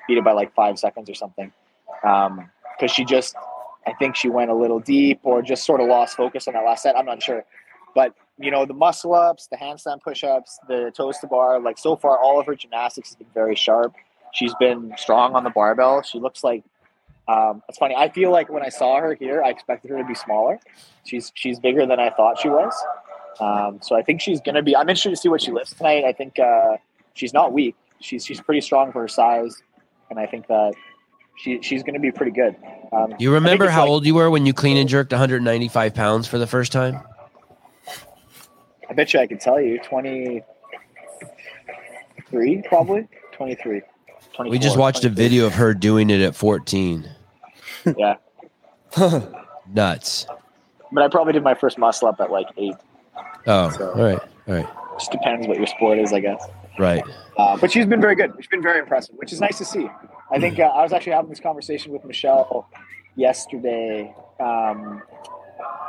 [0.07, 1.51] beat it by like five seconds or something.
[2.01, 3.35] Because she just
[3.87, 6.63] i think she went a little deep or just sort of lost focus on that
[6.63, 6.95] last set.
[6.95, 7.45] I'm not sure.
[7.93, 11.95] But you know the muscle ups the handstand push-ups the toes to bar like so
[11.95, 13.93] far all of her gymnastics has been very sharp
[14.33, 16.63] she's been strong on the barbell she looks like
[17.27, 20.03] um, it's funny i feel like when i saw her here i expected her to
[20.05, 20.59] be smaller
[21.05, 22.73] she's she's bigger than i thought she was
[23.39, 24.75] um, so I think she's going to be.
[24.75, 26.03] I'm interested to see what she lifts tonight.
[26.03, 26.75] I think uh,
[27.13, 27.75] she's not weak.
[28.01, 29.63] She's she's pretty strong for her size,
[30.09, 30.73] and I think that
[31.37, 32.55] she she's going to be pretty good.
[32.91, 36.27] Um, You remember how like- old you were when you clean and jerked 195 pounds
[36.27, 36.99] for the first time?
[38.91, 39.79] I bet you I could tell you.
[39.79, 40.43] Twenty
[42.29, 43.81] three, probably twenty three.
[44.49, 47.09] We just watched a video of her doing it at 14.
[47.97, 48.17] Yeah,
[49.73, 50.27] Nuts.
[50.91, 52.75] but I probably did my first muscle up at like eight.
[53.47, 54.19] Oh, So- all right.
[54.47, 54.67] All right.
[54.99, 56.43] Just depends what your sport is, I guess.
[56.77, 57.01] Right.
[57.37, 58.33] Uh, but she's been very good.
[58.37, 59.89] She's been very impressive, which is nice to see.
[60.29, 62.69] I think uh, I was actually having this conversation with Michelle
[63.15, 65.01] yesterday um,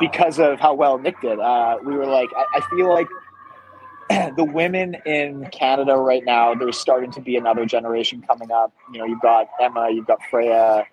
[0.00, 1.38] because of how well Nick did.
[1.38, 3.08] Uh, we were like, I, I feel like
[4.36, 8.72] the women in Canada right now, there's starting to be another generation coming up.
[8.92, 10.86] You know, you've got Emma, you've got Freya.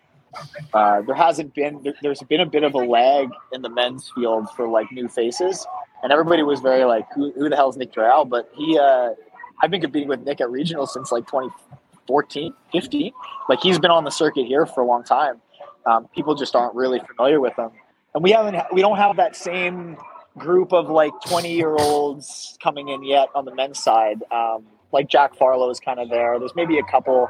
[0.74, 4.12] Uh, there hasn't been, there, there's been a bit of a lag in the men's
[4.14, 5.66] field for like new faces.
[6.04, 8.26] And everybody was very like, who, who the hell is Nick Joyal?
[8.26, 9.10] But he, uh,
[9.62, 13.12] I've been competing with Nick at regional since like 2014, 15.
[13.50, 15.42] Like he's been on the circuit here for a long time.
[15.86, 17.72] Um, people just aren't really familiar with him,
[18.14, 18.58] and we haven't.
[18.74, 19.98] We don't have that same
[20.38, 24.24] group of like 20 year olds coming in yet on the men's side.
[24.32, 26.40] Um, like Jack Farlow is kind of there.
[26.40, 27.30] There's maybe a couple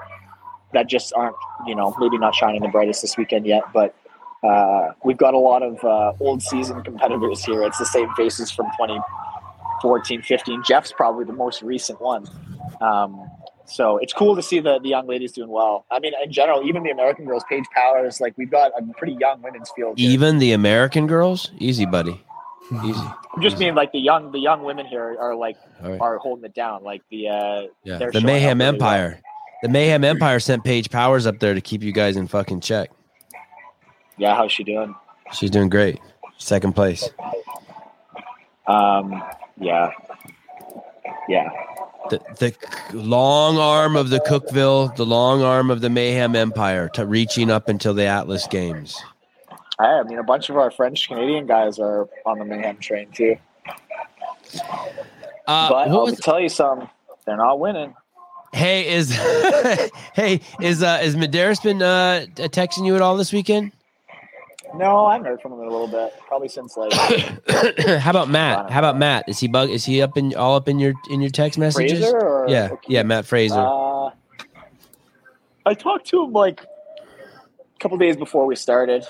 [0.73, 1.35] that just aren't,
[1.65, 3.95] you know, maybe not shining the brightest this weekend yet, but.
[4.41, 7.61] Uh, we've got a lot of uh, old season competitors here.
[7.63, 10.63] It's the same faces from 2014, 15.
[10.65, 12.25] Jeff's probably the most recent one.
[12.79, 13.29] Um,
[13.69, 15.85] So it's cool to see the, the young ladies doing well.
[15.91, 19.15] I mean, in general, even the American girls, Paige Powers, like we've got a pretty
[19.19, 19.99] young women's field.
[19.99, 20.09] here.
[20.09, 22.21] Even the American girls, easy, buddy.
[22.85, 23.01] Easy.
[23.35, 25.99] I'm just mean like the young the young women here are like right.
[25.99, 26.83] are holding it down.
[26.83, 27.97] Like the uh Yeah.
[27.97, 28.91] The Mayhem really well.
[28.91, 29.21] Empire.
[29.63, 32.91] The Mayhem Empire sent Paige Powers up there to keep you guys in fucking check.
[34.17, 34.95] yeah, how's she doing?
[35.33, 35.99] She's doing great.
[36.37, 37.09] Second place.
[38.67, 39.23] Um,
[39.59, 39.91] yeah,
[41.27, 41.49] yeah.
[42.09, 47.05] The, the long arm of the Cookeville, the long arm of the Mayhem Empire, to
[47.05, 48.97] reaching up until the Atlas Games.
[49.79, 53.37] I, mean, a bunch of our French Canadian guys are on the Mayhem train too.
[55.47, 56.89] Uh, but I'll tell you something,
[57.25, 57.95] they're not winning.
[58.51, 59.11] hey, is
[60.13, 63.71] hey is uh, is Medeiros been uh, texting you at all this weekend?
[64.75, 66.13] No, I haven't heard from him in a little bit.
[66.27, 66.93] Probably since like
[67.99, 68.69] How about Matt?
[68.69, 69.27] How about Matt?
[69.27, 69.69] Is he bug?
[69.69, 72.05] Is he up in all up in your in your text messages?
[72.05, 73.59] Or yeah, yeah, Matt Fraser.
[73.59, 74.11] Uh,
[75.65, 79.05] I talked to him like a couple days before we started,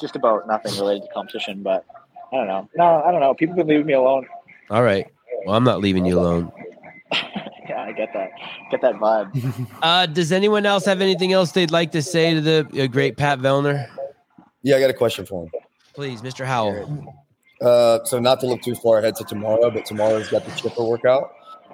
[0.00, 1.62] just about nothing related to competition.
[1.62, 1.84] But
[2.32, 2.68] I don't know.
[2.76, 3.34] No, I don't know.
[3.34, 4.26] People been leaving me alone.
[4.70, 5.06] all right.
[5.46, 6.50] Well, I'm not leaving you alone.
[7.12, 8.30] yeah, I get that.
[8.70, 9.68] Get that vibe.
[9.82, 13.16] Uh, does anyone else have anything else they'd like to say to the uh, great
[13.18, 13.86] Pat Vellner?
[14.64, 15.50] Yeah, I got a question for him.
[15.92, 16.46] Please, Mr.
[16.46, 17.14] Howell.
[17.60, 20.82] Uh, so not to look too far ahead to tomorrow, but tomorrow's got the chipper
[20.82, 21.32] workout.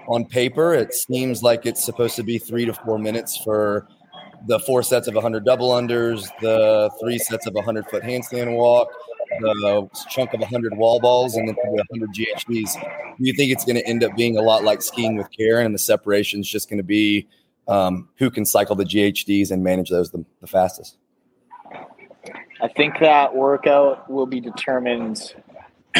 [0.08, 3.86] On paper, it seems like it's supposed to be three to four minutes for
[4.48, 8.88] the four sets of 100 double unders, the three sets of 100 foot handstand walk,
[9.40, 12.74] the chunk of 100 wall balls, and then the 100 GHDs.
[13.18, 15.64] Do you think it's going to end up being a lot like skiing with Karen,
[15.64, 17.28] and the separation is just going to be
[17.68, 20.96] um, who can cycle the GHDs and manage those the, the fastest?
[22.62, 25.34] I think that workout will be determined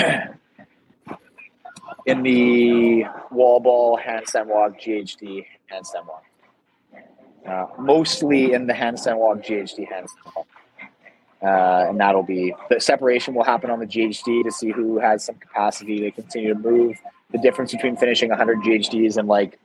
[2.07, 6.25] in the wall ball, handstand walk, GHD, handstand walk.
[7.47, 10.47] Uh, mostly in the handstand walk, GHD, handstand walk.
[11.43, 15.25] Uh, and that'll be the separation will happen on the GHD to see who has
[15.25, 16.99] some capacity to continue to move.
[17.31, 19.59] The difference between finishing 100 GHDs in like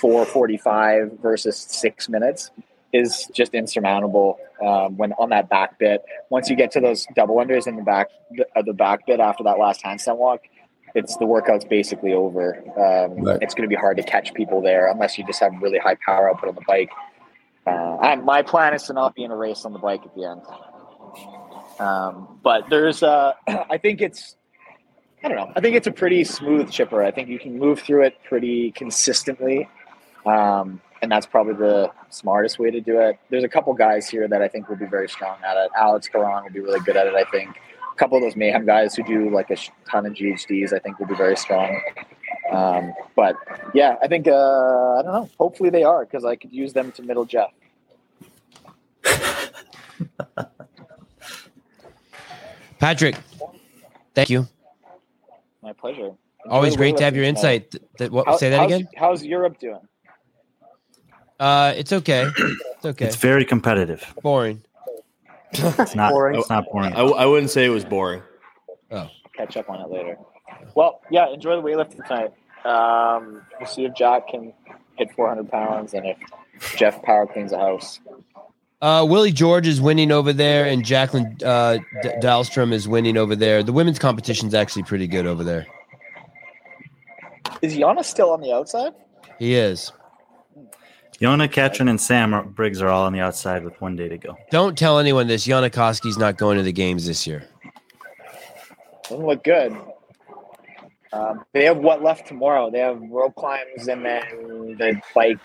[0.00, 2.50] 445 versus six minutes
[2.92, 6.02] is just insurmountable um, when on that back bit.
[6.30, 8.08] Once you get to those double unders in the back
[8.54, 10.40] uh, the back bit after that last handstand walk,
[10.94, 12.56] it's the workout's basically over.
[12.76, 13.38] Um, Right.
[13.40, 15.96] It's going to be hard to catch people there unless you just have really high
[16.04, 16.90] power output on the bike.
[17.66, 20.14] Uh, I, my plan is to not be in a race on the bike at
[20.14, 20.42] the end.
[21.78, 24.36] Um, but there's, uh, I think it's,
[25.24, 25.52] I don't know.
[25.54, 27.02] I think it's a pretty smooth chipper.
[27.02, 29.68] I think you can move through it pretty consistently.
[30.26, 33.18] Um, and that's probably the smartest way to do it.
[33.28, 35.70] There's a couple guys here that I think will be very strong at it.
[35.76, 37.60] Alex Caron will be really good at it, I think.
[37.92, 39.56] A couple of those mayhem guys who do like a
[39.90, 41.82] ton of GHDs, I think will be very strong.
[42.52, 43.36] Um, but
[43.74, 44.30] yeah, I think, uh,
[44.98, 45.28] I don't know.
[45.38, 47.50] Hopefully they are because I could use them to middle Jeff.
[52.78, 53.16] Patrick,
[54.14, 54.46] thank you.
[55.62, 56.12] My pleasure.
[56.44, 57.70] Enjoy Always great to have your insight.
[57.72, 58.88] Th- th- what, How- say that how's- again.
[58.96, 59.80] How's Europe doing?
[61.42, 62.30] Uh, it's okay.
[62.82, 63.06] It's okay.
[63.06, 64.12] It's very competitive.
[64.22, 64.60] boring.
[65.52, 66.10] It's not.
[66.10, 66.40] Boring.
[66.40, 66.92] It's not boring.
[66.94, 68.22] I, I wouldn't say it was boring.
[68.90, 69.08] Oh.
[69.36, 70.18] catch up on it later.
[70.74, 72.32] Well, yeah, enjoy the weightlifting tonight.
[72.64, 74.52] Um, we'll see if Jack can
[74.96, 76.18] hit 400 pounds and if
[76.76, 78.00] Jeff power cleans the house.
[78.80, 83.36] Uh, Willy Georges is winning over there, and Jacqueline uh, D- Dahlstrom is winning over
[83.36, 83.62] there.
[83.62, 85.68] The women's competition's actually pretty good over there.
[87.60, 88.92] Is Jonne still on the outside?
[89.38, 89.92] He is.
[91.20, 94.18] Jonne, Katrin, and Sam are, Briggs are all on the outside with one day to
[94.18, 94.36] go.
[94.50, 95.44] Don't tell anyone this.
[95.44, 97.44] Jonne Koski's not going to the games this year.
[99.04, 99.76] Doesn't look good.
[101.12, 102.70] Um, they have what left tomorrow?
[102.70, 105.38] They have rope climbs and then the bike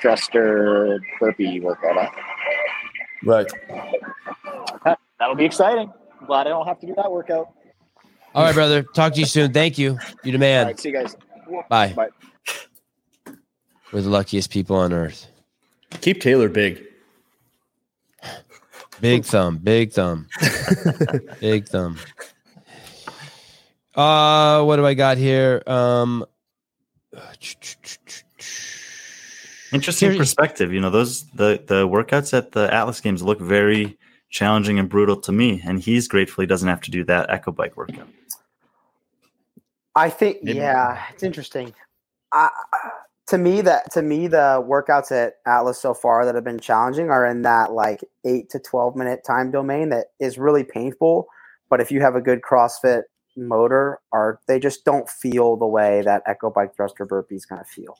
[0.00, 2.10] thruster burpee workout.
[3.22, 3.46] Right.
[5.18, 5.92] That'll be exciting.
[6.26, 7.52] Glad I don't have to do that workout.
[8.34, 8.82] All right, brother.
[8.82, 9.52] Talk to you soon.
[9.52, 9.98] Thank you.
[10.24, 10.60] You demand.
[10.60, 11.16] All right, see you guys.
[11.68, 11.92] Bye.
[11.92, 12.08] Bye.
[13.92, 15.26] We're the luckiest people on earth.
[16.00, 16.84] Keep Taylor big.
[19.00, 19.56] Big thumb.
[19.58, 20.28] Big thumb.
[21.40, 21.96] big thumb.
[23.94, 25.62] Uh, what do I got here?
[25.66, 26.24] Um,
[29.72, 30.72] Interesting Here- perspective.
[30.72, 33.96] You know, those the the workouts at the Atlas Games look very
[34.28, 37.52] challenging and brutal to me, and he's grateful he doesn't have to do that Echo
[37.52, 38.08] Bike workout.
[39.94, 41.72] I think Maybe- yeah, it's interesting.
[42.32, 42.48] I,
[43.30, 47.10] to me, that to me the workouts at Atlas so far that have been challenging
[47.10, 51.28] are in that like eight to twelve minute time domain that is really painful.
[51.68, 53.02] But if you have a good CrossFit
[53.36, 57.68] motor, are they just don't feel the way that Echo Bike Thruster burpees kind of
[57.68, 57.96] feel.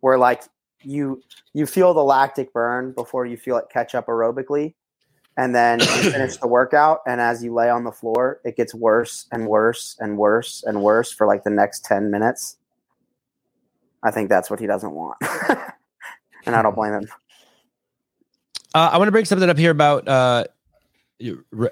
[0.00, 0.44] Where like
[0.82, 1.22] you
[1.52, 4.72] you feel the lactic burn before you feel it catch up aerobically,
[5.36, 7.00] and then you finish the workout.
[7.06, 10.82] And as you lay on the floor, it gets worse and worse and worse and
[10.82, 12.56] worse for like the next ten minutes.
[14.02, 15.16] I think that's what he doesn't want,
[16.46, 17.08] and I don't blame him.
[18.74, 20.44] Uh, I want to bring something up here about uh,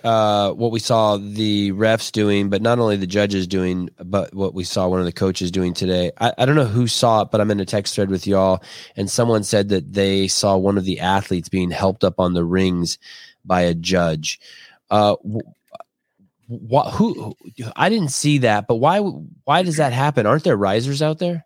[0.04, 4.54] uh, what we saw the refs doing, but not only the judges doing, but what
[4.54, 6.12] we saw one of the coaches doing today.
[6.20, 8.62] I, I don't know who saw it, but I'm in a text thread with y'all,
[8.96, 12.44] and someone said that they saw one of the athletes being helped up on the
[12.44, 12.98] rings
[13.44, 14.38] by a judge.
[14.90, 15.16] Uh,
[16.92, 17.34] who?
[17.76, 18.98] I didn't see that, but why?
[19.00, 20.26] Why does that happen?
[20.26, 21.44] Aren't there risers out there?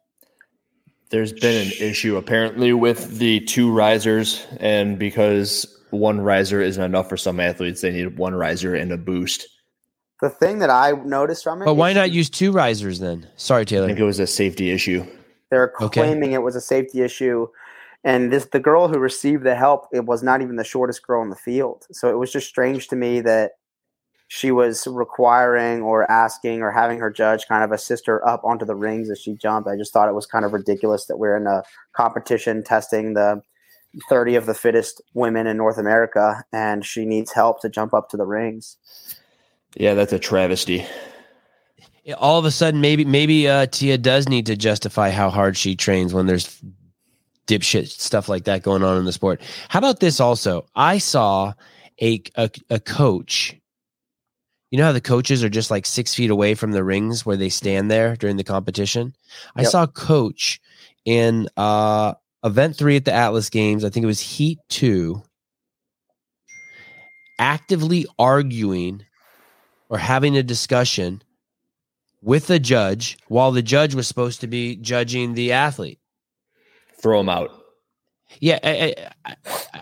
[1.11, 7.09] There's been an issue apparently with the two risers, and because one riser isn't enough
[7.09, 9.47] for some athletes, they need one riser and a boost.
[10.21, 13.29] The thing that I noticed from it, But why not use two risers then?
[13.37, 13.85] Sorry, Taylor.
[13.85, 15.05] I think it was a safety issue.
[15.51, 16.01] They're Okay.
[16.01, 17.49] claiming it was a safety issue,
[18.03, 19.87] and this the girl who received the help.
[19.93, 22.89] It was not even the shortest girl in the field, so it was just strange
[22.89, 23.53] to me that
[24.29, 28.65] she was requiring or asking or having her judge kind of assist her up onto
[28.65, 29.69] the rings as she jumped.
[29.69, 33.43] I just thought it was kind of ridiculous that we're in a competition testing the
[34.09, 38.09] 30 of the fittest women in North America, and she needs help to jump up
[38.11, 38.77] to the rings.
[39.77, 40.85] Yeah, that's a travesty.
[42.19, 45.75] all of a sudden maybe maybe uh Tia does need to justify how hard she
[45.75, 46.61] trains when there's
[47.47, 49.41] dipshit stuff like that going on in the sport.
[49.69, 50.67] How about this also?
[50.75, 51.55] I saw
[52.01, 53.57] a a, a coach.
[54.75, 57.37] You know how the coaches are just like six feet away from the rings where
[57.37, 59.15] they stand there during the competition?
[59.55, 59.71] I Yep.
[59.71, 60.61] saw a coach
[61.05, 65.23] in uh event three at the Atlas Games, I think it was heat two,
[67.39, 69.05] actively arguing
[69.91, 71.23] or having a discussion
[72.21, 76.01] with the judge while the judge was supposed to be judging the athlete.
[77.01, 77.64] Throw him out.
[78.41, 78.95] Yeah, I,
[79.25, 79.37] I, I,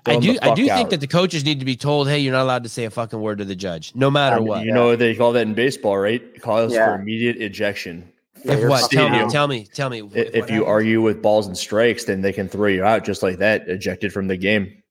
[0.06, 0.38] I do.
[0.42, 2.62] I do fuck think that the coaches need to be told, "Hey, you're not allowed
[2.64, 4.94] to say a fucking word to the judge, no matter I mean, what." You know
[4.96, 6.40] they call that in baseball, right?
[6.42, 6.86] Calls Yeah.
[6.94, 8.10] for immediate ejection.
[8.44, 8.80] Yeah, if what?
[8.82, 9.30] fucking Tell me.
[9.30, 9.66] Tell me.
[9.72, 9.98] Tell me.
[9.98, 10.68] I- what If you happens?
[10.68, 14.12] argue with balls and strikes, then they can throw you out just like that, ejected
[14.12, 14.82] from the game.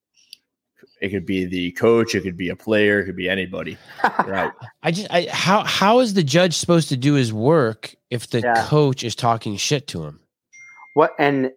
[1.01, 3.75] It could be the coach, it could be a player, it could be anybody.
[4.25, 4.53] You're.
[4.83, 8.41] I just, I, how, how is the judge supposed to do his work if the
[8.41, 8.65] Yeah.
[8.67, 10.19] coach is talking shit to him?
[10.93, 11.51] What and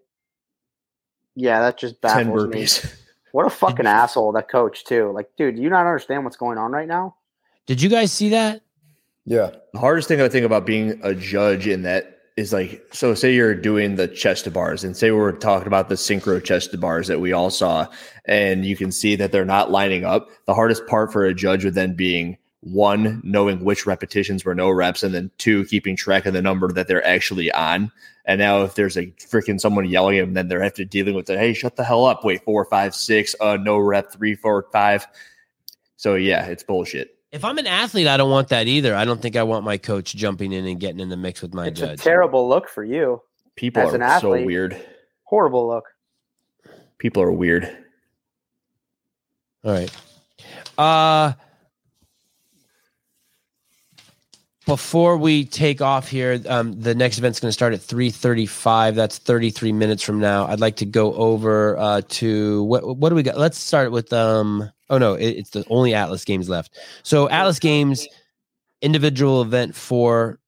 [1.34, 2.66] yeah, that just Ten baffles me.
[3.32, 5.12] What a fucking asshole that coach too.
[5.12, 7.16] Like, dude, do you not understand what's going on right now?
[7.66, 8.62] Did you guys see that?
[9.24, 9.50] Yeah.
[9.72, 13.32] The hardest thing I think about being a judge in that is like, so say
[13.34, 16.78] you're doing the chest to bars, and say we're talking about the synchro chest to
[16.78, 17.86] bars that we all saw,
[18.24, 20.28] and you can see that they're not lining up.
[20.46, 24.70] The hardest part for a judge would then being one, knowing which repetitions were no
[24.70, 27.92] reps, and then two, keeping track of the number that they're actually on.
[28.26, 31.14] And now if there's a freaking someone yelling at them, then they're have to dealing
[31.14, 32.24] with the hey, shut the hell up.
[32.24, 35.06] Wait, four, five, six, uh, no rep, three, four, five.
[35.96, 37.18] So yeah, it's bullshit.
[37.32, 38.94] If I'm an athlete, I don't want that either.
[38.94, 41.52] I don't think I want my coach jumping in and getting in the mix with
[41.52, 42.00] my it's a judge.
[42.00, 43.20] terrible look for you.
[43.56, 44.42] People As are an athlete.
[44.42, 44.80] so weird.
[45.24, 45.84] Horrible look.
[46.98, 47.76] People are weird.
[49.64, 49.92] All right.
[50.78, 51.32] Uh
[54.66, 58.94] before we take off here, um, the next event's going to start at 3:35.
[58.94, 60.46] That's 33 minutes from now.
[60.46, 63.36] I'd like to go over uh, to what what do we got?
[63.38, 66.78] Let's start with um oh no, it, it's the only Atlas games left.
[67.02, 68.06] So Atlas games
[68.80, 70.38] individual event for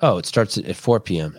[0.00, 1.38] Oh, it starts at 4 p.m.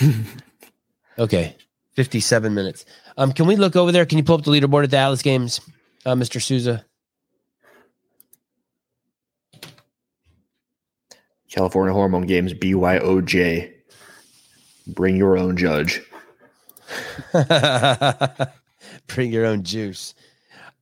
[1.18, 1.56] okay.
[1.96, 2.84] 57 minutes.
[3.16, 4.06] Um, can we look over there?
[4.06, 5.60] Can you pull up the leaderboard at the Atlas games,
[6.06, 6.40] uh, Mr.
[6.40, 6.84] Souza?
[11.50, 13.72] California Hormone Games, BYOJ.
[14.86, 16.00] Bring your own judge.
[19.06, 20.14] Bring your own juice.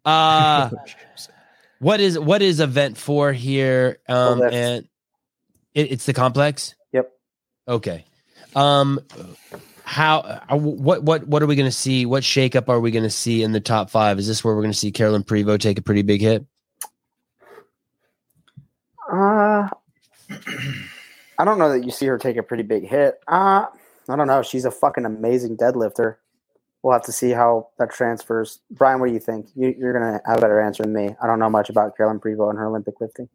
[0.05, 0.71] Uh
[1.81, 3.99] what is what is event four here?
[4.09, 4.89] Um that's- and
[5.75, 6.75] it, it's the complex?
[6.93, 7.13] Yep.
[7.67, 8.05] Okay.
[8.55, 9.01] Um
[9.85, 12.05] how uh, what what what are we going to see?
[12.07, 14.19] What shakeup are we going to see in the top 5?
[14.19, 16.45] Is this where we're going to see Carolyn Prevost take a pretty big hit?
[19.11, 19.69] Uh
[21.39, 23.21] I don't know that you see her take a pretty big hit.
[23.27, 23.67] Uh
[24.11, 24.43] I don't know.
[24.43, 26.17] She's a fucking amazing deadlifter.
[26.83, 28.61] We'll have to see how that transfers.
[28.71, 29.49] Brian, what do you think?
[29.55, 31.15] You, you're gonna have a better answer than me.
[31.23, 33.29] I don't know much about Carolyn Prevost and her Olympic lifting.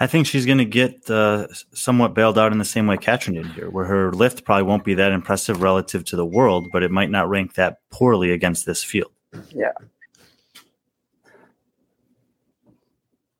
[0.00, 3.34] I think she's going to get uh, somewhat bailed out in the same way Katrin
[3.34, 6.84] did here, where her lift probably won't be that impressive relative to the world, but
[6.84, 9.10] it might not rank that poorly against this field.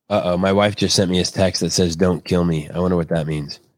[0.09, 2.79] Uh oh, my wife just sent me a text that says "Don't kill me." I
[2.79, 3.59] wonder what that means.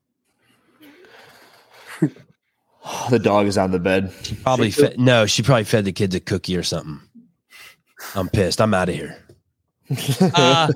[3.12, 4.12] The dog is on the bed.
[4.42, 5.28] Probably fed, no.
[5.28, 7.00] She probably fed the kids a cookie or something.
[8.16, 8.60] I'm pissed.
[8.60, 9.18] I'm out of here.
[10.36, 10.72] Uh,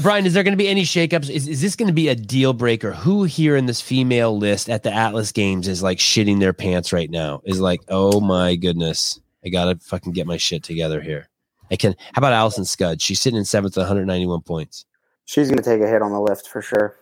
[0.00, 1.28] Brian, is there going to be any shakeups?
[1.28, 2.92] Is, is this going to be a deal breaker?
[2.92, 6.92] Who here in this female list at the Atlas Games is like shitting their pants
[6.92, 7.42] right now?
[7.44, 11.28] Is like, oh my goodness, I gotta fucking get my shit together here.
[11.70, 11.94] I can.
[12.14, 13.00] How about Allison Scud?
[13.00, 14.86] She's sitting in seventh, with 191 points.
[15.24, 16.96] She's going to take a hit on the lift for sure.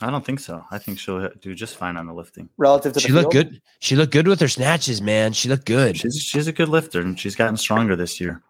[0.00, 0.64] I don't think so.
[0.70, 2.48] I think she'll do just fine on the lifting.
[2.56, 3.50] Relative to the She looked field?
[3.50, 3.62] good.
[3.78, 5.32] She looked good with her snatches, man.
[5.32, 5.96] She looked good.
[5.96, 8.42] She's she's a good lifter and she's gotten stronger this year.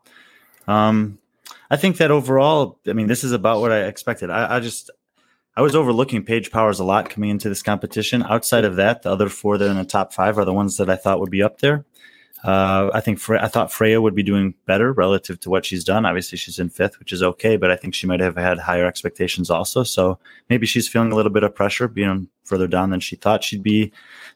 [0.66, 1.18] Um,
[1.70, 4.30] I think that overall, I mean, this is about what I expected.
[4.30, 4.90] I, I just
[5.56, 8.22] I was overlooking Paige Powers a lot coming into this competition.
[8.22, 10.78] Outside of that, the other four that are in the top five are the ones
[10.78, 11.84] that I thought would be up there.
[12.45, 15.83] Uh, I think Fre- I thought Freya would be doing better relative to what she's
[15.83, 16.05] done.
[16.05, 18.85] Obviously, she's in fifth, which is okay, but I think she might have had higher
[18.85, 19.83] expectations also.
[19.83, 20.19] So
[20.51, 23.62] maybe she's feeling a little bit of pressure being further down than she thought she'd
[23.62, 23.91] be.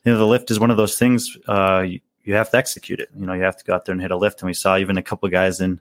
[0.05, 2.99] You know, the lift is one of those things uh, you, you have to execute
[2.99, 3.11] it.
[3.15, 4.41] You know, you have to go out there and hit a lift.
[4.41, 5.79] And we saw even a couple of guys in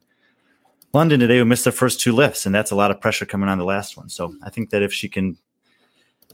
[0.93, 3.47] London today who missed their first two lifts, and that's a lot of pressure coming
[3.47, 4.09] on the last one.
[4.09, 5.37] So I think that if she can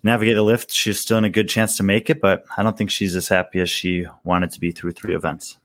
[0.02, 2.20] navigate the lift, she's still in a good chance to make it.
[2.20, 5.58] But I don't think she's as happy as she wanted to be through three events.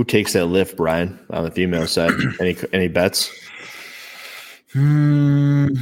[0.00, 2.12] Who takes that lift, Brian, on the female side?
[2.40, 3.30] any any bets?
[4.72, 5.74] Hmm.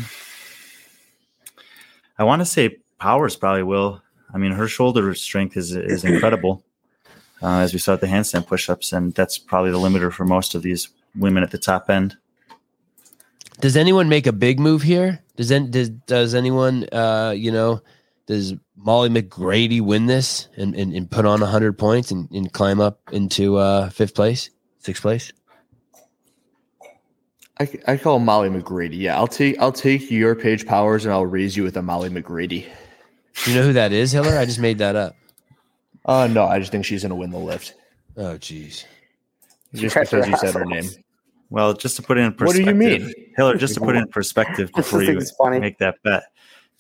[2.19, 4.03] I want to say Powers probably will.
[4.35, 6.65] I mean, her shoulder strength is is incredible,
[7.43, 10.57] uh, as we saw at the handstand push-ups, and that's probably the limiter for most
[10.57, 12.17] of these women at the top end.
[13.61, 15.23] Does anyone make a big move here?
[15.37, 17.83] Does then does does anyone uh you know
[18.27, 22.81] does Molly McGrady win this and, and, and put on hundred points and, and climb
[22.81, 25.33] up into uh fifth place, sixth place?
[27.61, 28.99] I, I call Molly McGrady.
[28.99, 32.09] Yeah, I'll take I'll take your Paige Powers and I'll raise you with a Molly
[32.09, 32.67] McGrady.
[33.47, 34.39] You know who that is, Hiller?
[34.39, 35.17] I just made that up.
[36.05, 37.75] Uh no, I just think she's gonna win the lift.
[38.17, 38.85] Oh jeez.
[39.75, 40.89] Just because you said her name.
[41.51, 42.67] Well, just to put it in perspective.
[42.67, 43.15] What do you mean?
[43.37, 43.57] Hiller?
[43.57, 45.59] Just to put it in perspective before you funny.
[45.59, 46.25] make that bet,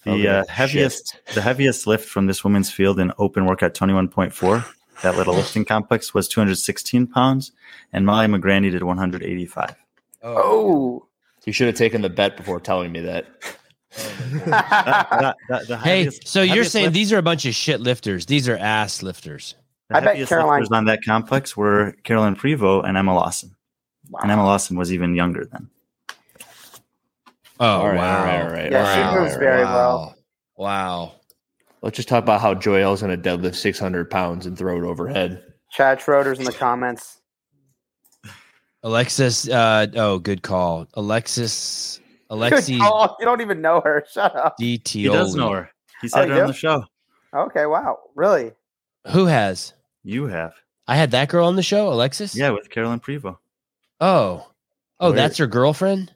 [0.08, 3.92] the Okay, uh, heaviest the heaviest lift from this women's field in open workout twenty
[3.94, 4.64] one point four,
[5.02, 7.52] that little lifting complex was two hundred sixteen pounds,
[7.92, 9.74] and Molly McGrady did one hundred eighty five.
[10.22, 11.04] Oh.
[11.44, 13.26] You should have taken the bet before telling me that.
[15.82, 18.26] Hey, so you're saying these are a bunch of shit lifters.
[18.26, 19.54] These are ass lifters.
[19.88, 23.56] The I bet heaviest Caroline- lifters on that complex were Carolyn Prevost and Emma Lawson.
[24.20, 25.70] And Emma Lawson was even younger then.
[27.60, 28.18] Oh All right, wow.
[28.18, 28.72] all right, all right.
[28.72, 29.74] Yeah, she moves very wow.
[29.74, 30.16] well.
[30.56, 31.12] Wow.
[31.82, 35.42] Let's just talk about how Joelle's gonna deadlift six hundred pounds and throw it overhead.
[35.70, 37.20] Chad Schroeder's in the comments.
[38.82, 40.86] Alexis uh oh good call.
[40.94, 43.16] Alexis Good Alexi call.
[43.18, 44.04] You don't even know her.
[44.12, 44.56] Shut up.
[44.60, 44.88] DT.
[44.88, 45.70] He does know her.
[46.00, 46.84] He's had Oh, her on the show.
[47.34, 47.98] Okay, wow.
[48.14, 48.52] Really?
[49.12, 49.72] Who has?
[50.04, 50.52] You have.
[50.86, 52.34] I had that girl on the show, Alexis?
[52.36, 53.38] Yeah, with Carolyn Prevost.
[54.00, 54.46] Oh.
[55.00, 56.12] Oh, Where- that's her girlfriend?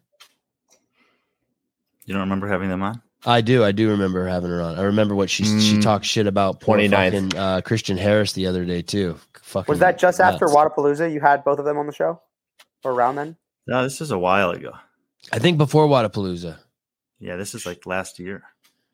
[2.06, 3.00] You don't remember having them on?
[3.24, 3.62] I do.
[3.64, 4.76] I do remember having her on.
[4.78, 5.82] I remember what she she Mm.
[5.82, 7.12] talked shit about poor 29th.
[7.12, 9.16] fucking uh, Christian Harris the other day too.
[9.42, 10.56] Fucking Was that just after nuts.
[10.56, 11.12] Wadapalooza?
[11.12, 12.20] You had both of them on the show?
[12.84, 13.36] Or around then?
[13.68, 14.72] No, this is a while ago.
[15.32, 16.58] I think before Wadapalooza.
[17.20, 18.42] Yeah, this is like last year.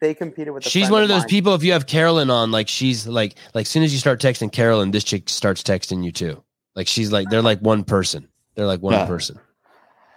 [0.01, 1.29] They competed with She's one of those mine.
[1.29, 1.55] people.
[1.55, 4.53] If you have Carolyn on, like she's like like as soon as you start texting
[4.53, 6.43] Carolyn, this chick starts texting you too.
[6.77, 8.29] Like she's like they're like one person.
[8.55, 9.07] They're like one Huh.
[9.07, 9.39] person.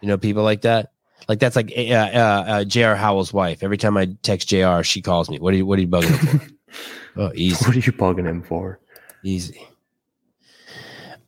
[0.01, 0.91] You know, people like that.
[1.27, 2.95] Like that's like uh, uh, uh, J.R.
[2.95, 3.63] Howell's wife.
[3.63, 5.39] Every time I text J.R., she calls me.
[5.39, 6.47] What are you What are you bugging him for?
[7.21, 8.79] oh, easy, What are you bugging him for?
[9.23, 9.65] easy.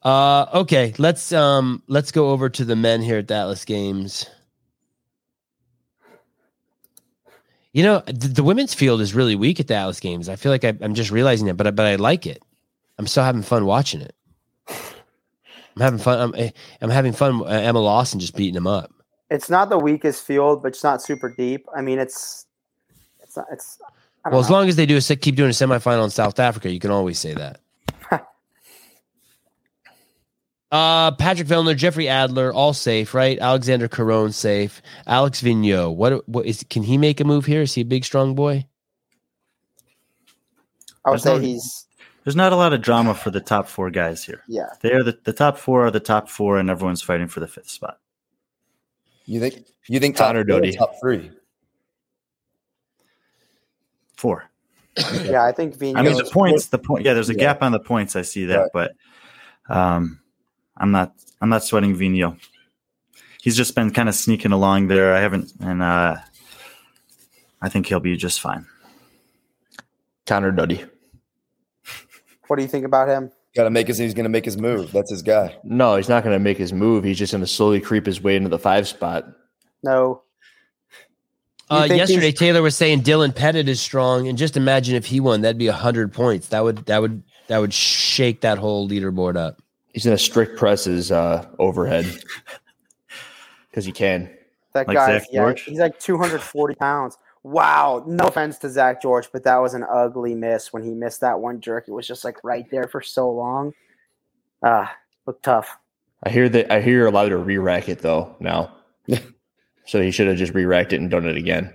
[0.01, 0.93] Uh, okay.
[0.97, 4.25] Let's um let's go over to the men here at the Atlas Games.
[7.71, 10.29] You know, the, the women's field is really weak at the Atlas Games.
[10.29, 12.43] I feel like I, I'm just realizing it, but I- but I like it.
[12.99, 14.15] I'm still having fun watching it.
[14.67, 16.19] I'm having fun.
[16.19, 16.51] I'm eh,
[16.81, 17.41] I'm having fun.
[17.41, 18.92] uh, Emma Lawson just beating them up.
[19.33, 21.65] It's not the weakest field, but it's not super deep.
[21.75, 22.45] I mean, it's
[23.21, 23.79] it's not it's.
[24.23, 26.11] I don't Well, as long as they do a se- keep doing a semifinal in
[26.11, 27.59] South Africa, you can always say that.
[30.71, 33.39] uh Patrick Vellner, Jeffrey Adler, all safe, right?
[33.39, 34.81] Alexander Caron safe.
[35.07, 37.63] Alex Vigneault, what what is can he make a move here?
[37.63, 38.65] Is he a big strong boy?
[41.05, 41.87] I would There's say no- he's
[42.23, 44.43] There's not a lot of drama for the top four guys here.
[44.47, 44.69] yeah.
[44.81, 47.47] They are the, the top four are the top four, and everyone's fighting for the
[47.47, 47.97] fifth spot.
[49.25, 50.73] You think you think top Connor two or Doty.
[50.75, 51.31] top three?
[54.17, 54.45] Four.
[55.25, 55.97] Yeah, I think Vigneault.
[55.97, 57.39] I mean, the points, the point, yeah, there's a Yeah.
[57.39, 58.15] gap on the points.
[58.15, 58.69] I see that, Right.
[59.67, 60.19] but um,
[60.77, 62.37] I'm not, I'm not sweating Vigneault.
[63.41, 65.13] He's just been kind of sneaking along there.
[65.15, 66.17] I haven't, and uh,
[67.61, 68.67] I think he'll be just fine.
[70.27, 70.85] Connor Duddy.
[72.47, 73.31] What do you think about him?
[73.55, 73.97] Got to make his.
[73.97, 74.91] He's going to make his move.
[74.91, 75.55] That's his guy.
[75.63, 77.03] No, he's not going to make his move.
[77.03, 79.25] He's just going to slowly creep his way into the five spot.
[79.83, 80.23] No.
[81.69, 85.41] Uh, yesterday, Taylor was saying Dylan Pettit is strong, and just imagine if he won,
[85.41, 86.49] that'd be hundred points.
[86.49, 89.61] That would that would that would shake that whole leaderboard up.
[89.93, 92.05] He's going to strict press his uh, overhead
[93.69, 94.31] because he can.
[94.73, 97.17] That Like guy, yeah, he's like 240 pounds.
[97.43, 98.03] Wow.
[98.07, 101.39] No offense to Zach George, but that was an ugly miss when he missed that
[101.39, 101.87] one jerk.
[101.87, 103.73] It was just like right there for so long.
[104.63, 104.95] Ah,
[105.27, 105.77] looked tough.
[106.23, 106.71] I hear that.
[106.71, 108.73] I hear you're allowed to re-rack it though now.
[109.85, 111.73] so he should have just re-racked it and done it again.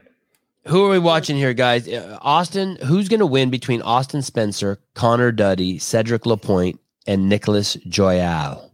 [0.66, 1.86] Who are we watching here, guys?
[1.88, 2.76] Uh, Austin.
[2.84, 8.70] Who's going to win between Austin Spencer, Connor Duddy, Cedric Lapointe, and Nicholas Joyal?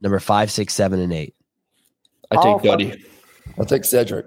[0.00, 1.34] Number five, six, seven, and eight.
[2.30, 3.04] I Oh, take Duddy.
[3.58, 4.26] I'll take Cedric.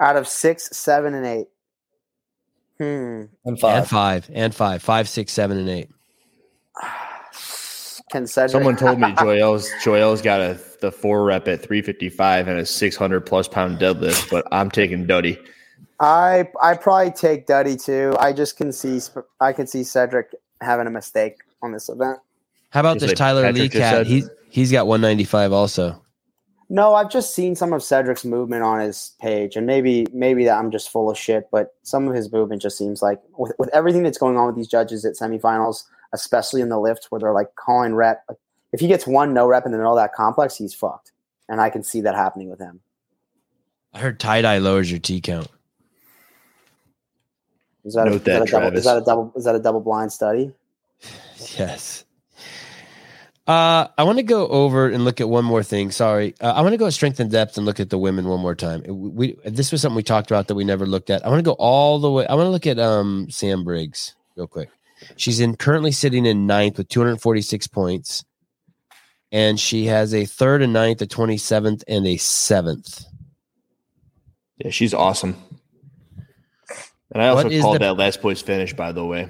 [0.00, 1.46] Out of six, seven, and eight.
[2.78, 3.24] Hmm.
[3.44, 3.78] And five.
[3.78, 5.88] And five, and five, five, six, seven, and eight.
[8.10, 8.50] Can Cedric?
[8.50, 13.20] Someone told me Joel's Joel's got a the four rep at 355 and a 600
[13.22, 15.38] plus pound deadlift, but I'm taking Duddy.
[16.00, 18.14] I I probably take Duddy too.
[18.18, 19.00] I just can see
[19.40, 22.18] I can see Cedric having a mistake on this event.
[22.70, 23.94] How about Just this like Tyler Patrick Lee cat?
[23.94, 24.06] said.
[24.06, 26.03] He's he's got 195 also.
[26.68, 30.58] No, I've just seen some of Cedric's movement on his page, and maybe maybe that
[30.58, 31.48] I'm just full of shit.
[31.50, 34.56] But some of his movement just seems like with, with everything that's going on with
[34.56, 38.24] these judges at semifinals, especially in the lift where they're like calling rep.
[38.28, 38.38] Like,
[38.72, 41.12] if he gets one no rep in the middle of that complex, he's fucked,
[41.48, 42.80] and I can see that happening with him.
[43.92, 45.48] I heard tie dye lowers your T count.
[47.84, 48.76] Is that, a, Note is that, that, a double?
[48.78, 49.32] Is that a double?
[49.36, 50.52] Is that a double blind study?
[51.58, 52.03] Yes.
[53.46, 55.90] Uh, I want to go over and look at one more thing.
[55.90, 58.26] Sorry, uh, I want to go at Strength in Depth and look at the women
[58.26, 58.82] one more time.
[58.88, 61.24] We this was something we talked about that we never looked at.
[61.26, 62.26] I want to go all the way.
[62.26, 64.70] I want to look at um Sam Briggs real quick.
[65.16, 68.24] She's in currently sitting in ninth with 246 points,
[69.30, 73.04] and she has a third and ninth, a 27th, and a seventh.
[74.56, 75.36] Yeah, she's awesome.
[77.12, 79.28] And I also called the- that last place finish, by the way.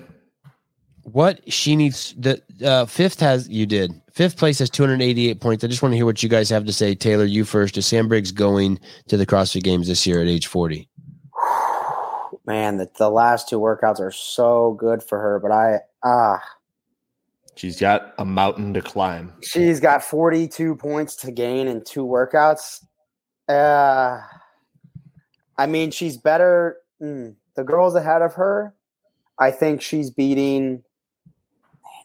[1.02, 5.64] What she needs the uh, fifth has you did fifth place has 288 points.
[5.64, 6.94] I just want to hear what you guys have to say.
[6.94, 7.76] Taylor, you first.
[7.76, 8.78] Is Sam Briggs going
[9.08, 10.88] to the CrossFit Games this year at age 40?
[12.46, 16.42] Man, the, the last two workouts are so good for her, but I ah,
[17.56, 19.32] She's got a mountain to climb.
[19.42, 22.84] she's got 42 points to gain in two workouts.
[23.48, 24.20] Uh,
[25.56, 26.78] I mean, she's better.
[27.00, 28.74] mm, the girls ahead of her,
[29.38, 30.82] I think she's beating.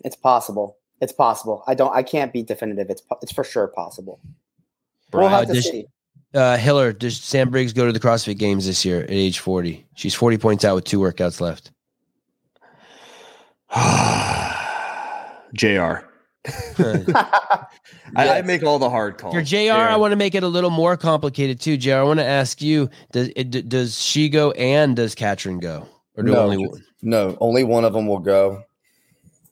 [0.03, 0.77] It's possible.
[1.01, 1.63] It's possible.
[1.67, 1.93] I don't.
[1.95, 2.89] I can't be definitive.
[2.89, 4.19] It's it's for sure possible.
[5.13, 5.85] We'll have to does- see.
[6.33, 9.83] Uh, Hiller, does Sam Briggs go to the CrossFit Games this year at age 40?
[9.95, 11.71] She's 40 points out with two workouts left.
[15.55, 16.05] JR.
[18.15, 19.33] I, I make all the hard calls.
[19.33, 21.77] For JR, I want to make it a little more complicated too.
[21.77, 25.87] JR, I want to ask you: Does it, does she go and does Katrin go,
[26.15, 26.39] or do No.
[26.43, 26.83] only one?
[27.01, 28.63] No, only one of them will go.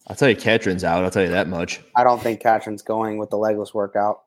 [0.07, 1.03] I'll tell you, Katrin's out.
[1.03, 1.81] I'll tell you that much.
[1.95, 4.23] I don't think Katrin's going with the legless workout.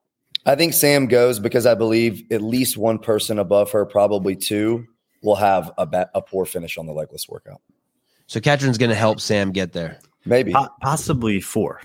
[0.46, 4.86] I think Sam goes because I believe at least one person above her, probably two,
[5.22, 7.60] will have a, ba- a poor finish on the legless workout.
[8.26, 9.98] So Katrin's going to help Sam get there.
[10.24, 10.52] Maybe.
[10.52, 11.80] Po- possibly four.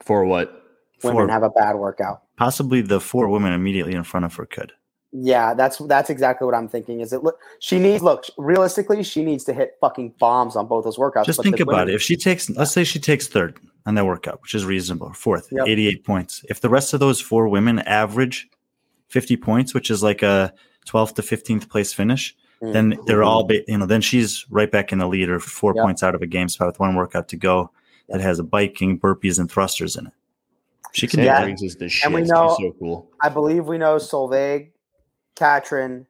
[0.00, 0.58] For what?
[1.02, 1.28] Women Four.
[1.28, 2.22] have a bad workout.
[2.36, 4.72] Possibly the four women immediately in front of her could.
[5.14, 7.00] Yeah, that's that's exactly what I'm thinking.
[7.00, 7.38] Is it look?
[7.58, 9.02] She needs look realistically.
[9.02, 11.26] She needs to hit fucking bombs on both those workouts.
[11.26, 11.94] Just but think about women- it.
[11.96, 15.48] If she takes, let's say she takes third on that workout, which is reasonable, fourth,
[15.52, 15.66] Yep.
[15.68, 16.44] 88 points.
[16.48, 18.48] If the rest of those four women average
[19.08, 20.54] 50 points, which is like a
[20.86, 22.72] 12th to 15th place finish, Mm.
[22.72, 25.74] then they're all, ba- you know, then she's right back in the lead or four
[25.74, 25.84] Yep.
[25.84, 27.70] points out of a game spot with one workout to go
[28.08, 30.12] that has a biking, burpees, and thrusters in it.
[30.92, 31.66] She can Sam do Yeah.
[31.66, 32.04] is the shit.
[32.06, 33.10] And we know- so cool.
[33.20, 34.68] I believe we know Sólveig,
[35.36, 36.06] Katrin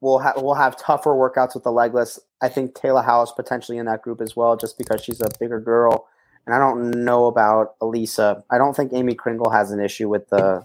[0.00, 2.18] will have will have tougher workouts with the legless.
[2.42, 5.60] I think Taylor House potentially in that group as well, just because she's a bigger
[5.60, 6.08] girl.
[6.46, 8.42] And I don't know about Elisa.
[8.50, 10.64] I don't think Amy Kringle has an issue with the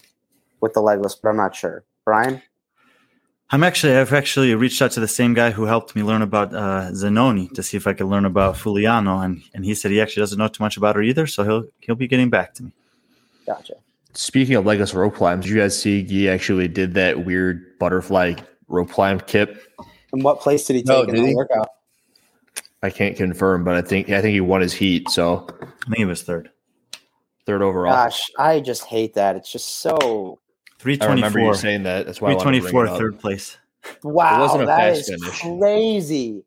[0.61, 1.83] with the legless, but I'm not sure.
[2.05, 2.41] Brian,
[3.51, 6.53] I'm actually, I've actually reached out to the same guy who helped me learn about
[6.53, 10.01] uh, Zanoni to see if I could learn about Fuliano, and, and he said he
[10.01, 12.63] actually doesn't know too much about her either, so he'll he'll be getting back to
[12.63, 12.71] me.
[13.45, 13.75] gotcha.
[14.15, 18.35] Speaking of legless rope climbs, did you guys see he actually did that weird butterfly
[18.67, 19.61] rope climb kip?
[20.13, 21.35] And what place did he No, take in did the he?
[21.35, 21.67] workout?
[22.81, 25.09] I can't confirm, but I think I think he won his heat.
[25.09, 26.49] So I think he was third.
[27.45, 27.91] third overall.
[27.93, 29.35] Gosh, I just hate that.
[29.35, 30.39] It's just so
[30.81, 31.47] I remember 324.
[31.47, 32.05] you saying that.
[32.05, 32.97] That's why I wanted to bring 324, it up.
[32.97, 33.57] third place.
[34.03, 34.39] wow.
[34.41, 35.59] wasn't a That fast is finish.
[35.59, 36.43] crazy.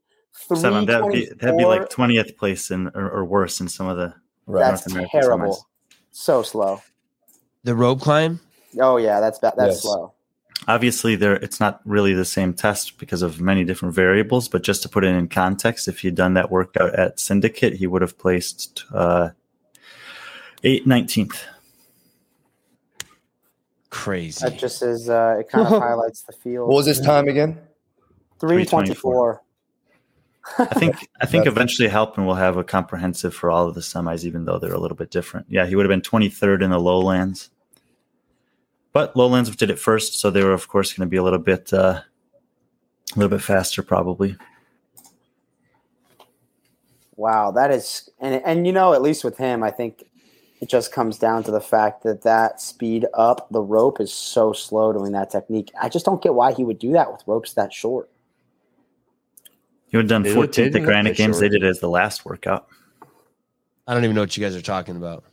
[0.54, 0.86] Seven.
[0.86, 4.14] That'd be that'd be like twentieth place in or, or worse in some of the
[4.46, 4.60] Right.
[4.70, 5.66] That's North American terrible.
[6.12, 6.80] So slow.
[7.68, 8.40] The rope climb.
[8.80, 9.82] Oh yeah, that's ba- that's Yes.
[9.82, 10.12] slow.
[10.66, 14.82] obviously there it's not really the same test because of many different variables but just
[14.82, 18.18] to put it in context if he'd done that workout at syndicate he would have
[18.18, 19.28] placed uh
[20.64, 21.36] 8 19th
[23.90, 24.46] Crazy.
[24.48, 25.08] That just is.
[25.08, 26.68] Uh, it kind of highlights the field.
[26.68, 27.58] What was his time again?
[28.40, 29.42] Three twenty-four.
[30.58, 34.24] i think i think eventually helping will have a comprehensive for all of the semis
[34.24, 36.78] even though they're a little bit different yeah he would have been 23rd in the
[36.80, 37.50] lowlands
[38.92, 41.38] but lowlands did it first so they were of course going to be a little
[41.38, 44.36] bit uh a little bit faster probably
[47.16, 50.04] Wow, that is, and and you know, at least with him, I think
[50.60, 54.52] it just comes down to the fact that that speed up the rope is so
[54.52, 55.72] slow doing that technique.
[55.82, 58.08] I just don't get why he would do that with ropes that short.
[59.90, 61.66] You would have done They look- they 14th at granite that games they did it
[61.68, 62.68] as the last workout
[63.88, 65.24] I don't even know what you guys are talking about.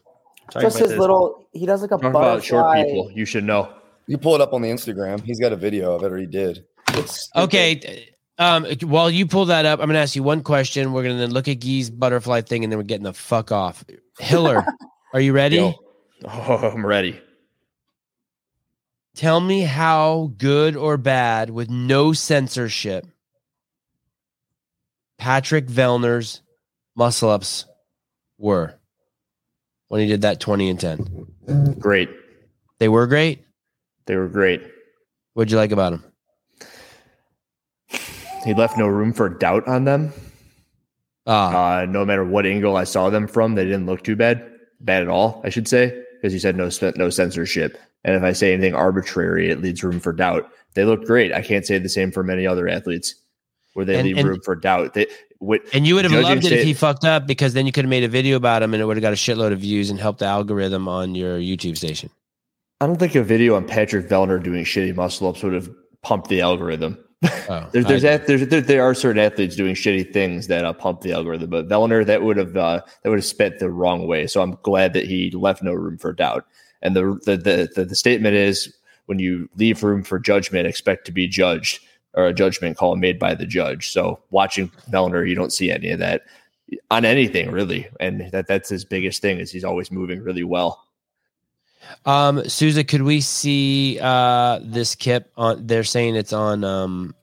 [0.52, 3.12] Just his little, he does like a Talk about short people.
[3.12, 3.74] You should know.
[4.08, 5.22] You pull it up on the Instagram.
[5.24, 6.66] He's got a video of it, or he did.
[6.90, 8.10] It's Okay.
[8.38, 10.92] Um, while you pull that up, I'm going to ask you one question.
[10.92, 13.52] We're going to then look at Gee's butterfly thing, and then we're getting the fuck
[13.52, 13.84] off.
[14.20, 14.66] Hiller,
[15.14, 15.58] are you ready?
[15.58, 15.74] Yo.
[16.26, 17.20] Oh, I'm ready.
[19.16, 23.08] Tell me how good or bad, with no censorship,
[25.18, 26.42] Patrick Vellner's
[26.96, 27.66] muscle ups
[28.38, 28.76] were
[29.88, 31.76] when he did that 20 and 10.
[31.80, 32.10] Great.
[32.80, 33.44] They were great.
[34.06, 34.62] They were great.
[35.34, 36.03] What'd you like about him?
[38.44, 40.12] He left no room for doubt on them.
[41.28, 44.48] Ah, Uh, no matter what angle I saw them from, they didn't look too bad,
[44.82, 45.41] bad at all.
[45.44, 47.78] I should say, because you said no no censorship.
[48.03, 50.48] And if I say anything arbitrary, it leaves room for doubt.
[50.76, 51.34] They look great.
[51.34, 53.16] I can't say the same for many other athletes,
[53.74, 54.94] where they And- leave and- room for doubt.
[54.94, 55.07] They,
[55.40, 57.86] what, and you would have loved it if he fucked up because then you could
[57.86, 59.90] have made a video about him and it would have got a shitload of views
[59.90, 62.10] and helped the algorithm on your YouTube station.
[62.82, 65.70] I don't think a video on Patrick Vellner doing shitty muscle ups would have
[66.02, 66.98] pumped the algorithm.
[67.48, 70.66] Oh, There's, there's, I- ath- there's there, there are certain athletes doing shitty things that
[70.66, 73.70] uh, pump the algorithm, but Vellner that would have uh, that would have spent the
[73.70, 74.26] wrong way.
[74.28, 76.45] So I'm glad that he left no room for doubt.
[76.82, 78.76] And the the, the the the statement is
[79.06, 81.80] when you leave room for judgment, expect to be judged
[82.16, 83.92] or a judgment call made by the judge.
[83.92, 86.24] So watching Vellner, you don't see any of that
[86.90, 90.82] on anything really, and that that's his biggest thing is he's always moving really well.
[92.06, 95.68] Um, Souza, could we see uh this kip on?
[95.68, 97.14] They're saying it's on um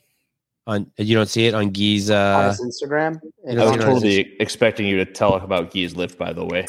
[0.66, 0.90] on.
[0.97, 2.10] You don't see it on Gee's.
[2.10, 3.20] Uh, his Instagram.
[3.44, 6.32] you I know, was you know, totally expecting you to tell about Gee's lift, by
[6.32, 6.66] the way.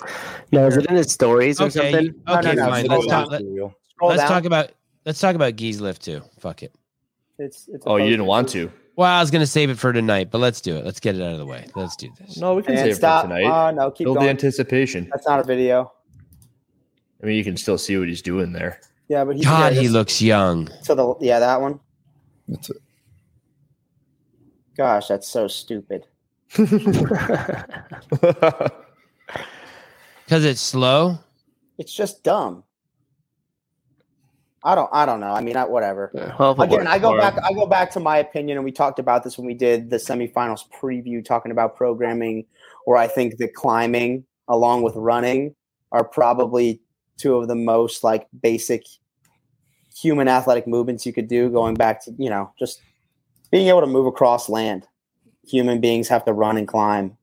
[0.52, 2.16] No, is it in his stories or something?
[2.28, 2.88] okay, no, fine.
[2.88, 3.30] Let's talk.
[3.30, 3.42] Let,
[3.90, 4.72] Scroll us talk about.
[5.06, 6.22] Let's talk about Gee's lift too.
[6.40, 6.74] Fuck it.
[7.40, 8.72] It's, it's Oh, you didn't want to?
[8.96, 10.86] Well, I was gonna save it for tonight, but let's do it.
[10.86, 11.66] Let's get it out of the way.
[11.76, 12.38] Let's do this.
[12.38, 13.24] No, we can And save it stop.
[13.24, 13.46] for tonight.
[13.50, 15.10] Uh, no, keep Build the anticipation.
[15.12, 15.92] That's not a video.
[17.22, 18.80] I mean, you can still see what he's doing there.
[19.08, 20.70] Yeah, but he's God, yeah, he looks young.
[20.84, 21.80] So the yeah that one.
[22.48, 22.78] That's it.
[24.78, 26.06] Gosh, that's so stupid.
[30.26, 31.20] Because it's slow.
[31.78, 32.64] It's just dumb.
[34.64, 34.90] I don't.
[34.94, 35.32] I don't know.
[35.32, 36.12] I mean, I, whatever.
[36.40, 37.38] Well, if it Again, I go for back.
[37.44, 39.98] I go back to my opinion, and we talked about this when we did the
[39.98, 42.46] semifinals preview, talking about programming,
[42.86, 45.54] where I think the climbing along with running
[45.92, 46.82] are probably
[47.18, 48.84] two of the most like basic
[49.96, 51.50] human athletic movements you could do.
[51.50, 52.82] Going back to you know just
[53.52, 54.88] being able to move across land.
[55.46, 57.18] Human beings have to run and climb,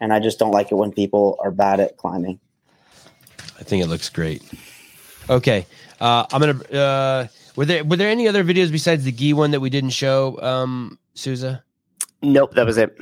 [0.00, 2.38] and I just don't like it when people are bad at climbing.
[3.58, 4.42] I think it looks great.
[5.30, 5.66] Okay,
[6.00, 6.62] uh, I'm gonna.
[6.64, 7.26] Uh,
[7.56, 10.40] were there were there any other videos besides the Gee one that we didn't show,
[10.42, 11.62] um, Souza?
[12.22, 12.98] Nope, that was it.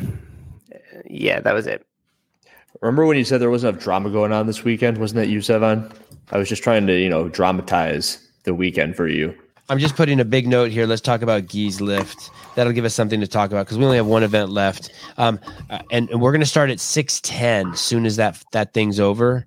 [1.09, 1.87] Yeah, that was it.
[2.81, 4.99] Remember when you said there wasn't enough drama going on this weekend?
[4.99, 5.93] Wasn't that you, Sevan?
[6.33, 9.35] I was just trying to, you know, dramatize the weekend for you.
[9.69, 10.87] I'm just putting a big note here.
[10.87, 12.31] Let's talk about Gee's lift.
[12.57, 15.39] That'll give us something to talk about because we only have one event left, um,
[15.71, 17.75] uh, and, and we're going to start at six ten.
[17.77, 19.47] Soon as that that thing's over,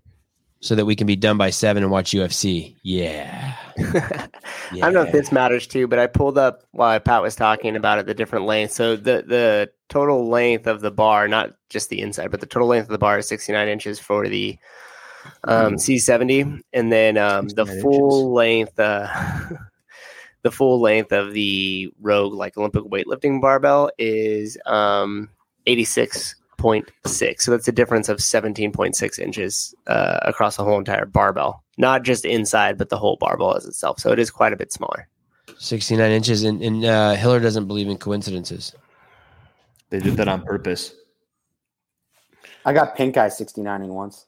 [0.66, 2.76] so that we can be done by seven and watch UFC.
[2.82, 3.56] Yeah.
[3.78, 4.28] I
[4.80, 8.00] don't know if this matters too, but I pulled up while Pat was talking about
[8.00, 8.74] it the different lengths.
[8.74, 12.68] So the the total length of the bar, not just the inside, but the total
[12.68, 14.58] length of the bar is 69 inches for the
[15.44, 18.80] um, C70, and then um, the 69 full length.
[18.80, 19.08] Uh,
[20.42, 25.32] The full length of the Rogue, like Olympic weightlifting barbell, is um,
[26.58, 27.42] 86.6.
[27.42, 32.26] So that's a difference of 17.6 inches uh, across the whole entire barbell, not just
[32.26, 34.00] inside, but the whole barbell as itself.
[34.00, 35.08] So it is quite a bit smaller.
[35.58, 38.74] 69 inches, and, and uh, Hiller doesn't believe in coincidences.
[39.90, 40.94] They did that on purpose.
[42.66, 44.26] I got pink eye 69ing once.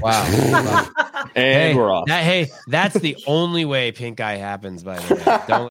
[0.00, 0.02] Wow.
[0.02, 0.88] wow.
[1.34, 2.06] And hey, we're off.
[2.06, 4.84] That, hey, that's the only way pink eye happens.
[4.84, 5.64] By the way, don't